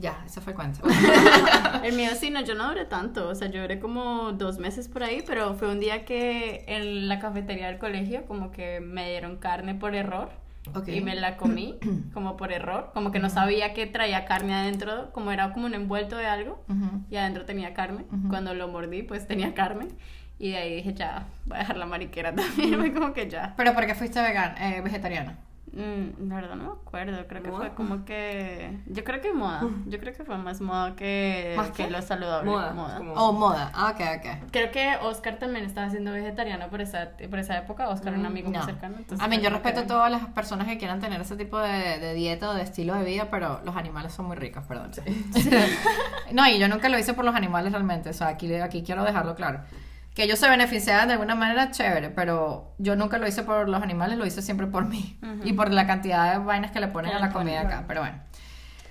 Ya, 0.00 0.22
eso 0.24 0.40
fue 0.40 0.52
el 0.52 0.56
cuento. 0.56 0.80
El 1.84 1.94
mío 1.94 2.10
sí, 2.18 2.30
no, 2.30 2.40
yo 2.42 2.54
no 2.54 2.68
duré 2.68 2.86
tanto, 2.86 3.28
o 3.28 3.34
sea, 3.34 3.48
yo 3.48 3.60
duré 3.60 3.78
como 3.80 4.32
dos 4.32 4.58
meses 4.58 4.88
por 4.88 5.02
ahí, 5.02 5.22
pero 5.26 5.54
fue 5.54 5.68
un 5.70 5.78
día 5.78 6.04
que 6.06 6.64
en 6.68 7.06
la 7.08 7.18
cafetería 7.20 7.66
del 7.66 7.78
colegio 7.78 8.24
como 8.26 8.50
que 8.50 8.80
me 8.80 9.10
dieron 9.10 9.36
carne 9.36 9.74
por 9.74 9.94
error 9.94 10.30
Ok. 10.74 10.88
y 10.88 11.00
me 11.02 11.14
la 11.16 11.36
comí 11.36 11.78
como 12.14 12.36
por 12.38 12.50
error, 12.52 12.90
como 12.94 13.10
que 13.12 13.18
no 13.18 13.28
sabía 13.28 13.74
que 13.74 13.86
traía 13.86 14.24
carne 14.24 14.54
adentro, 14.54 15.10
como 15.12 15.32
era 15.32 15.52
como 15.52 15.66
un 15.66 15.74
envuelto 15.74 16.16
de 16.16 16.26
algo 16.26 16.64
Ujú. 16.68 17.02
y 17.10 17.16
adentro 17.16 17.44
tenía 17.44 17.74
carne, 17.74 18.04
Ujú. 18.10 18.28
cuando 18.28 18.54
lo 18.54 18.68
mordí 18.68 19.02
pues 19.02 19.26
tenía 19.26 19.52
carne 19.54 19.88
y 20.38 20.52
de 20.52 20.56
ahí 20.56 20.74
dije 20.76 20.94
ya, 20.94 21.26
voy 21.44 21.56
a 21.56 21.60
dejar 21.60 21.76
la 21.76 21.84
mariquera 21.86 22.34
también, 22.34 22.74
fue 22.80 22.92
como 22.94 23.12
que 23.12 23.28
ya. 23.28 23.52
Pero 23.56 23.74
¿por 23.74 23.84
qué 23.86 23.94
fuiste 23.94 24.22
vegan, 24.22 24.54
eh, 24.62 24.80
vegetariana? 24.82 25.36
Mm, 25.72 26.28
la 26.28 26.34
verdad 26.34 26.56
no 26.56 26.64
me 26.64 26.72
acuerdo, 26.72 27.26
creo 27.28 27.42
que 27.44 27.48
¿Moda? 27.50 27.60
fue 27.66 27.74
como 27.74 28.04
que... 28.04 28.80
Yo 28.86 29.04
creo 29.04 29.20
que 29.20 29.32
moda, 29.32 29.62
yo 29.86 30.00
creo 30.00 30.12
que 30.12 30.24
fue 30.24 30.36
más 30.36 30.60
moda 30.60 30.96
que, 30.96 31.54
¿Más 31.56 31.70
que 31.70 31.88
lo 31.88 32.02
saludable. 32.02 32.50
Moda, 32.50 32.72
moda. 32.72 32.96
como- 32.98 33.12
Oh, 33.14 33.32
moda. 33.32 33.70
Ah, 33.72 33.92
ok, 33.94 34.00
ok. 34.18 34.50
Creo 34.50 34.72
que 34.72 34.96
Oscar 35.02 35.38
también 35.38 35.64
estaba 35.64 35.88
siendo 35.88 36.10
vegetariano 36.10 36.68
por 36.70 36.80
esa, 36.80 37.10
por 37.30 37.38
esa 37.38 37.56
época, 37.58 37.88
Oscar 37.88 38.14
un 38.14 38.26
amigo 38.26 38.50
No. 38.50 38.58
muy 38.58 38.66
cercano. 38.66 38.96
entonces 38.98 39.24
A 39.24 39.28
mí, 39.28 39.38
yo 39.40 39.48
respeto 39.50 39.80
a 39.80 39.86
todas 39.86 40.10
las 40.10 40.26
personas 40.30 40.66
que 40.66 40.76
quieran 40.76 40.98
tener 40.98 41.20
ese 41.20 41.36
tipo 41.36 41.56
de, 41.60 41.98
de 42.00 42.14
dieta 42.14 42.50
o 42.50 42.54
de 42.54 42.62
estilo 42.62 42.94
de 42.96 43.04
vida, 43.04 43.28
pero 43.30 43.60
los 43.64 43.76
animales 43.76 44.12
son 44.12 44.26
muy 44.26 44.36
ricos, 44.36 44.64
perdón. 44.66 44.90
no, 46.32 46.48
y 46.48 46.58
yo 46.58 46.68
nunca 46.68 46.88
lo 46.88 46.98
hice 46.98 47.14
por 47.14 47.24
los 47.24 47.34
animales 47.34 47.72
realmente, 47.72 48.10
o 48.10 48.12
sea, 48.12 48.28
aquí, 48.28 48.52
aquí 48.56 48.82
quiero 48.82 49.04
dejarlo 49.04 49.34
claro. 49.34 49.60
Que 50.20 50.24
ellos 50.24 50.38
se 50.38 50.50
beneficiaban 50.50 51.08
de 51.08 51.14
alguna 51.14 51.34
manera, 51.34 51.70
chévere, 51.70 52.10
pero 52.10 52.74
yo 52.76 52.94
nunca 52.94 53.16
lo 53.16 53.26
hice 53.26 53.42
por 53.42 53.70
los 53.70 53.82
animales, 53.82 54.18
lo 54.18 54.26
hice 54.26 54.42
siempre 54.42 54.66
por 54.66 54.84
mí. 54.84 55.18
Ujú. 55.22 55.48
Y 55.48 55.54
por 55.54 55.72
la 55.72 55.86
cantidad 55.86 56.32
de 56.32 56.44
vainas 56.44 56.72
que 56.72 56.80
le 56.80 56.88
ponen 56.88 57.10
Que 57.12 57.16
a 57.16 57.20
la 57.20 57.32
comida 57.32 57.60
acá, 57.60 57.68
claro. 57.68 57.84
pero 57.88 58.00
bueno. 58.02 58.20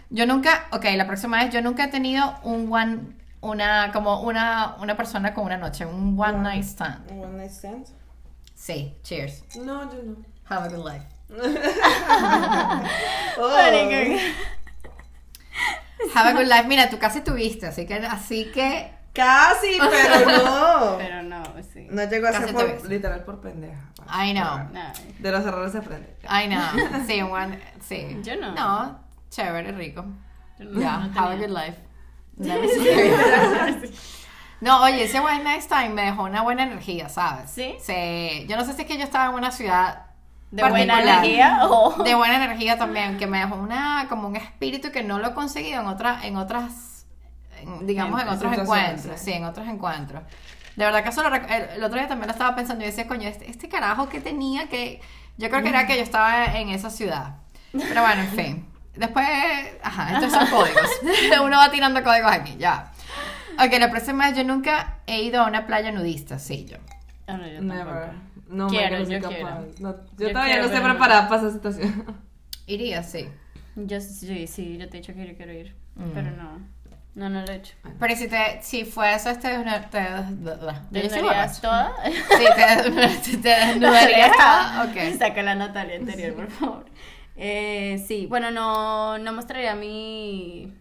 Yo 0.10 0.26
nunca, 0.26 0.66
ok, 0.72 0.86
la 0.96 1.06
próxima 1.06 1.38
vez, 1.38 1.54
yo 1.54 1.62
nunca 1.62 1.84
he 1.84 1.88
tenido 1.90 2.36
un 2.42 2.74
one, 2.74 3.16
una, 3.42 3.92
como 3.92 4.22
una, 4.22 4.76
una 4.80 4.98
persona 4.98 5.36
con 5.36 5.46
una 5.46 5.58
noche, 5.58 5.86
un 5.86 6.20
one 6.20 6.40
night 6.40 6.64
stand. 6.64 7.12
Un 7.12 7.24
One 7.24 7.38
night 7.38 7.52
stand. 7.52 7.86
Sí, 8.56 8.98
cheers. 9.04 9.44
No, 9.56 9.84
yo 9.84 10.02
no. 10.02 10.16
Have 10.50 10.66
a 10.66 10.70
good 10.76 10.84
life. 10.84 11.06
Oh. 13.38 13.56
Have 16.16 16.28
a 16.30 16.34
good 16.34 16.48
life. 16.48 16.68
Mira, 16.68 16.90
tú 16.90 16.98
casi 16.98 17.22
tuviste, 17.22 17.68
así 17.68 17.86
que, 17.86 17.94
así 17.98 18.46
que, 18.52 18.92
Casi, 19.20 19.78
pero 19.80 20.44
no. 20.44 20.98
Pero 20.98 21.24
no, 21.24 21.44
sí. 21.74 21.88
No 21.90 22.04
llegó 22.04 22.28
a 22.28 22.32
Casi 22.32 22.46
ser 22.46 22.54
por, 22.54 22.90
literal 22.90 23.24
por 23.24 23.42
pendeja. 23.42 23.80
I 24.08 24.34
know. 24.34 24.60
No, 24.72 24.92
De 25.20 25.32
los 25.32 25.46
errores 25.46 25.72
se 25.72 25.80
aprende. 25.80 26.16
I 26.24 26.48
know. 26.48 27.02
Sí, 27.08 27.22
one, 27.22 27.60
sí. 27.82 28.20
Yo 28.24 28.36
no. 28.38 28.54
No, 28.54 29.00
chévere, 29.30 29.72
rico. 29.74 30.06
yo 30.58 30.66
no- 30.66 30.90
have 31.16 31.34
a 31.34 31.36
good 31.36 31.50
life. 31.50 31.78
No, 34.62 34.84
oye, 34.84 35.06
ese 35.06 35.22
One 35.22 35.42
Night 35.44 35.64
Time 35.70 35.90
me 35.90 36.02
dejó 36.02 36.24
una 36.24 36.42
buena 36.42 36.64
energía, 36.64 37.08
¿sabes? 37.08 37.50
¿Sí? 37.50 37.76
Sí. 37.80 38.46
Yo 38.50 38.58
no 38.58 38.66
sé 38.66 38.74
si 38.74 38.82
es 38.82 38.88
que 38.88 38.98
yo 38.98 39.06
estaba 39.06 39.30
en 39.30 39.36
una 39.36 39.52
ciudad 39.52 40.08
¿De 40.52 40.68
buena 40.68 41.02
energía 41.02 41.60
o...? 41.64 42.04
De 42.04 42.16
buena 42.16 42.36
energía 42.44 42.78
también, 42.78 43.18
que 43.18 43.26
me 43.28 43.40
dejó 43.40 43.56
una, 43.56 44.08
como 44.10 44.28
un 44.28 44.36
espíritu 44.36 44.92
que 44.92 45.04
no 45.04 45.20
lo 45.20 45.30
he 45.30 45.34
conseguido 45.34 45.80
en, 45.80 45.88
otra, 45.88 46.26
en 46.26 46.36
otras, 46.36 46.74
digamos, 47.82 48.22
en 48.22 48.28
En 48.28 48.34
otros 48.34 48.58
encuentros. 48.58 49.20
sí. 49.20 49.26
Sí, 49.26 49.32
en 49.34 49.44
otros 49.46 49.68
encuentros. 49.68 50.24
De 50.76 50.86
verdad 50.86 51.04
que 51.04 51.10
eso 51.10 51.28
lo 51.28 51.36
el, 51.36 51.44
el 51.76 51.84
otro 51.84 51.98
día 52.00 52.08
también 52.08 52.28
lo 52.28 52.32
estaba 52.34 52.56
pensando 52.56 52.84
y 52.84 52.88
decía, 52.88 53.08
coño, 53.08 53.28
este, 53.28 53.50
este 53.50 53.68
carajo 53.70 54.08
que 54.10 54.22
tenía 54.22 54.68
que... 54.70 55.02
Yo 55.38 55.50
creo 55.50 55.62
que 55.64 55.70
era 55.70 55.88
que 55.88 55.96
yo 55.96 56.04
estaba 56.04 56.58
en 56.58 56.70
esa 56.70 56.90
ciudad. 56.90 57.38
Pero 57.72 58.02
bueno, 58.02 58.22
en 58.24 58.30
fin. 58.30 58.66
Después, 58.96 59.26
ajá, 59.84 60.14
estos 60.16 60.32
son 60.34 60.48
códigos. 60.48 60.90
Uno 61.44 61.58
va 61.58 61.72
tirando 61.72 62.04
códigos 62.04 62.32
aquí, 62.32 62.56
ya. 62.58 62.92
Ok, 63.64 63.74
la 63.80 63.90
próxima 63.90 64.28
vez 64.28 64.38
yo 64.38 64.44
nunca 64.44 65.00
he 65.08 65.22
ido 65.22 65.42
a 65.42 65.48
una 65.48 65.66
playa 65.68 65.92
nudista, 65.92 66.40
sí, 66.40 66.66
yo. 66.66 66.78
Ah, 67.28 67.34
no, 67.38 67.48
yo 67.48 67.62
Never. 67.62 68.12
No, 68.48 68.68
Quiero, 68.68 69.04
yo 69.04 69.22
capaz. 69.22 69.30
quiero. 69.36 69.50
No, 69.80 69.92
yo, 69.96 70.02
Yo 70.18 70.28
todavía 70.32 70.54
quiero, 70.56 70.62
no 70.62 70.66
estoy 70.74 70.80
no. 70.84 70.90
preparada 70.90 71.30
para 71.30 71.42
esa 71.42 71.52
situación. 71.52 72.18
Iría, 72.68 73.04
sí. 73.04 73.30
Yo 73.76 74.02
sí, 74.02 74.48
sí, 74.48 74.78
yo 74.78 74.90
te 74.90 74.98
he 74.98 75.02
dicho 75.02 75.14
que 75.14 75.28
yo 75.28 75.36
quiero 75.38 75.54
ir, 75.54 75.76
Mm. 75.96 76.12
pero 76.14 76.32
no, 76.32 76.60
no, 77.16 77.30
no 77.30 77.42
lo 77.42 77.52
he 77.52 77.56
hecho. 77.56 77.74
Pero 78.00 78.16
si 78.16 78.28
te, 78.28 78.60
si 78.62 78.86
este, 79.32 79.58
una- 79.58 79.90
te, 79.90 80.00
¿Te 80.00 81.02
yo 81.04 81.10
soy 81.10 81.22
desnudarías 81.22 81.62
toda? 81.62 81.94
Sí, 82.06 82.46
te, 82.56 83.38
te 83.38 83.50
desnudarías 83.50 84.32
toda. 84.38 84.84
Ok. 84.86 85.18
Saca 85.18 85.42
la 85.44 85.56
Natalia 85.56 85.98
anterior, 85.98 86.34
por 86.36 86.50
favor. 86.52 86.86
Eh, 87.36 88.04
sí, 88.08 88.26
bueno, 88.28 88.52
no, 88.52 89.18
no 89.18 89.34
mostraría 89.34 89.74
mi 89.76 90.74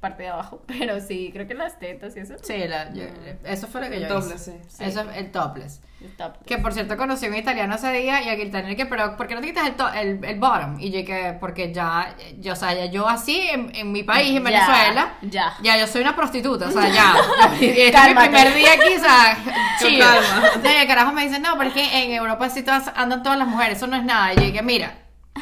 parte 0.00 0.22
de 0.24 0.30
abajo, 0.30 0.62
pero 0.66 0.98
sí, 1.00 1.30
creo 1.32 1.46
que 1.46 1.54
las 1.54 1.78
tetas 1.78 2.16
y 2.16 2.20
eso. 2.20 2.34
Sí, 2.42 2.56
la- 2.66 2.92
yo- 2.92 3.04
eso 3.44 3.66
fue 3.66 3.82
lo 3.82 3.88
que 3.90 3.96
El 3.96 4.02
yo 4.02 4.08
topless, 4.08 4.48
hice. 4.48 4.60
sí. 4.68 4.84
Eso 4.84 5.00
es 5.02 5.16
el 5.16 5.30
topless. 5.30 5.80
Está- 6.02 6.32
Que 6.46 6.56
por 6.56 6.72
cierto 6.72 6.96
conocí 6.96 7.26
a 7.26 7.28
un 7.28 7.34
italiano 7.36 7.74
ese 7.74 7.92
día 7.92 8.22
y 8.22 8.28
el 8.30 8.40
italiano 8.48 8.74
que, 8.74 8.86
pero 8.86 9.18
¿por 9.18 9.26
qué 9.26 9.34
no 9.34 9.42
te 9.42 9.48
quitas 9.48 9.66
el, 9.68 9.74
to- 9.74 9.92
el, 9.92 10.24
el 10.24 10.38
bottom? 10.38 10.80
Y 10.80 10.90
yo 10.90 11.04
que, 11.04 11.36
porque 11.38 11.72
ya, 11.74 12.14
yo, 12.38 12.54
o 12.54 12.56
sea, 12.56 12.72
ya 12.72 12.86
yo 12.86 13.06
así 13.06 13.38
en, 13.50 13.70
en 13.76 13.92
mi 13.92 14.02
país, 14.02 14.28
en 14.34 14.42
Ya, 14.42 14.50
Venezuela, 14.50 15.14
ya. 15.20 15.52
ya 15.62 15.76
yo 15.78 15.86
soy 15.86 16.00
una 16.00 16.16
prostituta, 16.16 16.68
o 16.68 16.70
sea, 16.70 16.88
ya. 16.92 17.14
y 17.60 17.66
este 17.66 17.88
es 17.98 18.08
mi 18.08 18.14
primer 18.14 18.54
día 18.54 18.72
aquí, 18.72 18.94
o 18.96 19.00
sea. 19.00 19.36
Entonces, 19.82 20.72
el 20.82 20.86
carajo 20.88 21.12
me 21.12 21.24
dice, 21.26 21.38
no, 21.38 21.56
pero 21.58 21.68
es 21.68 21.74
que 21.74 22.02
en 22.04 22.12
Europa 22.12 22.48
sí 22.48 22.62
todas, 22.62 22.90
andan 22.96 23.22
todas 23.22 23.38
las 23.38 23.48
mujeres, 23.48 23.76
eso 23.76 23.86
no 23.86 23.96
es 23.96 24.04
nada. 24.04 24.32
Y 24.32 24.36
yo 24.36 24.42
dije, 24.44 24.62
mira, 24.62 24.94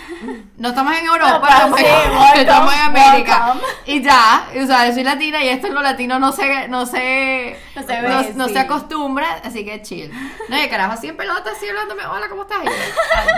no 0.57 0.69
estamos 0.69 0.97
en 0.97 1.07
Europa, 1.07 1.37
Opa, 1.37 1.49
estamos, 1.49 1.79
sí, 1.79 1.87
en, 1.87 2.41
estamos 2.41 2.75
en 2.75 2.81
América. 2.81 3.47
welcome. 3.55 3.61
Y 3.87 4.03
ya, 4.03 4.49
o 4.63 4.67
sea, 4.67 4.87
yo 4.89 4.95
soy 4.95 5.05
latina 5.05 5.43
y 5.45 5.49
esto 5.49 5.67
en 5.69 5.75
lo 5.75 5.83
latino 5.83 6.19
no 6.19 6.33
se, 6.33 6.69
no 6.69 6.87
se, 6.87 7.57
No 7.77 7.83
se 7.83 8.03
no, 8.03 8.09
ve, 8.09 8.33
no 8.35 8.47
sí. 8.49 8.53
se 8.55 8.59
acostumbra, 8.59 9.41
así 9.45 9.65
que 9.65 9.83
chill. 9.83 10.11
No, 10.49 10.63
y 10.63 10.69
carajo 10.69 10.93
así 10.93 11.09
en 11.09 11.17
pelota, 11.17 11.51
así 11.57 11.69
hablándome, 11.69 12.07
hola, 12.07 12.29
¿cómo 12.29 12.43
estás? 12.43 12.59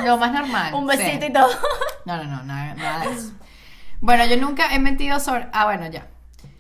Y 0.02 0.04
lo 0.06 0.16
más 0.18 0.32
normal. 0.32 0.74
Un 0.74 0.90
sí. 0.90 0.96
besito 0.96 1.26
y 1.26 1.32
todo. 1.32 1.48
No, 2.04 2.16
no, 2.16 2.24
no, 2.24 2.42
nada, 2.44 2.74
nada 2.74 3.06
de 3.06 3.12
eso. 3.14 3.32
Bueno, 4.00 4.24
yo 4.26 4.36
nunca 4.38 4.74
he 4.74 4.78
mentido 4.78 5.20
sobre. 5.20 5.48
Ah, 5.52 5.64
bueno, 5.66 5.86
ya. 5.88 6.06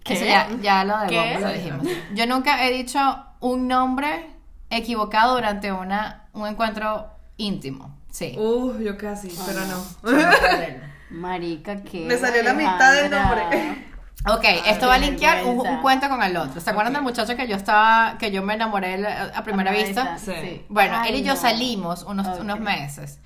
¿Qué? 0.04 0.14
Eso 0.14 0.24
ya, 0.24 0.48
ya 0.60 0.84
lo 0.84 0.98
de 0.98 1.06
¿Qué? 1.08 1.32
Bob, 1.34 1.40
lo 1.42 1.52
dijimos. 1.52 1.86
Yo 2.14 2.26
nunca 2.26 2.64
he 2.64 2.72
dicho 2.72 2.98
un 3.40 3.68
nombre 3.68 4.26
equivocado 4.70 5.34
durante 5.34 5.72
una, 5.72 6.28
un 6.32 6.46
encuentro 6.46 7.10
íntimo. 7.36 7.96
Sí. 8.10 8.34
Uh, 8.36 8.78
yo 8.80 8.96
casi, 8.96 9.28
pero 9.46 9.60
no. 9.66 9.84
Marica, 11.10 11.82
¿qué? 11.82 12.06
Me 12.06 12.16
salió 12.16 12.42
la 12.42 12.54
mitad 12.54 12.92
del 12.94 13.10
nombre. 13.10 13.90
Ok, 14.28 14.44
esto 14.66 14.86
va 14.86 14.94
a 14.94 14.98
linkear 14.98 15.46
un, 15.46 15.80
cuento 15.80 16.08
con 16.08 16.22
el 16.22 16.36
otro. 16.36 16.60
¿Se 16.60 16.70
acuerdan 16.70 16.92
del 16.92 17.02
muchacho 17.02 17.36
que 17.36 17.48
yo 17.48 17.56
estaba, 17.56 18.18
que 18.18 18.30
yo 18.30 18.42
me 18.42 18.54
enamoré 18.54 19.02
a 19.06 19.42
primera 19.42 19.72
vista? 19.72 20.18
Sí. 20.18 20.66
Bueno, 20.68 20.98
Ay, 20.98 21.10
él 21.10 21.20
y 21.20 21.22
yo 21.22 21.34
no. 21.34 21.40
salimos 21.40 22.02
unos, 22.02 22.38
unos 22.38 22.60
meses. 22.60 23.18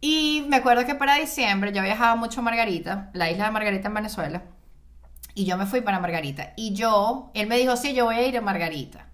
Y 0.00 0.44
me 0.48 0.56
acuerdo 0.56 0.86
que 0.86 0.94
para 0.94 1.16
diciembre 1.16 1.72
yo 1.72 1.82
viajaba 1.82 2.14
mucho 2.14 2.40
a 2.40 2.42
Margarita, 2.44 3.10
la 3.12 3.30
isla 3.30 3.46
de 3.46 3.50
Margarita 3.50 3.88
en 3.88 3.94
Venezuela. 3.94 4.42
Y 5.34 5.46
yo 5.46 5.56
me 5.56 5.66
fui 5.66 5.80
para 5.80 5.98
Margarita. 5.98 6.52
Y 6.56 6.74
yo, 6.74 7.30
él 7.34 7.46
me 7.48 7.56
dijo, 7.56 7.76
sí, 7.76 7.94
yo 7.94 8.04
voy 8.04 8.16
a 8.16 8.26
ir 8.26 8.36
a 8.36 8.40
Margarita. 8.40 9.06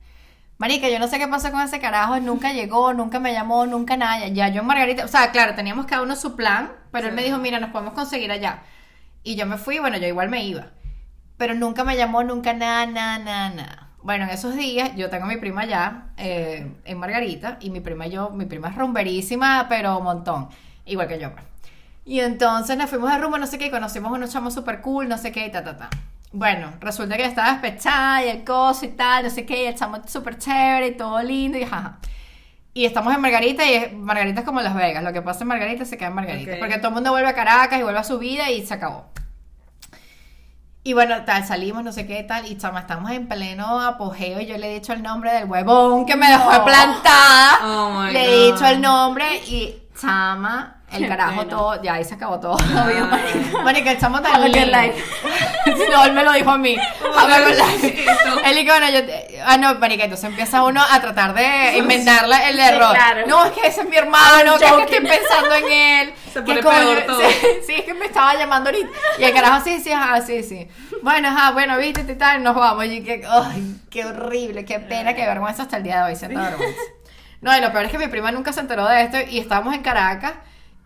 Marica, 0.58 0.88
yo 0.88 0.98
no 0.98 1.06
sé 1.06 1.18
qué 1.18 1.28
pasó 1.28 1.52
con 1.52 1.60
ese 1.60 1.78
carajo, 1.78 2.18
nunca 2.18 2.52
llegó, 2.52 2.92
nunca 2.92 3.20
me 3.20 3.32
llamó, 3.32 3.64
nunca 3.66 3.96
nada. 3.96 4.26
Ya 4.28 4.48
yo 4.48 4.62
en 4.62 4.66
Margarita, 4.66 5.04
o 5.04 5.08
sea, 5.08 5.30
claro, 5.30 5.54
teníamos 5.54 5.86
cada 5.86 6.02
uno 6.02 6.16
su 6.16 6.34
plan, 6.34 6.72
pero 6.90 7.06
él 7.08 7.14
me 7.14 7.22
dijo, 7.22 7.38
mira, 7.38 7.60
nos 7.60 7.70
podemos 7.70 7.94
conseguir 7.94 8.32
allá. 8.32 8.62
Y 9.22 9.36
yo 9.36 9.46
me 9.46 9.56
fui, 9.56 9.78
bueno, 9.78 9.98
yo 9.98 10.08
igual 10.08 10.30
me 10.30 10.44
iba. 10.44 10.66
Pero 11.36 11.54
nunca 11.54 11.84
me 11.84 11.96
llamó, 11.96 12.24
nunca 12.24 12.54
nada, 12.54 12.86
nada, 12.86 13.18
nada, 13.18 13.50
nada. 13.50 13.88
Bueno, 14.02 14.24
en 14.24 14.30
esos 14.30 14.56
días 14.56 14.96
yo 14.96 15.10
tengo 15.10 15.26
a 15.26 15.28
mi 15.28 15.36
prima 15.36 15.62
allá, 15.62 16.06
eh, 16.16 16.72
en 16.84 16.98
Margarita, 16.98 17.58
y 17.60 17.70
mi 17.70 17.80
prima 17.80 18.08
y 18.08 18.10
yo, 18.10 18.30
mi 18.30 18.44
prima 18.46 18.68
es 18.70 18.76
rumberísima, 18.76 19.66
pero 19.68 19.98
un 19.98 20.04
montón, 20.04 20.48
igual 20.86 21.06
que 21.06 21.20
yo. 21.20 21.32
pues. 21.32 21.44
Y 22.04 22.20
entonces 22.20 22.76
nos 22.76 22.90
fuimos 22.90 23.12
de 23.12 23.18
rumbo, 23.18 23.38
no 23.38 23.46
sé 23.46 23.58
qué, 23.58 23.66
y 23.66 23.70
conocimos 23.70 24.10
unos 24.10 24.32
chamos 24.32 24.54
súper 24.54 24.80
cool, 24.80 25.08
no 25.08 25.18
sé 25.18 25.30
qué, 25.30 25.46
y 25.46 25.52
ta, 25.52 25.62
ta, 25.62 25.76
ta. 25.76 25.90
Bueno, 26.32 26.72
resulta 26.80 27.16
que 27.16 27.22
yo 27.22 27.28
estaba 27.28 27.52
despechada 27.52 28.24
y 28.24 28.28
el 28.28 28.44
coso 28.44 28.84
y 28.84 28.88
tal, 28.88 29.24
no 29.24 29.30
sé 29.30 29.46
qué, 29.46 29.64
y 29.64 29.66
el 29.66 29.74
chamo 29.74 29.98
súper 30.06 30.38
chévere 30.38 30.88
y 30.88 30.96
todo 30.96 31.22
lindo, 31.22 31.56
y 31.56 31.64
jaja. 31.64 31.98
Y 32.74 32.84
estamos 32.84 33.14
en 33.14 33.20
Margarita 33.20 33.64
y 33.64 33.94
Margarita 33.96 34.40
es 34.40 34.46
como 34.46 34.60
Las 34.60 34.74
Vegas. 34.74 35.02
Lo 35.02 35.12
que 35.12 35.22
pasa 35.22 35.42
en 35.42 35.48
Margarita 35.48 35.84
se 35.84 35.96
queda 35.96 36.08
en 36.08 36.14
Margarita. 36.14 36.52
Porque 36.60 36.76
todo 36.76 36.88
el 36.88 36.94
mundo 36.94 37.10
vuelve 37.10 37.28
a 37.28 37.34
Caracas 37.34 37.80
y 37.80 37.82
vuelve 37.82 37.98
a 37.98 38.04
su 38.04 38.18
vida 38.18 38.50
y 38.50 38.64
se 38.64 38.74
acabó. 38.74 39.10
Y 40.84 40.92
bueno, 40.92 41.24
tal, 41.24 41.44
salimos, 41.44 41.82
no 41.82 41.92
sé 41.92 42.06
qué, 42.06 42.22
tal, 42.22 42.46
y 42.46 42.56
chama, 42.56 42.80
estamos 42.80 43.10
en 43.10 43.26
pleno 43.26 43.80
apogeo 43.80 44.40
y 44.40 44.46
yo 44.46 44.56
le 44.56 44.70
he 44.70 44.74
dicho 44.74 44.92
el 44.92 45.02
nombre 45.02 45.32
del 45.32 45.46
huevón 45.46 46.06
que 46.06 46.14
me 46.16 46.28
dejó 46.28 46.64
plantada. 46.64 47.58
Oh 47.62 48.00
my 48.00 48.12
le 48.12 48.24
he 48.24 48.52
dicho 48.52 48.64
el 48.64 48.80
nombre 48.80 49.26
y 49.48 49.82
chama, 50.00 50.77
el 50.90 51.02
Qué 51.02 51.08
carajo 51.08 51.40
pena. 51.40 51.48
todo, 51.50 51.82
ya 51.82 51.94
ahí 51.94 52.04
se 52.04 52.14
acabó 52.14 52.40
todo. 52.40 52.56
Ah. 52.74 53.62
Marica, 53.64 53.90
el 53.92 53.98
chamo 53.98 54.20
tan 54.22 54.42
lindo. 54.50 54.58
life. 54.78 55.04
no, 55.92 56.04
él 56.04 56.12
me 56.12 56.24
lo 56.24 56.32
dijo 56.32 56.50
a 56.50 56.58
mí. 56.58 56.76
Él 58.44 58.56
dijo, 58.56 58.72
bueno, 58.72 58.88
yo 58.90 59.04
te- 59.04 59.40
Ah, 59.44 59.56
no, 59.56 59.74
marica, 59.76 60.04
entonces 60.04 60.28
empieza 60.28 60.62
uno 60.62 60.82
a 60.82 61.00
tratar 61.00 61.34
de 61.34 61.76
inventarle 61.78 62.36
el 62.50 62.58
error. 62.58 62.94
claro. 62.94 63.26
No, 63.26 63.44
es 63.46 63.52
que 63.52 63.66
ese 63.66 63.82
es 63.82 63.88
mi 63.88 63.96
hermano, 63.96 64.56
que 64.58 64.64
es 64.64 64.72
que 64.72 64.82
estoy 64.96 65.00
pensando 65.08 65.54
en 65.54 65.72
él. 65.72 66.14
Se 66.32 66.44
¿Qué 66.44 66.54
pone 66.62 66.62
peor 66.62 67.02
todo. 67.06 67.20
Sí, 67.20 67.46
sí, 67.66 67.74
es 67.74 67.84
que 67.84 67.94
me 67.94 68.06
estaba 68.06 68.34
llamando 68.34 68.70
ahorita. 68.70 68.88
Y 69.18 69.24
el 69.24 69.32
carajo, 69.34 69.62
sí, 69.64 69.80
sí, 69.80 69.92
ajá, 69.92 70.20
sí, 70.22 70.42
sí. 70.42 70.68
Bueno, 71.02 71.28
ajá, 71.28 71.52
bueno, 71.52 71.76
viste, 71.78 72.00
y 72.10 72.14
tal, 72.16 72.42
nos 72.42 72.54
vamos. 72.54 72.84
Y 72.86 73.02
que, 73.02 73.24
ay, 73.28 73.76
qué 73.90 74.04
horrible, 74.04 74.64
qué 74.64 74.78
pena, 74.80 75.14
qué 75.14 75.26
vergüenza 75.26 75.62
hasta 75.62 75.76
el 75.76 75.82
día 75.82 76.04
de 76.04 76.10
hoy, 76.12 76.16
siento 76.16 76.40
vergüenza. 76.40 76.80
No, 77.40 77.56
y 77.56 77.60
lo 77.60 77.70
peor 77.72 77.84
es 77.84 77.90
que 77.92 77.98
mi 77.98 78.08
prima 78.08 78.32
nunca 78.32 78.52
se 78.52 78.60
enteró 78.60 78.86
de 78.88 79.02
esto 79.02 79.18
y 79.30 79.38
estábamos 79.38 79.72
en 79.74 79.82
Caracas 79.82 80.32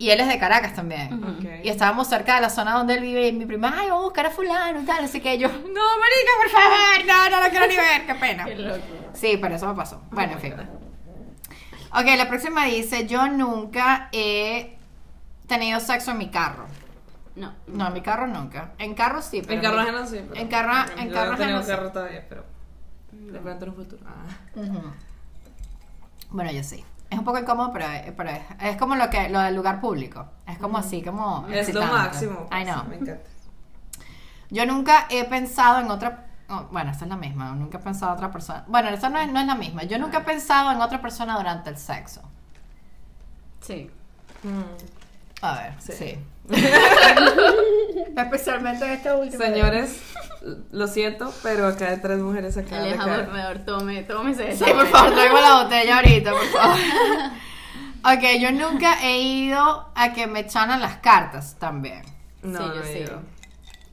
y 0.03 0.11
él 0.11 0.19
es 0.19 0.27
de 0.27 0.37
Caracas 0.37 0.73
también. 0.75 1.23
Ok. 1.23 1.45
Y 1.65 1.69
estábamos 1.69 2.07
cerca 2.09 2.35
de 2.35 2.41
la 2.41 2.49
zona 2.49 2.73
donde 2.73 2.95
él 2.95 3.01
vive 3.01 3.27
y 3.29 3.31
mi 3.31 3.45
prima, 3.45 3.73
ay, 3.73 3.87
vamos 3.87 4.01
a 4.01 4.03
buscar 4.07 4.25
a 4.25 4.31
fulano 4.31 4.81
y 4.81 4.85
tal, 4.85 5.01
así 5.05 5.21
que 5.21 5.37
yo, 5.37 5.47
no, 5.49 5.53
marica, 5.55 6.31
por 6.41 6.49
favor, 6.51 7.05
no, 7.07 7.29
no 7.29 7.43
lo 7.43 7.49
quiero 7.49 7.67
ni 7.67 7.75
ver, 7.77 8.05
qué 8.05 8.15
pena. 8.15 8.43
Qué 8.45 8.55
loco. 8.55 8.81
Sí, 9.13 9.37
pero 9.41 9.55
eso 9.55 9.65
me 9.67 9.75
pasó. 9.75 10.01
Bueno, 10.11 10.33
en 10.33 10.39
fin. 10.39 10.53
Ok, 11.95 12.05
la 12.17 12.27
próxima 12.27 12.65
dice, 12.65 13.07
yo 13.07 13.27
nunca 13.29 14.09
he 14.11 14.75
tenido 15.47 15.79
sexo 15.79 16.11
en 16.11 16.17
mi 16.17 16.29
carro. 16.29 16.65
No. 17.35 17.53
No, 17.67 17.87
en 17.87 17.93
mi 17.93 18.01
carro 18.01 18.27
nunca. 18.27 18.73
En 18.79 18.95
carro 18.95 19.21
sí, 19.21 19.41
pero... 19.41 19.53
En 19.53 19.61
carro 19.61 19.79
ajeno 19.79 20.05
sí. 20.05 20.19
pero- 20.27 20.35
En 20.41 20.47
carro, 20.49 20.73
en 20.97 21.07
Yo 21.07 21.13
carro 21.13 21.31
no 21.31 21.37
tengo 21.37 21.43
ajeno 21.57 21.61
sí. 21.63 21.67
carro 21.69 21.91
todavía, 21.91 22.25
pero. 22.27 22.45
De 23.11 23.39
pronto 23.39 23.63
en 23.65 23.69
un 23.71 23.75
futuro. 23.77 24.03
Ah. 24.05 24.93
Bueno, 26.29 26.51
yo 26.51 26.63
sí. 26.63 26.83
Es 27.13 27.19
un 27.19 27.25
poco 27.25 27.37
incómodo, 27.37 27.71
pero, 27.71 27.85
pero 28.17 28.29
es, 28.31 28.41
es 28.59 28.77
como 28.77 28.95
lo 28.95 29.07
que 29.09 29.29
lo 29.29 29.39
del 29.39 29.55
lugar 29.55 29.79
público. 29.79 30.25
Es 30.47 30.57
como 30.57 30.79
así, 30.79 31.03
como 31.03 31.47
Es 31.47 31.71
lo 31.73 31.85
máximo. 31.85 32.47
Ay, 32.49 32.65
pues, 32.65 32.75
no. 32.75 32.83
Me 32.85 32.95
encanta. 32.95 33.29
Yo 34.49 34.65
nunca 34.65 35.05
he 35.09 35.23
pensado 35.25 35.79
en 35.79 35.91
otra. 35.91 36.25
oh, 36.49 36.63
bueno, 36.71 36.89
esta 36.89 37.05
es 37.05 37.09
la 37.09 37.17
misma. 37.17 37.51
Nunca 37.53 37.77
he 37.77 37.81
pensado 37.81 38.11
en 38.13 38.17
otra 38.17 38.31
persona. 38.31 38.63
Bueno, 38.67 38.89
esta 38.89 39.09
no 39.09 39.19
es, 39.19 39.31
no 39.31 39.39
es 39.39 39.45
la 39.45 39.53
misma. 39.55 39.83
Yo 39.83 39.99
nunca 39.99 40.19
he 40.19 40.21
pensado 40.21 40.71
en 40.71 40.81
otra 40.81 41.01
persona 41.01 41.37
durante 41.37 41.69
el 41.69 41.77
sexo. 41.77 42.21
Sí. 43.61 43.91
Mm. 44.41 45.43
A 45.45 45.53
ver, 45.53 45.73
Sí. 45.79 45.91
sí. 45.93 46.19
Especialmente 48.17 48.85
en 48.85 48.91
este 48.91 49.11
último. 49.13 49.43
Señores, 49.43 50.01
lo 50.71 50.87
siento, 50.87 51.33
pero 51.41 51.67
acá 51.67 51.89
hay 51.89 51.97
tres 52.01 52.19
mujeres 52.19 52.57
acá. 52.57 52.81
de 52.81 52.89
Aleja, 52.89 53.05
cara. 53.05 53.25
por 53.25 53.35
favor, 53.35 53.57
tome, 53.65 54.03
tómese 54.03 54.55
Sí, 54.57 54.65
por 54.65 54.87
favor, 54.87 55.13
traigo 55.13 55.39
la 55.39 55.63
botella 55.63 55.97
ahorita, 55.97 56.31
por 56.31 56.45
favor. 56.47 56.77
Ok, 58.05 58.21
yo 58.37 58.51
nunca 58.51 59.01
he 59.01 59.21
ido 59.21 59.87
a 59.95 60.11
que 60.11 60.27
me 60.27 60.41
echaran 60.41 60.81
las 60.81 60.97
cartas 60.97 61.55
también. 61.57 62.01
No, 62.41 62.59
Sí, 62.83 63.05
sí. 63.05 63.05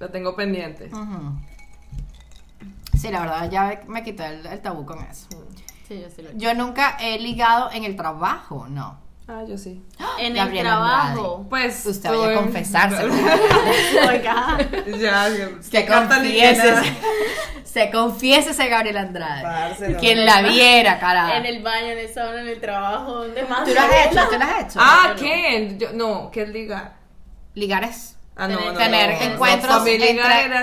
Lo 0.00 0.08
tengo 0.08 0.34
pendiente. 0.34 0.86
Ujú. 0.92 1.38
Sí, 2.98 3.08
la 3.12 3.20
verdad, 3.20 3.48
ya 3.48 3.82
me 3.86 4.02
quité 4.02 4.26
el, 4.26 4.46
el 4.46 4.60
tabú 4.60 4.84
con 4.84 4.98
eso. 5.04 5.28
Sí, 5.86 6.00
yo 6.00 6.10
sí 6.10 6.22
lo 6.22 6.32
Yo 6.32 6.52
nunca 6.54 6.96
he 7.00 7.20
ligado 7.20 7.70
en 7.70 7.84
el 7.84 7.94
trabajo, 7.94 8.66
no. 8.68 8.98
Ah, 9.32 9.44
yo 9.46 9.56
sí. 9.56 9.80
En 10.18 10.36
el 10.36 10.60
trabajo. 10.60 11.46
Pues. 11.48 11.86
Usted 11.86 12.10
vaya 12.10 12.32
a 12.32 12.34
confesarse. 12.34 13.04
Oiga. 14.08 14.58
ya, 14.98 15.28
Que 15.70 15.86
confieses. 15.86 16.64
nada. 16.74 16.82
Se 17.64 17.90
confiese 17.92 18.50
ese 18.50 18.68
Gabriel 18.68 18.96
Andrade. 18.96 19.96
Quien 20.00 20.26
la 20.26 20.42
viera, 20.42 20.98
carajo. 20.98 21.34
En 21.34 21.46
el 21.46 21.62
baño, 21.62 21.86
en 21.86 21.98
el 21.98 22.12
sauna, 22.12 22.40
en 22.40 22.48
el 22.48 22.60
trabajo, 22.60 23.12
donde 23.12 23.44
más. 23.44 23.64
¿Tú 23.64 23.72
lo 23.72 23.80
has 23.80 24.06
hecho? 24.06 24.28
¿Tú 24.28 24.38
lo 24.38 24.44
has 24.44 24.64
hecho? 24.64 24.78
Ah, 24.82 25.02
yo 25.06 25.14
no. 25.14 25.20
¿qué? 25.20 25.76
Yo- 25.78 25.92
no, 25.92 26.30
¿qué 26.32 26.42
es 26.42 26.48
ligar? 26.48 26.94
Ligar 27.54 27.84
es 27.84 28.16
Ah, 28.36 28.48
no, 28.48 28.56
Tener- 28.56 28.72
no, 28.72 28.78
tener 28.78 29.10
no, 29.10 29.18
no. 29.26 29.32
encuentros, 29.34 29.86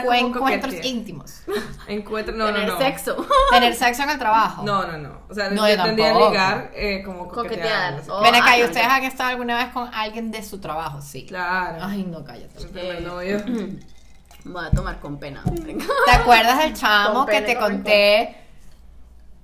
encuentros 0.04 0.74
íntimos. 0.86 1.42
Encuentro, 1.88 2.36
no, 2.36 2.46
Tener 2.48 2.66
no, 2.68 2.74
no. 2.74 2.80
sexo. 2.80 3.28
Tener 3.52 3.76
sexo 3.76 4.04
en 4.04 4.10
el 4.10 4.18
trabajo. 4.18 4.64
No, 4.64 4.88
no, 4.88 4.98
no. 4.98 5.22
O 5.30 5.34
sea, 5.34 5.50
No, 5.50 5.68
yo 5.68 5.76
yo 5.76 5.82
entendía 5.82 6.06
tampoco. 6.08 6.30
ligar 6.32 6.72
eh, 6.74 7.04
como 7.06 7.28
coquetear. 7.28 7.96
Coquetear. 7.98 8.18
Oh, 8.18 8.22
Ven 8.24 8.34
acá, 8.36 8.46
ah, 8.52 8.58
¿y 8.58 8.62
no, 8.62 8.66
ustedes 8.68 8.88
han 8.88 9.04
estado 9.04 9.30
alguna 9.30 9.58
vez 9.58 9.68
con 9.74 9.94
alguien 9.94 10.32
de 10.32 10.42
su 10.44 10.60
trabajo? 10.60 11.02
Sí. 11.02 11.26
Claro. 11.28 11.78
Ay, 11.82 12.04
no, 12.10 12.24
cállate. 12.24 12.58
El 12.64 12.70
primer 12.70 13.02
novio. 13.04 13.44
Voy 14.46 14.66
a 14.66 14.72
tomar 14.72 15.00
con 15.00 15.20
pena. 15.20 15.44
¿Te 16.06 16.12
acuerdas 16.12 16.58
del 16.60 16.74
chamo 16.74 17.14
Con 17.20 17.26
que 17.28 17.32
pene, 17.34 17.46
te 17.48 17.56
con 17.58 17.72
conté 17.74 18.38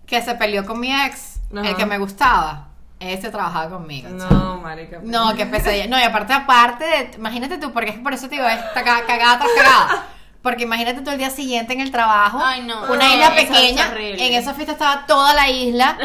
que 0.07 0.21
se 0.21 0.34
peleó 0.36 0.65
con 0.65 0.80
mi 0.80 0.91
ex? 0.91 1.39
Ajá. 1.55 1.69
El 1.69 1.76
que 1.76 1.86
me 1.86 1.97
gustaba. 1.99 2.69
Ese 3.00 3.30
trabajaba 3.30 3.70
conmigo. 3.70 4.10
No, 4.10 4.58
marica. 4.62 5.00
No, 5.04 5.36
qué 5.36 5.46
pesadilla. 5.46 5.88
No, 5.88 6.00
y 6.00 6.04
aparte, 6.04 6.32
aparte, 6.34 6.86
de- 6.86 7.12
imagínate 7.18 7.58
tú, 7.58 7.74
porque 7.74 7.89
es 7.89 7.96
que 7.98 8.02
por 8.02 8.14
eso 8.14 8.30
te 8.30 8.36
digo, 8.36 8.48
es 8.48 8.60
caga- 8.74 9.06
cagada 9.06 9.39
tras 9.39 9.52
cagada. 9.56 10.08
Porque 10.41 10.64
imagínate 10.64 11.00
tú 11.02 11.10
el 11.10 11.18
día 11.18 11.30
siguiente 11.30 11.72
en 11.72 11.80
el 11.80 11.89
trabajo, 11.89 12.41
Ay, 12.44 12.64
no. 12.64 12.84
una 12.84 13.08
No, 13.08 13.14
isla 13.14 13.28
es 13.28 13.46
pequeña, 13.48 13.94
en 13.98 14.34
esa 14.34 14.54
fiesta 14.54 14.74
estaba 14.74 15.06
toda 15.06 15.34
la 15.34 15.50
isla, 15.50 15.98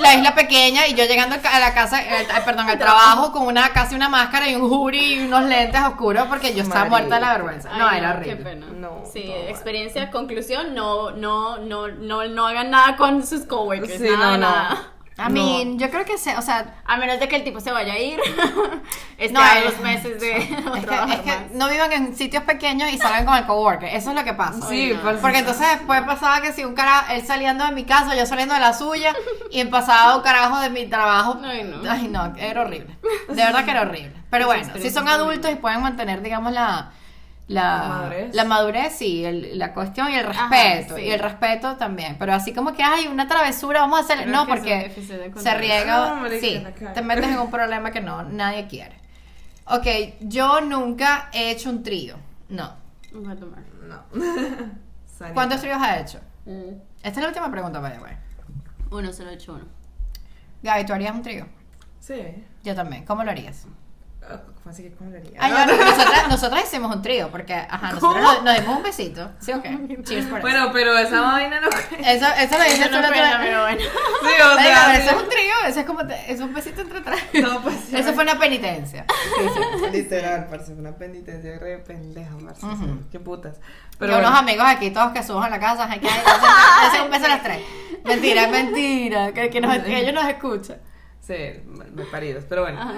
la 0.00 0.14
isla 0.16 0.34
pequeña, 0.34 0.88
y 0.88 0.94
yo 0.94 1.04
llegando 1.04 1.36
a 1.48 1.58
la 1.60 1.72
casa, 1.74 2.02
eh, 2.02 2.26
perdón, 2.44 2.68
al 2.68 2.76
trabajo 2.78 3.30
con 3.30 3.46
una 3.46 3.68
casi 3.68 3.94
una 3.94 4.08
máscara 4.08 4.48
y 4.48 4.56
un 4.56 4.62
hoodie 4.62 5.14
y 5.14 5.18
unos 5.26 5.44
lentes 5.44 5.80
oscuros 5.82 6.26
porque 6.26 6.52
yo 6.54 6.64
estaba 6.64 6.86
muerta 6.86 7.14
de 7.16 7.20
la 7.20 7.32
vergüenza. 7.34 7.68
Ay, 7.72 7.78
No, 7.78 7.90
era 7.92 8.12
Qué 8.20 8.32
horrible. 8.32 8.36
pena. 8.50 8.66
No, 8.74 9.02
sí, 9.12 9.26
mal. 9.28 9.48
experiencia, 9.48 10.10
conclusión, 10.10 10.74
no, 10.74 11.12
no, 11.12 11.58
no, 11.58 11.86
no, 11.86 12.24
no 12.26 12.46
hagan 12.48 12.70
nada 12.72 12.96
con 12.96 13.24
sus 13.24 13.42
coworkers. 13.44 13.92
Sí, 13.96 14.08
nada, 14.10 14.36
no, 14.38 14.70
no. 14.74 14.93
I 15.16 15.30
mean, 15.30 15.78
yo 15.78 15.90
creo 15.90 16.04
que, 16.04 16.18
se, 16.18 16.36
o 16.36 16.42
sea, 16.42 16.82
A 16.84 16.96
menos 16.96 17.20
de 17.20 17.28
que 17.28 17.36
el 17.36 17.44
tipo 17.44 17.60
se 17.60 17.70
vaya 17.70 17.92
a 17.92 17.98
ir. 17.98 18.18
este 19.18 19.32
No, 19.32 19.40
a 19.40 19.60
dos 19.60 19.78
meses 19.80 20.20
de 20.20 20.48
no 20.64 20.74
es 20.74 20.84
que, 21.20 21.30
es 21.30 21.52
no 21.52 21.68
vivan 21.68 21.92
en 21.92 22.16
sitios 22.16 22.42
pequeños 22.42 22.92
y 22.92 22.98
salgan 22.98 23.24
con 23.24 23.36
el 23.36 23.46
coworker. 23.46 23.88
Eso 23.94 24.10
es 24.10 24.16
lo 24.16 24.24
que 24.24 24.34
pasa. 24.34 24.66
Sí, 24.68 24.90
Ay, 24.90 25.00
no. 25.02 25.20
Porque 25.20 25.38
entonces 25.38 25.68
después 25.68 26.02
pasaba 26.02 26.40
que 26.40 26.52
si 26.52 26.64
un 26.64 26.74
carajo, 26.74 27.12
él 27.12 27.24
saliendo 27.24 27.64
de 27.64 27.72
mi 27.72 27.84
casa, 27.84 28.16
yo 28.16 28.26
saliendo 28.26 28.54
de 28.54 28.60
la 28.60 28.72
suya, 28.72 29.14
y 29.52 29.64
pasaba 29.66 30.16
un 30.16 30.22
carajo 30.22 30.58
de 30.58 30.70
mi 30.70 30.86
trabajo. 30.86 31.38
Ay, 31.44 31.62
no. 31.62 31.88
Ay, 31.88 32.08
no, 32.08 32.34
era 32.36 32.62
horrible. 32.62 32.96
De 33.28 33.34
verdad 33.36 33.64
que 33.64 33.70
era 33.70 33.82
horrible. 33.82 34.12
Pero 34.30 34.46
bueno, 34.46 34.72
si 34.80 34.90
son 34.90 35.08
adultos 35.08 35.50
y 35.52 35.54
pueden 35.54 35.80
mantener, 35.80 36.22
digamos, 36.22 36.52
la. 36.52 36.90
La, 37.46 37.62
La 37.62 37.88
madurez. 37.88 38.34
la 38.34 38.44
madurez, 38.44 38.92
sí, 38.96 39.22
el- 39.24 39.58
la 39.58 39.74
cuestión 39.74 40.10
y 40.10 40.14
el 40.14 40.26
Ajá, 40.26 40.48
respeto. 40.48 40.96
sí. 40.96 41.02
Y 41.02 41.10
el 41.10 41.20
respeto 41.20 41.76
también. 41.76 42.16
Pero 42.18 42.32
así 42.32 42.54
como 42.54 42.72
que 42.72 42.82
hay 42.82 43.06
una 43.06 43.28
travesura, 43.28 43.80
vamos 43.80 44.00
a 44.00 44.02
hacer. 44.04 44.18
Creo 44.24 44.30
No, 44.32 44.46
porque 44.46 44.90
se 45.36 45.54
riega. 45.54 46.08
No, 46.08 46.16
marica, 46.22 46.40
sí, 46.40 46.64
te 46.94 47.02
metes 47.02 47.26
en 47.26 47.38
un 47.38 47.50
problema 47.50 47.90
que 47.90 48.00
no, 48.00 48.22
nadie 48.22 48.66
quiere. 48.66 48.96
Ok, 49.66 49.86
yo 50.20 50.60
nunca 50.62 51.28
he 51.32 51.50
hecho 51.50 51.68
un 51.70 51.82
trío. 51.82 52.16
No. 52.48 52.72
No. 53.12 54.04
¿Cuántos 55.34 55.60
tríos 55.60 55.78
has 55.80 56.00
hecho? 56.00 56.20
Mm. 56.46 56.74
Esta 57.02 57.08
es 57.10 57.16
la 57.18 57.28
última 57.28 57.50
pregunta, 57.50 57.78
by 57.80 57.92
the 57.92 57.98
way. 58.00 58.12
Uno, 58.90 59.12
solo 59.12 59.30
he 59.30 59.34
hecho 59.34 59.52
uno. 59.54 59.64
Gaby, 60.62 60.86
¿tú 60.86 60.92
harías 60.94 61.14
un 61.14 61.22
trío? 61.22 61.46
Sí. 62.00 62.42
Yo 62.62 62.74
también. 62.74 63.04
¿Cómo 63.04 63.22
lo 63.24 63.30
harías? 63.30 63.66
Ah, 64.26 64.40
¿Cómo 64.46 64.70
así 64.70 64.82
que 64.82 64.92
cómo 64.94 65.10
lo 65.10 65.18
haría? 65.18 65.32
Ah, 65.38 65.66
no, 65.66 65.76
nosotras, 65.84 66.28
nosotras 66.30 66.64
hicimos 66.64 66.96
un 66.96 67.02
trío 67.02 67.28
porque, 67.30 67.52
ajá, 67.54 67.92
nosotros 67.92 68.22
nos, 68.22 68.42
nos 68.42 68.54
dimos 68.58 68.76
un 68.78 68.82
besito. 68.82 69.30
Sí, 69.38 69.52
ok. 69.52 69.64
Cheers 70.04 70.26
por 70.26 70.38
eso. 70.38 70.40
Bueno, 70.40 70.70
pero 70.72 70.96
esa 70.98 71.20
vaina 71.20 71.60
no. 71.60 71.68
Eso, 71.98 72.26
eso 72.38 72.58
lo 72.58 72.64
dices 72.64 72.80
Eso 72.80 72.88
tú 72.88 72.94
no 72.94 73.00
la 73.02 73.08
otra 73.08 73.38
pero 73.42 73.60
bueno. 73.62 73.80
Sí, 74.22 74.28
o 74.42 74.54
sea. 74.58 74.94
sí. 74.96 75.02
eso 75.02 75.10
es 75.16 75.22
un 75.22 75.28
trío, 75.28 75.54
eso 75.66 75.80
es 75.80 75.86
como, 75.86 76.06
te- 76.06 76.32
es 76.32 76.40
un 76.40 76.54
besito 76.54 76.80
entre 76.80 77.00
tres. 77.02 77.20
No, 77.42 77.60
pues 77.62 77.76
sí. 77.88 77.96
Eso 77.96 78.14
fue 78.14 78.22
una 78.24 78.38
penitencia. 78.38 79.04
Literal, 79.92 80.46
parce, 80.48 80.66
fue 80.72 80.80
una 80.80 80.96
penitencia 80.96 81.58
re 81.58 81.78
pendeja, 81.78 82.30
parce. 82.44 82.64
Ujú. 82.64 83.00
Qué 83.12 83.20
putas. 83.20 83.60
Pero 83.98 84.12
unos 84.14 84.24
bueno, 84.30 84.38
amigos 84.38 84.66
aquí, 84.66 84.90
todos 84.90 85.12
que 85.12 85.22
suban 85.22 85.44
a 85.44 85.50
la 85.50 85.60
casa, 85.60 85.88
hay 85.90 86.00
que 86.00 86.08
hacer 86.08 87.02
un 87.02 87.10
beso 87.10 87.26
a 87.26 87.28
las 87.28 87.42
tres. 87.42 87.60
Mentira, 88.04 88.44
es 88.44 88.50
mentira, 88.50 89.32
que, 89.32 89.50
que, 89.50 89.60
nos- 89.60 89.78
que 89.78 89.98
ellos 89.98 90.14
nos 90.14 90.26
escuchan. 90.26 90.78
Sí, 91.20 91.34
me 91.66 92.04
paridos, 92.04 92.44
pero 92.48 92.62
bueno. 92.62 92.80
Ajá. 92.80 92.92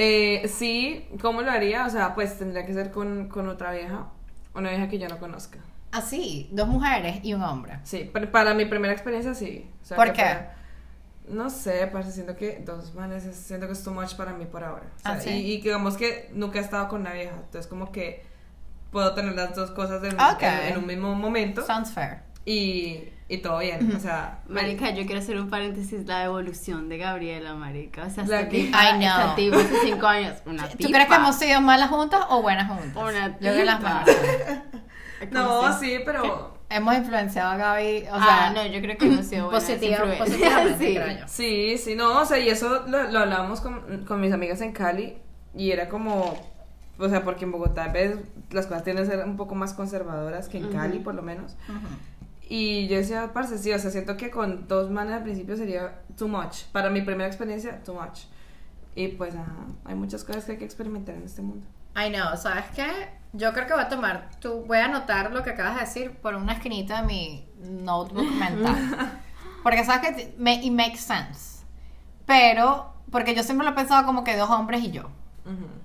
Eh, 0.00 0.46
sí, 0.48 1.08
¿cómo 1.20 1.42
lo 1.42 1.50
haría? 1.50 1.84
O 1.84 1.90
sea, 1.90 2.14
pues 2.14 2.38
tendría 2.38 2.64
que 2.64 2.72
ser 2.72 2.92
con, 2.92 3.28
con 3.28 3.48
otra 3.48 3.72
vieja, 3.72 4.06
una 4.54 4.70
vieja 4.70 4.88
que 4.88 4.98
yo 5.00 5.08
no 5.08 5.18
conozca. 5.18 5.58
Así, 5.90 6.48
dos 6.52 6.68
mujeres 6.68 7.18
y 7.24 7.34
un 7.34 7.42
hombre. 7.42 7.80
Sí, 7.82 8.08
pero 8.12 8.30
para 8.30 8.54
mi 8.54 8.64
primera 8.66 8.92
experiencia 8.92 9.34
sí. 9.34 9.68
O 9.82 9.84
sea, 9.84 9.96
¿Por 9.96 10.12
qué? 10.12 10.22
no 11.28 11.50
sé, 11.50 11.88
parce, 11.88 12.12
siento 12.12 12.36
que 12.36 12.62
dos 12.64 12.94
manes, 12.94 13.24
es- 13.24 13.36
siento 13.36 13.66
que 13.66 13.72
es 13.72 13.82
too 13.82 13.92
much 13.92 14.14
para 14.14 14.32
mí 14.34 14.44
por 14.46 14.62
ahora. 14.62 14.84
O 14.96 15.00
sea, 15.00 15.12
Ah, 15.14 15.20
¿sí? 15.20 15.30
y, 15.30 15.52
y 15.54 15.56
que 15.60 15.70
digamos 15.70 15.96
que 15.96 16.30
nunca 16.32 16.58
he 16.60 16.62
estado 16.62 16.86
con 16.88 17.00
una 17.00 17.12
vieja, 17.12 17.34
entonces 17.34 17.66
como 17.66 17.90
que 17.90 18.24
puedo 18.92 19.14
tener 19.14 19.34
las 19.34 19.54
dos 19.56 19.72
cosas 19.72 20.02
en- 20.04 20.16
en 20.40 20.78
un 20.78 20.86
mismo 20.86 21.12
momento 21.14 21.66
Sounds 21.66 21.90
fair. 21.92 22.20
y, 22.44 23.08
y 23.28 23.38
todo 23.38 23.58
bien. 23.58 23.94
O 23.94 24.00
sea, 24.00 24.40
Marica, 24.48 24.90
yo 24.90 25.04
quiero 25.06 25.20
hacer 25.20 25.38
un 25.38 25.50
paréntesis, 25.50 26.06
la 26.06 26.24
evolución 26.24 26.88
de 26.88 26.98
Gabriela, 26.98 27.54
marica. 27.54 28.04
O 28.06 28.10
sea, 28.10 28.24
La 28.24 28.40
esta 28.40 28.48
que- 28.50 28.64
tipa, 28.64 28.84
I 28.90 28.98
know. 28.98 29.08
esta 29.08 29.34
tipa 29.36 29.56
hace 29.56 29.74
cinco 29.84 30.06
años, 30.06 30.36
una 30.46 30.68
¿Tú 30.68 30.76
tipa. 30.78 30.90
crees 30.92 31.08
que 31.08 31.14
hemos 31.14 31.36
sido 31.36 31.60
malas 31.60 31.90
juntas 31.90 32.24
o 32.30 32.40
buenas 32.42 32.68
juntas? 32.68 32.96
Una 32.96 33.28
Yo 33.32 33.38
creo 33.38 33.54
que 33.54 33.64
las 33.64 33.78
tipa. 33.78 34.04
mejores. 34.06 34.60
no, 35.30 35.48
¿Cómo 35.60 35.72
se- 35.72 35.78
sí, 35.86 35.98
pero 36.04 36.58
Hemos 36.70 36.94
influenciado 36.96 37.50
a 37.52 37.56
Gaby, 37.56 37.98
o 38.12 38.18
sea, 38.22 38.46
ah, 38.48 38.52
no, 38.54 38.66
yo 38.66 38.82
creo 38.82 38.98
que 38.98 39.06
hemos 39.06 39.24
sido 39.24 39.46
buenas 39.46 39.64
positiva- 39.64 40.04
positivamente, 40.18 40.78
Sí. 40.86 40.94
creo 40.94 41.18
yo. 41.18 41.24
Sí, 41.26 41.78
sí, 41.78 41.94
no, 41.94 42.20
o 42.20 42.24
sea, 42.26 42.38
y 42.38 42.50
eso 42.50 42.84
lo, 42.86 43.04
lo 43.10 43.18
hablábamos 43.20 43.62
con, 43.62 44.04
con 44.04 44.20
mis 44.20 44.34
amigas 44.34 44.60
en 44.60 44.72
Cali 44.72 45.16
y 45.54 45.70
era 45.70 45.88
como, 45.88 46.34
o 46.98 47.08
sea, 47.08 47.22
porque 47.24 47.46
en 47.46 47.52
Bogotá 47.52 47.84
a 47.84 47.88
veces 47.88 48.18
las 48.50 48.66
cosas 48.66 48.84
tienden 48.84 49.06
a 49.06 49.08
ser 49.08 49.24
un 49.24 49.38
poco 49.38 49.54
más 49.54 49.72
conservadoras 49.72 50.50
que 50.50 50.58
en 50.58 50.70
Cali, 50.70 50.98
por 50.98 51.14
lo 51.14 51.22
menos. 51.22 51.56
Y 52.50 52.88
yo 52.88 52.96
decía, 52.96 53.32
parce, 53.34 53.58
sí, 53.58 53.70
o 53.72 53.78
sea, 53.78 53.90
siento 53.90 54.16
que 54.16 54.30
con 54.30 54.66
dos 54.68 54.90
manes 54.90 55.14
al 55.14 55.22
principio 55.22 55.56
sería 55.56 56.00
too 56.16 56.28
much. 56.28 56.62
Para 56.72 56.88
mi 56.88 57.02
primera 57.02 57.26
experiencia, 57.26 57.82
too 57.84 57.94
much. 57.94 58.20
Y 58.94 59.08
pues, 59.08 59.34
ajá, 59.34 59.54
hay 59.84 59.94
muchas 59.94 60.24
cosas 60.24 60.44
que 60.44 60.52
hay 60.52 60.58
que 60.58 60.64
experimentar 60.64 61.14
en 61.14 61.24
este 61.24 61.42
mundo. 61.42 61.66
I 61.94 62.10
know, 62.10 62.36
¿sabes 62.36 62.64
qué? 62.74 62.86
Yo 63.34 63.52
creo 63.52 63.66
que 63.66 63.74
voy 63.74 63.82
a 63.82 63.88
tomar, 63.88 64.30
tú, 64.40 64.64
voy 64.66 64.78
a 64.78 64.86
anotar 64.86 65.30
lo 65.32 65.42
que 65.42 65.50
acabas 65.50 65.74
de 65.74 65.80
decir 65.80 66.12
por 66.22 66.34
una 66.34 66.54
esquinita 66.54 67.02
de 67.02 67.06
mi 67.06 67.46
notebook 67.62 68.30
mental. 68.38 69.20
Porque 69.62 69.84
sabes 69.84 70.16
que 70.16 70.34
me, 70.38 70.54
it 70.64 70.72
makes 70.72 70.98
sense. 70.98 71.64
Pero, 72.26 72.94
porque 73.10 73.34
yo 73.34 73.42
siempre 73.42 73.66
lo 73.66 73.72
he 73.72 73.76
pensado 73.76 74.06
como 74.06 74.24
que 74.24 74.36
dos 74.36 74.48
hombres 74.50 74.82
y 74.82 74.90
yo. 74.90 75.10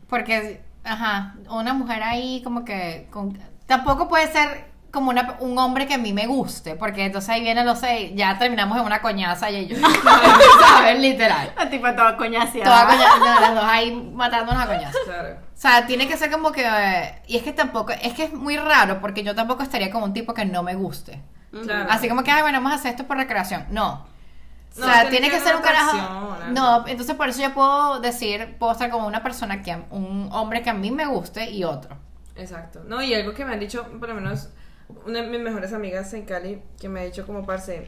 Porque, 0.07 0.61
ajá, 0.83 1.35
una 1.49 1.73
mujer 1.73 2.03
ahí 2.03 2.41
como 2.43 2.63
que... 2.63 3.07
con- 3.11 3.37
tampoco 3.65 4.07
puede 4.07 4.27
ser 4.31 4.71
como 4.93 5.09
una, 5.09 5.37
un 5.39 5.57
hombre 5.57 5.87
que 5.87 5.95
a 5.95 5.97
mí 5.97 6.13
me 6.13 6.27
guste, 6.27 6.75
porque 6.75 7.03
entonces 7.05 7.27
ahí 7.31 7.41
viene, 7.41 7.63
no 7.63 7.75
sé, 7.75 8.13
ya 8.13 8.37
terminamos 8.37 8.77
en 8.77 8.85
una 8.85 9.01
coñaza 9.01 9.49
y 9.49 9.65
yo, 9.65 9.75
¿sabes? 10.59 10.99
Literal. 10.99 11.51
La 11.57 11.67
tipa 11.67 11.95
toda 11.95 12.15
coñaseada. 12.15 12.85
Toda 12.85 13.39
las 13.41 13.55
dos 13.55 13.63
ahí 13.65 13.91
matándonos 14.13 14.63
a 14.63 14.67
coñazo. 14.67 14.99
Claro. 15.03 15.29
O 15.33 15.57
sea, 15.63 15.87
tiene 15.87 16.07
que 16.07 16.15
ser 16.15 16.29
como 16.29 16.51
que... 16.51 16.63
eh, 16.63 17.21
y 17.25 17.37
es 17.37 17.43
que 17.43 17.53
tampoco... 17.53 17.91
Es 17.91 18.13
que 18.13 18.25
es 18.25 18.33
muy 18.33 18.55
raro 18.57 19.01
porque 19.01 19.23
yo 19.23 19.33
tampoco 19.33 19.63
estaría 19.63 19.89
con 19.89 20.03
un 20.03 20.13
tipo 20.13 20.35
que 20.35 20.45
no 20.45 20.61
me 20.61 20.75
guste. 20.75 21.19
Claro. 21.51 21.87
Así 21.89 22.07
como 22.07 22.23
que, 22.23 22.29
ay, 22.29 22.43
bueno, 22.43 22.59
vamos 22.59 22.73
a 22.73 22.75
hacer 22.75 22.91
esto 22.91 23.05
por 23.05 23.17
recreación. 23.17 23.65
No. 23.71 24.05
O 24.75 24.79
No, 24.79 24.85
sea, 24.85 25.09
tiene 25.09 25.09
tiene 25.09 25.29
que 25.31 25.37
que 25.37 25.43
ser 25.43 25.55
un 25.55 25.63
carajo... 25.63 26.37
No, 26.51 26.87
entonces 26.87 27.15
por 27.15 27.29
eso 27.29 27.41
yo 27.41 27.51
puedo 27.55 27.99
decir, 27.99 28.57
puedo 28.59 28.71
estar 28.73 28.91
con 28.91 29.03
una 29.05 29.23
persona 29.23 29.63
que... 29.63 29.75
Un 29.89 30.29
hombre 30.31 30.61
que 30.61 30.69
a 30.69 30.73
mí 30.75 30.91
me 30.91 31.07
guste 31.07 31.49
y 31.49 31.63
otro. 31.63 31.97
Exacto. 32.35 32.81
No, 32.87 33.01
y 33.01 33.13
algo 33.15 33.33
que 33.33 33.43
me 33.43 33.53
han 33.53 33.59
dicho, 33.59 33.87
por 33.99 34.09
lo 34.09 34.15
menos, 34.15 34.49
una 35.05 35.21
de 35.21 35.27
mis 35.27 35.39
mejores 35.39 35.73
amigas 35.73 36.13
en 36.13 36.25
Cali, 36.25 36.61
que 36.79 36.89
me 36.89 37.01
ha 37.01 37.03
dicho 37.03 37.25
como 37.25 37.45
parce, 37.45 37.87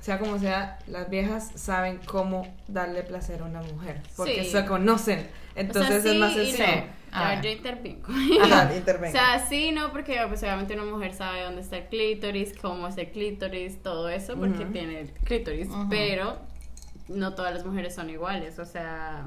sea 0.00 0.18
como 0.18 0.38
sea, 0.38 0.78
las 0.86 1.08
viejas 1.10 1.50
saben 1.54 2.00
cómo 2.06 2.46
darle 2.68 3.02
placer 3.02 3.42
a 3.42 3.44
una 3.44 3.62
mujer, 3.62 4.00
porque 4.16 4.44
Sí. 4.44 4.50
se 4.50 4.64
conocen. 4.66 5.26
Entonces 5.54 5.98
o 5.98 6.02
sea, 6.02 6.12
es 6.12 6.18
más 6.18 6.32
sencillo. 6.34 6.66
no. 6.66 6.96
A 7.12 7.28
ver. 7.30 7.36
ver, 7.36 7.44
yo 7.44 7.50
intervengo. 7.56 8.08
Ajá, 8.42 8.68
O 8.72 8.76
intervenga. 8.76 9.12
sea, 9.12 9.46
sí, 9.48 9.72
no, 9.72 9.90
porque 9.90 10.18
pues, 10.28 10.42
obviamente 10.42 10.74
una 10.74 10.84
mujer 10.84 11.14
sabe 11.14 11.42
dónde 11.44 11.62
está 11.62 11.78
el 11.78 11.86
clítoris, 11.86 12.52
cómo 12.60 12.88
es 12.88 12.98
el 12.98 13.10
clítoris, 13.10 13.82
todo 13.82 14.08
eso, 14.10 14.36
porque 14.36 14.66
tiene 14.66 15.00
el 15.00 15.12
clítoris. 15.12 15.68
Pero 15.88 16.36
no 17.08 17.34
todas 17.34 17.54
las 17.54 17.64
mujeres 17.64 17.94
son 17.94 18.10
iguales. 18.10 18.58
O 18.58 18.66
sea, 18.66 19.24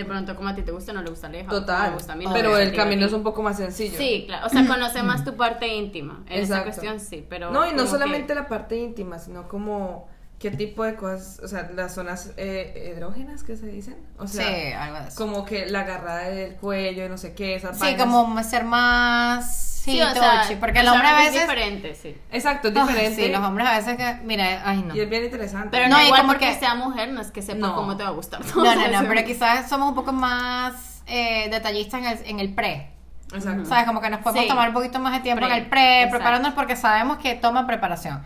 de 0.00 0.04
pronto, 0.06 0.36
como 0.36 0.48
a 0.48 0.54
ti 0.54 0.62
te 0.62 0.70
gusta, 0.72 0.92
no 0.92 1.02
le 1.02 1.10
gusta 1.10 1.26
a 1.26 1.30
Aleja. 1.30 1.48
Total. 1.50 1.88
me 1.90 1.94
gusta 1.96 2.12
a 2.12 2.16
mí, 2.16 2.24
no 2.24 2.32
pero 2.32 2.56
el 2.58 2.74
camino 2.74 3.06
es 3.06 3.12
un 3.12 3.22
poco 3.22 3.42
más 3.42 3.56
sencillo. 3.56 3.96
Sí, 3.98 4.24
claro. 4.26 4.46
O 4.46 4.48
sea, 4.48 4.66
conoce 4.66 5.02
más 5.02 5.24
tu 5.24 5.34
parte 5.36 5.66
íntima. 5.68 6.22
En 6.28 6.42
esa 6.42 6.62
cuestión, 6.62 7.00
sí. 7.00 7.24
Pero 7.28 7.50
No, 7.50 7.68
y 7.68 7.74
no 7.74 7.86
solamente 7.86 8.28
que- 8.28 8.34
la 8.34 8.46
parte 8.48 8.76
íntima, 8.76 9.18
sino 9.18 9.48
como 9.48 10.08
qué 10.38 10.50
tipo 10.50 10.84
de 10.84 10.96
cosas, 10.96 11.40
o 11.42 11.48
sea, 11.48 11.70
las 11.74 11.94
zonas 11.94 12.32
eh, 12.36 12.92
hidrógenas 12.94 13.42
que 13.42 13.56
se 13.56 13.66
dicen. 13.66 13.96
O 14.18 14.26
sea, 14.26 14.46
sí, 14.46 14.72
algo 14.72 14.98
de 15.00 15.08
eso. 15.08 15.16
como 15.16 15.44
que 15.46 15.64
la 15.66 15.80
agarrada 15.80 16.28
del 16.28 16.56
cuello, 16.56 17.08
no 17.08 17.16
sé 17.16 17.34
qué, 17.34 17.54
esas 17.56 17.76
Sí, 17.76 17.80
vainas. 17.82 18.02
como 18.06 18.42
ser 18.42 18.64
más... 18.64 19.75
Sí, 19.92 20.02
o 20.02 20.10
sea, 20.10 20.42
touchy, 20.42 20.56
porque 20.56 20.80
el 20.80 20.86
o 20.88 20.90
sea, 20.90 20.92
hombre 20.92 21.08
a 21.08 21.18
es 21.20 21.32
veces... 21.32 21.40
diferente, 21.48 21.94
sí. 21.94 22.16
Exacto, 22.32 22.68
es 22.68 22.76
Ah, 22.76 22.86
diferente. 22.86 23.24
Sí, 23.24 23.32
los 23.32 23.40
hombres 23.40 23.66
a 23.68 23.76
veces 23.78 23.96
que... 23.96 24.14
Mira, 24.24 24.62
ay 24.64 24.82
no. 24.82 24.94
Y 24.94 25.00
es 25.00 25.08
bien 25.08 25.24
interesante. 25.24 25.68
Pero 25.70 25.88
No, 25.88 25.96
no, 25.96 26.02
igual 26.04 26.20
como 26.22 26.32
porque 26.32 26.46
que- 26.52 26.58
sea 26.58 26.74
mujer, 26.74 27.12
no 27.12 27.20
es 27.20 27.30
que 27.30 27.40
sepa 27.40 27.58
No. 27.68 27.74
cómo 27.74 27.96
te 27.96 28.02
va 28.02 28.08
a 28.10 28.12
gustar. 28.12 28.40
No, 28.54 28.62
no, 28.74 28.88
no, 29.02 29.08
pero 29.08 29.24
quizás 29.24 29.68
somos 29.68 29.88
un 29.88 29.94
poco 29.94 30.12
más 30.12 31.02
eh, 31.06 31.48
detallistas 31.50 32.00
en 32.00 32.06
el, 32.06 32.18
en 32.26 32.40
el 32.40 32.52
pre. 32.54 32.90
Exacto. 33.32 33.64
¿Sabes? 33.64 33.86
Como 33.86 34.00
que 34.00 34.10
nos 34.10 34.20
podemos 34.20 34.42
Sí. 34.44 34.48
tomar 34.48 34.68
un 34.68 34.74
poquito 34.74 34.98
más 34.98 35.12
de 35.12 35.20
tiempo 35.20 35.44
Pre, 35.44 35.54
en 35.56 35.62
el 35.62 35.68
pre, 35.68 35.96
exacto. 36.02 36.16
preparándonos 36.18 36.54
porque 36.54 36.76
sabemos 36.76 37.18
que 37.18 37.34
toma 37.34 37.66
preparación. 37.66 38.22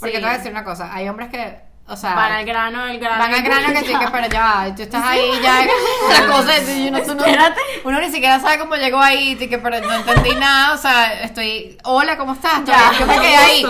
Porque 0.00 0.16
Sí. 0.16 0.20
te 0.20 0.24
voy 0.26 0.34
a 0.34 0.38
decir 0.38 0.50
una 0.52 0.64
cosa, 0.64 0.94
hay 0.94 1.08
hombres 1.08 1.28
que, 1.28 1.60
o 1.90 1.96
sea, 1.96 2.14
Van 2.14 2.32
al 2.32 2.44
grano, 2.44 2.86
el 2.86 2.98
grano. 3.00 3.18
van 3.18 3.34
al 3.34 3.42
grano 3.42 3.68
que 3.74 3.80
sí, 3.80 3.94
que 3.98 4.08
pero 4.12 4.26
ya, 4.28 4.72
tú 4.76 4.82
estás 4.82 5.04
ahí 5.04 5.30
ya, 5.42 5.66
la 6.20 6.26
cosa 6.32 6.56
es, 6.56 6.68
uno, 6.88 7.00
tú 7.02 7.14
no- 7.14 7.24
Espérate. 7.24 7.60
uno 7.84 8.00
ni 8.00 8.10
siquiera 8.10 8.38
sabe 8.40 8.58
cómo 8.58 8.76
llegó 8.76 9.00
ahí, 9.00 9.36
y 9.40 9.48
que 9.48 9.58
pero 9.58 9.80
no 9.80 9.92
entendí 9.92 10.34
nada, 10.36 10.74
o 10.74 10.78
sea, 10.78 11.20
estoy, 11.22 11.76
hola, 11.84 12.16
¿cómo 12.16 12.34
estás? 12.34 12.64
Ya. 12.64 12.92
yo 12.98 13.06
me 13.06 13.18
quedé 13.18 13.36
ahí, 13.36 13.62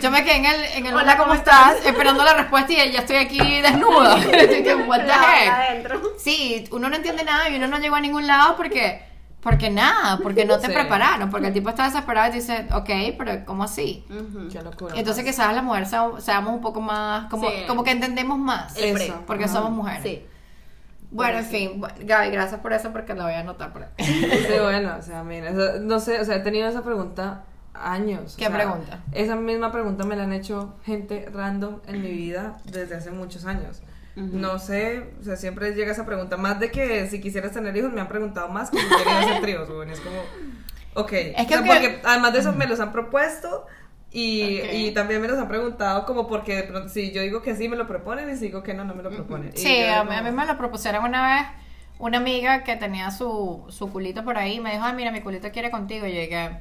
yo 0.00 0.10
me 0.10 0.24
quedé 0.24 0.36
en 0.36 0.44
el, 0.46 0.64
en 0.64 0.86
el 0.86 0.94
Hola, 0.94 1.16
¿cómo 1.16 1.24
¿cómo 1.24 1.34
estás? 1.34 1.76
Esperando 1.84 2.22
la 2.22 2.34
respuesta 2.34 2.72
y 2.72 2.92
ya 2.92 3.00
estoy 3.00 3.16
aquí 3.16 3.60
desnuda, 3.60 4.18
Estoy 4.32 4.62
que, 4.62 4.74
what 4.74 5.00
the 5.00 5.12
heck? 5.12 5.50
adentro. 5.52 6.00
Sí, 6.18 6.64
uno 6.70 6.88
no 6.88 6.96
entiende 6.96 7.24
nada 7.24 7.48
y 7.48 7.56
uno 7.56 7.66
no 7.66 7.78
llegó 7.78 7.96
a 7.96 8.00
ningún 8.00 8.26
lado 8.26 8.56
porque, 8.56 9.02
porque 9.44 9.70
nada, 9.70 10.18
porque 10.22 10.44
no 10.44 10.58
te 10.58 10.66
Sí. 10.68 10.72
prepararon, 10.72 11.30
porque 11.30 11.46
el 11.48 11.52
tipo 11.52 11.68
está 11.68 11.84
desesperado 11.84 12.32
y 12.32 12.34
dice, 12.36 12.66
ok, 12.72 12.90
pero 13.16 13.44
¿cómo 13.44 13.62
así? 13.64 14.04
Qué 14.50 14.60
locura. 14.62 14.94
Entonces 14.96 15.22
quizás 15.24 15.54
las 15.54 15.62
mujeres 15.62 15.90
sea- 15.90 16.10
seamos 16.18 16.52
un 16.54 16.60
poco 16.60 16.80
más, 16.80 17.28
como, 17.30 17.48
Sí. 17.48 17.54
como 17.68 17.84
que 17.84 17.90
entendemos 17.92 18.38
más, 18.38 18.76
El 18.76 18.94
pre. 18.94 19.04
Eso. 19.06 19.22
porque 19.26 19.46
somos 19.46 19.70
mujeres. 19.70 20.02
Sí. 20.02 20.26
Bueno, 21.10 21.38
en 21.38 21.44
fin, 21.44 21.80
Gaby, 22.00 22.30
gracias 22.30 22.60
por 22.60 22.72
eso 22.72 22.90
porque 22.90 23.14
la 23.14 23.24
voy 23.24 23.34
a 23.34 23.40
anotar 23.40 23.72
por 23.72 23.84
aquí. 23.84 23.92
Sí, 24.48 24.54
bueno, 24.60 24.96
o 24.98 25.02
sea, 25.02 25.22
mira, 25.22 25.50
eso- 25.50 25.78
no 25.80 26.00
sé, 26.00 26.20
o 26.20 26.24
sea, 26.24 26.36
he 26.36 26.40
tenido 26.40 26.66
esa 26.68 26.82
pregunta 26.82 27.42
años. 27.74 28.34
o 28.34 28.36
¿Qué 28.36 28.46
sea, 28.46 28.52
pregunta? 28.54 29.00
Esa 29.12 29.36
misma 29.36 29.70
pregunta 29.70 30.04
me 30.04 30.16
la 30.16 30.24
han 30.24 30.32
hecho 30.32 30.74
gente 30.84 31.28
random 31.32 31.80
en 31.86 32.02
mi 32.02 32.10
vida 32.10 32.56
desde 32.64 32.96
hace 32.96 33.10
muchos 33.10 33.44
años. 33.46 33.82
No 34.30 34.58
sé, 34.58 35.14
o 35.20 35.24
sea, 35.24 35.36
siempre 35.36 35.74
llega 35.74 35.92
esa 35.92 36.06
pregunta. 36.06 36.36
Más 36.36 36.60
de 36.60 36.70
que 36.70 37.08
si 37.08 37.20
quisieras 37.20 37.52
tener 37.52 37.76
hijos, 37.76 37.92
me 37.92 38.00
han 38.00 38.08
preguntado 38.08 38.48
más 38.48 38.70
que 38.70 38.80
si 38.82 38.94
querías 38.94 39.18
hacer 39.18 39.40
tríos, 39.40 39.70
güey. 39.70 39.90
Es 39.90 40.00
como, 40.00 40.30
ok. 40.94 41.12
Es 41.12 41.46
O 41.46 41.46
que 41.46 41.56
sea, 41.62 42.00
además 42.04 42.32
de 42.32 42.40
eso 42.40 42.52
me 42.52 42.66
los 42.66 42.80
han 42.80 42.92
propuesto. 42.92 43.66
Y, 44.10 44.60
y 44.70 44.92
también 44.94 45.20
me 45.20 45.28
los 45.28 45.38
han 45.38 45.48
preguntado 45.48 46.06
como 46.06 46.28
porque 46.28 46.54
de 46.56 46.62
pronto 46.64 46.88
si 46.88 47.12
yo 47.12 47.22
digo 47.22 47.42
que 47.42 47.56
sí 47.56 47.68
me 47.68 47.76
lo 47.76 47.88
proponen 47.88 48.30
y 48.30 48.36
si 48.36 48.46
digo 48.46 48.62
que 48.62 48.74
no, 48.74 48.84
no 48.84 48.94
me 48.94 49.02
lo 49.02 49.12
proponen. 49.14 49.52
Y 49.56 49.62
Sí, 49.62 49.68
yo 49.82 49.92
a 49.92 50.04
mí, 50.04 50.14
a 50.14 50.22
mí 50.22 50.30
me 50.32 50.46
lo 50.46 50.56
propusieron 50.58 51.04
una 51.04 51.36
vez 51.36 51.46
una 51.98 52.18
amiga 52.18 52.64
que 52.64 52.76
tenía 52.76 53.10
su, 53.10 53.64
su 53.68 53.90
culito 53.92 54.24
por 54.24 54.36
ahí 54.36 54.54
y 54.56 54.60
me 54.60 54.72
dijo, 54.72 54.84
ay, 54.84 54.94
mira, 54.94 55.12
mi 55.12 55.20
culito 55.22 55.50
quiere 55.52 55.70
contigo. 55.70 56.06
Y 56.06 56.14
yo 56.14 56.20
dije, 56.20 56.60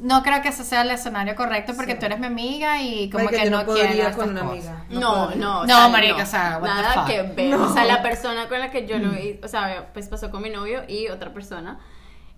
no 0.00 0.22
creo 0.22 0.40
que 0.42 0.48
ese 0.48 0.64
sea 0.64 0.82
el 0.82 0.90
escenario 0.90 1.34
correcto 1.36 1.74
porque 1.76 1.92
Sí. 1.92 1.98
tú 2.00 2.06
eres 2.06 2.18
mi 2.20 2.26
amiga 2.26 2.80
y 2.82 3.08
como 3.10 3.24
Marica, 3.24 3.42
que 3.44 3.50
no, 3.50 3.64
podría 3.66 3.86
quiero 3.92 4.08
estas 4.08 4.16
con 4.16 4.30
una 4.30 4.40
cosas. 4.42 4.66
amiga. 4.68 4.84
No, 4.90 5.14
podría. 5.24 5.36
no, 5.36 5.60
o 5.60 5.66
No, 5.66 5.76
sea, 5.76 5.88
marica, 5.88 6.22
o 6.22 6.26
sea, 6.26 6.58
what 6.60 6.68
the 6.68 6.82
nada 6.82 6.92
fuck. 6.94 7.06
que 7.06 7.22
ver. 7.22 7.50
No. 7.58 7.64
O 7.64 7.72
sea, 7.72 7.84
la 7.84 8.02
persona 8.02 8.48
con 8.48 8.58
la 8.58 8.70
que 8.70 8.86
yo 8.86 8.98
lo 8.98 9.12
hice, 9.14 9.40
o 9.44 9.48
sea, 9.48 9.90
pues 9.92 10.08
pasó 10.08 10.30
con 10.30 10.42
mi 10.42 10.50
novio 10.50 10.82
y 10.88 11.08
otra 11.08 11.32
persona. 11.32 11.78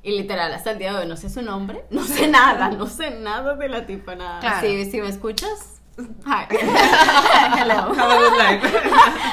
Y 0.04 0.10
literal, 0.18 0.52
hasta 0.52 0.72
el 0.72 0.78
día 0.78 0.92
de 0.92 0.98
hoy 1.00 1.06
no 1.06 1.16
sé 1.16 1.30
su 1.30 1.42
nombre, 1.42 1.84
no 1.90 2.02
sé 2.04 2.26
nada, 2.28 2.70
no 2.70 2.86
sé 2.86 3.10
nada 3.12 3.54
de 3.54 3.68
la 3.68 3.86
tipa, 3.86 4.16
nada. 4.16 4.40
Claro. 4.40 4.60
Si, 4.66 4.90
si 4.90 5.00
me 5.00 5.08
escuchas, 5.08 5.80
hi. 6.24 6.46
Hello. 7.58 7.92
Have 7.94 8.10
a 8.10 8.18
good 8.18 8.38
life. 8.38 8.62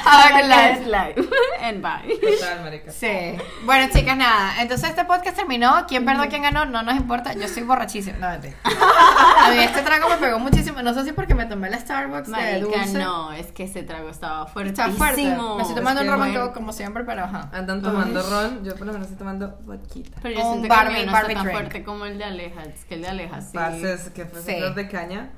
Have 0.04 0.30
a 0.30 0.40
good 0.40 0.48
life. 0.48 0.86
life. 0.86 1.28
And 1.62 1.82
bye. 1.82 2.02
Total. 2.20 2.82
Sí. 2.90 3.36
Bueno, 3.64 3.90
chicas, 3.92 4.16
nada. 4.16 4.60
Entonces 4.60 4.90
este 4.90 5.04
podcast 5.04 5.36
terminó. 5.36 5.84
¿Quién 5.88 6.04
perdió, 6.04 6.28
quién 6.28 6.42
ganó? 6.42 6.64
No 6.66 6.82
nos 6.82 6.96
importa. 6.96 7.32
Yo 7.34 7.48
soy 7.48 7.62
borrachísima. 7.62 8.18
No, 8.18 8.28
mentira. 8.30 8.56
A 8.64 9.50
mí 9.50 9.58
este 9.58 9.82
trago 9.82 10.08
me 10.08 10.16
pegó 10.16 10.38
muchísimo. 10.38 10.82
No 10.82 10.92
sé 10.94 11.04
si 11.04 11.12
porque 11.12 11.34
me 11.34 11.46
tomé 11.46 11.70
la 11.70 11.78
Starbucks 11.78 12.26
de 12.26 12.32
Marica, 12.32 12.60
dulce. 12.60 12.98
no, 12.98 13.32
es 13.32 13.52
que 13.52 13.64
ese 13.64 13.82
trago 13.82 14.08
estaba 14.10 14.46
fuerte. 14.46 14.70
Está 14.70 14.88
fuerte. 14.90 15.22
Me 15.24 15.62
estoy 15.62 15.74
tomando 15.76 16.00
Es 16.02 16.06
un 16.08 16.12
que 16.12 16.16
ron 16.16 16.32
bueno. 16.32 16.52
como, 16.52 16.72
siempre, 16.72 17.04
pero 17.04 17.24
ajá. 17.24 17.48
Andan 17.52 17.82
tomando 17.82 18.22
ron, 18.22 18.64
yo 18.64 18.74
por 18.76 18.86
lo 18.86 18.92
menos 18.92 19.06
estoy 19.08 19.18
tomando 19.18 19.58
vodquita. 19.64 20.18
Pero 20.22 20.34
yo 20.38 20.46
Un 20.46 20.58
siento 20.60 20.74
Barbie- 20.74 20.88
que 20.94 21.00
el 21.00 21.06
mío 21.06 21.06
no 21.06 21.12
Barbie 21.12 21.32
está 21.32 21.34
tan 21.34 21.44
drink. 21.44 21.58
fuerte 21.58 21.84
como 21.84 22.04
el 22.06 22.18
de 22.18 22.24
Aleja. 22.24 22.62
Es 22.64 22.84
que 22.84 22.94
el 22.94 23.02
de 23.02 23.08
Aleja 23.08 23.40
sí. 23.40 23.52
Pases, 23.56 24.10
que 24.10 24.24
fue 24.26 24.40
Sí. 24.42 24.56
de 24.74 24.88
caña. 24.88 25.30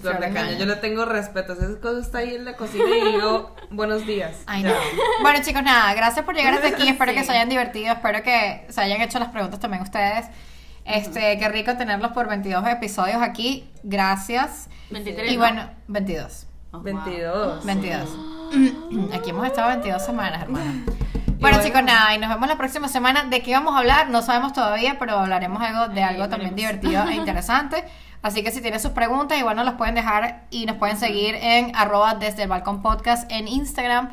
Flor 0.00 0.20
de 0.20 0.32
caña, 0.32 0.52
yo 0.52 0.66
le 0.66 0.76
tengo 0.76 1.04
respeto. 1.04 1.52
Esa 1.54 1.80
cosa 1.80 2.00
está 2.00 2.18
ahí 2.18 2.34
en 2.36 2.44
la 2.44 2.54
cocina 2.56 2.84
y 2.84 3.12
digo, 3.12 3.54
buenos 3.70 4.06
días. 4.06 4.36
Ay, 4.46 4.62
Ya. 4.62 4.68
no. 4.70 4.74
Bueno, 5.22 5.40
chicos, 5.42 5.62
nada, 5.62 5.92
gracias 5.94 6.24
por 6.24 6.34
llegar 6.36 6.54
hasta 6.54 6.68
aquí. 6.68 6.88
Espero 6.88 7.10
Sí. 7.12 7.18
que 7.18 7.24
se 7.24 7.32
hayan 7.32 7.48
divertido. 7.48 7.92
Espero 7.92 8.22
que 8.22 8.66
se 8.68 8.80
hayan 8.80 9.00
hecho 9.00 9.18
las 9.18 9.28
preguntas 9.30 9.58
también 9.58 9.82
ustedes. 9.82 10.26
Este, 10.84 11.38
qué 11.38 11.48
rico 11.48 11.76
tenerlos 11.76 12.12
por 12.12 12.28
22 12.28 12.66
episodios 12.68 13.20
aquí. 13.22 13.68
Gracias. 13.82 14.68
23, 14.90 15.30
Y 15.32 15.34
¿no? 15.34 15.40
bueno, 15.40 15.70
22. 15.88 16.46
Oh, 16.72 16.76
wow. 16.78 16.82
22. 16.84 17.64
22. 17.64 18.08
Aquí 19.14 19.30
hemos 19.30 19.46
estado 19.46 19.68
22 19.68 20.04
semanas, 20.04 20.42
hermano. 20.42 20.72
Bueno, 20.86 21.38
bueno. 21.40 21.62
chicos, 21.62 21.82
nada, 21.82 22.14
y 22.14 22.18
nos 22.18 22.28
vemos 22.30 22.48
la 22.48 22.56
próxima 22.56 22.86
semana. 22.88 23.24
¿De 23.24 23.42
qué 23.42 23.52
vamos 23.54 23.74
a 23.74 23.78
hablar? 23.78 24.08
No 24.10 24.22
sabemos 24.22 24.52
todavía, 24.52 24.98
pero 24.98 25.18
hablaremos 25.18 25.60
algo 25.62 25.88
de 25.88 26.02
Ahí 26.02 26.14
algo 26.14 26.28
también 26.28 26.54
veremos. 26.54 26.80
divertido 26.82 27.08
e 27.08 27.14
interesante. 27.16 27.84
Así 28.22 28.42
que 28.42 28.50
si 28.50 28.60
tienen 28.60 28.80
sus 28.80 28.92
preguntas, 28.92 29.38
igual 29.38 29.56
nos 29.56 29.64
las 29.64 29.74
pueden 29.74 29.94
dejar 29.94 30.44
y 30.50 30.66
nos 30.66 30.76
pueden 30.76 30.96
seguir 30.98 31.34
en 31.36 31.74
arroba 31.74 32.14
desde 32.14 32.42
el 32.42 32.48
balcón 32.48 32.82
podcast 32.82 33.30
en 33.32 33.48
Instagram. 33.48 34.10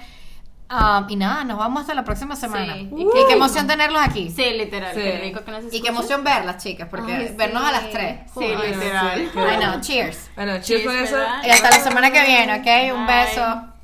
Um, 0.70 1.10
y 1.10 1.16
nada, 1.16 1.46
nos 1.46 1.58
vamos 1.58 1.82
hasta 1.82 1.94
la 1.94 2.04
próxima 2.04 2.36
semana. 2.36 2.74
Sí. 2.74 2.90
Y, 2.96 3.08
qué 3.28 3.34
emoción 3.34 3.68
tenerlos 3.68 4.02
aquí. 4.02 4.30
Sí, 4.30 4.52
literal. 4.52 4.94
Sí. 4.94 5.02
Qué 5.02 5.18
rico 5.20 5.44
que 5.46 5.52
nos 5.52 5.74
Y 5.74 5.82
qué 5.82 5.88
emoción 5.88 6.26
verlas, 6.26 6.62
chicas, 6.62 6.90
porque 6.90 7.14
Ay, 7.14 7.36
vernos 7.38 7.64
sí. 7.64 7.70
a 7.70 7.72
las 7.72 7.90
3. 7.90 8.20
Sí, 8.34 8.40
literal. 8.48 9.18
sí, 9.18 9.30
qué 9.34 9.40
Ay, 9.40 9.58
no, 9.66 9.82
cheers. 9.82 10.30
Bueno, 10.36 10.60
cheers 10.60 10.84
por 10.84 10.92
Cheers, 10.94 11.10
eso. 11.10 11.18
¿verdad? 11.18 11.42
Y 11.46 11.50
hasta 11.50 11.70
la 11.70 11.80
semana 11.80 12.12
que 12.12 12.22
viene, 12.26 12.54
¿ok? 12.54 12.98
Un 12.98 13.08
beso. 13.08 13.77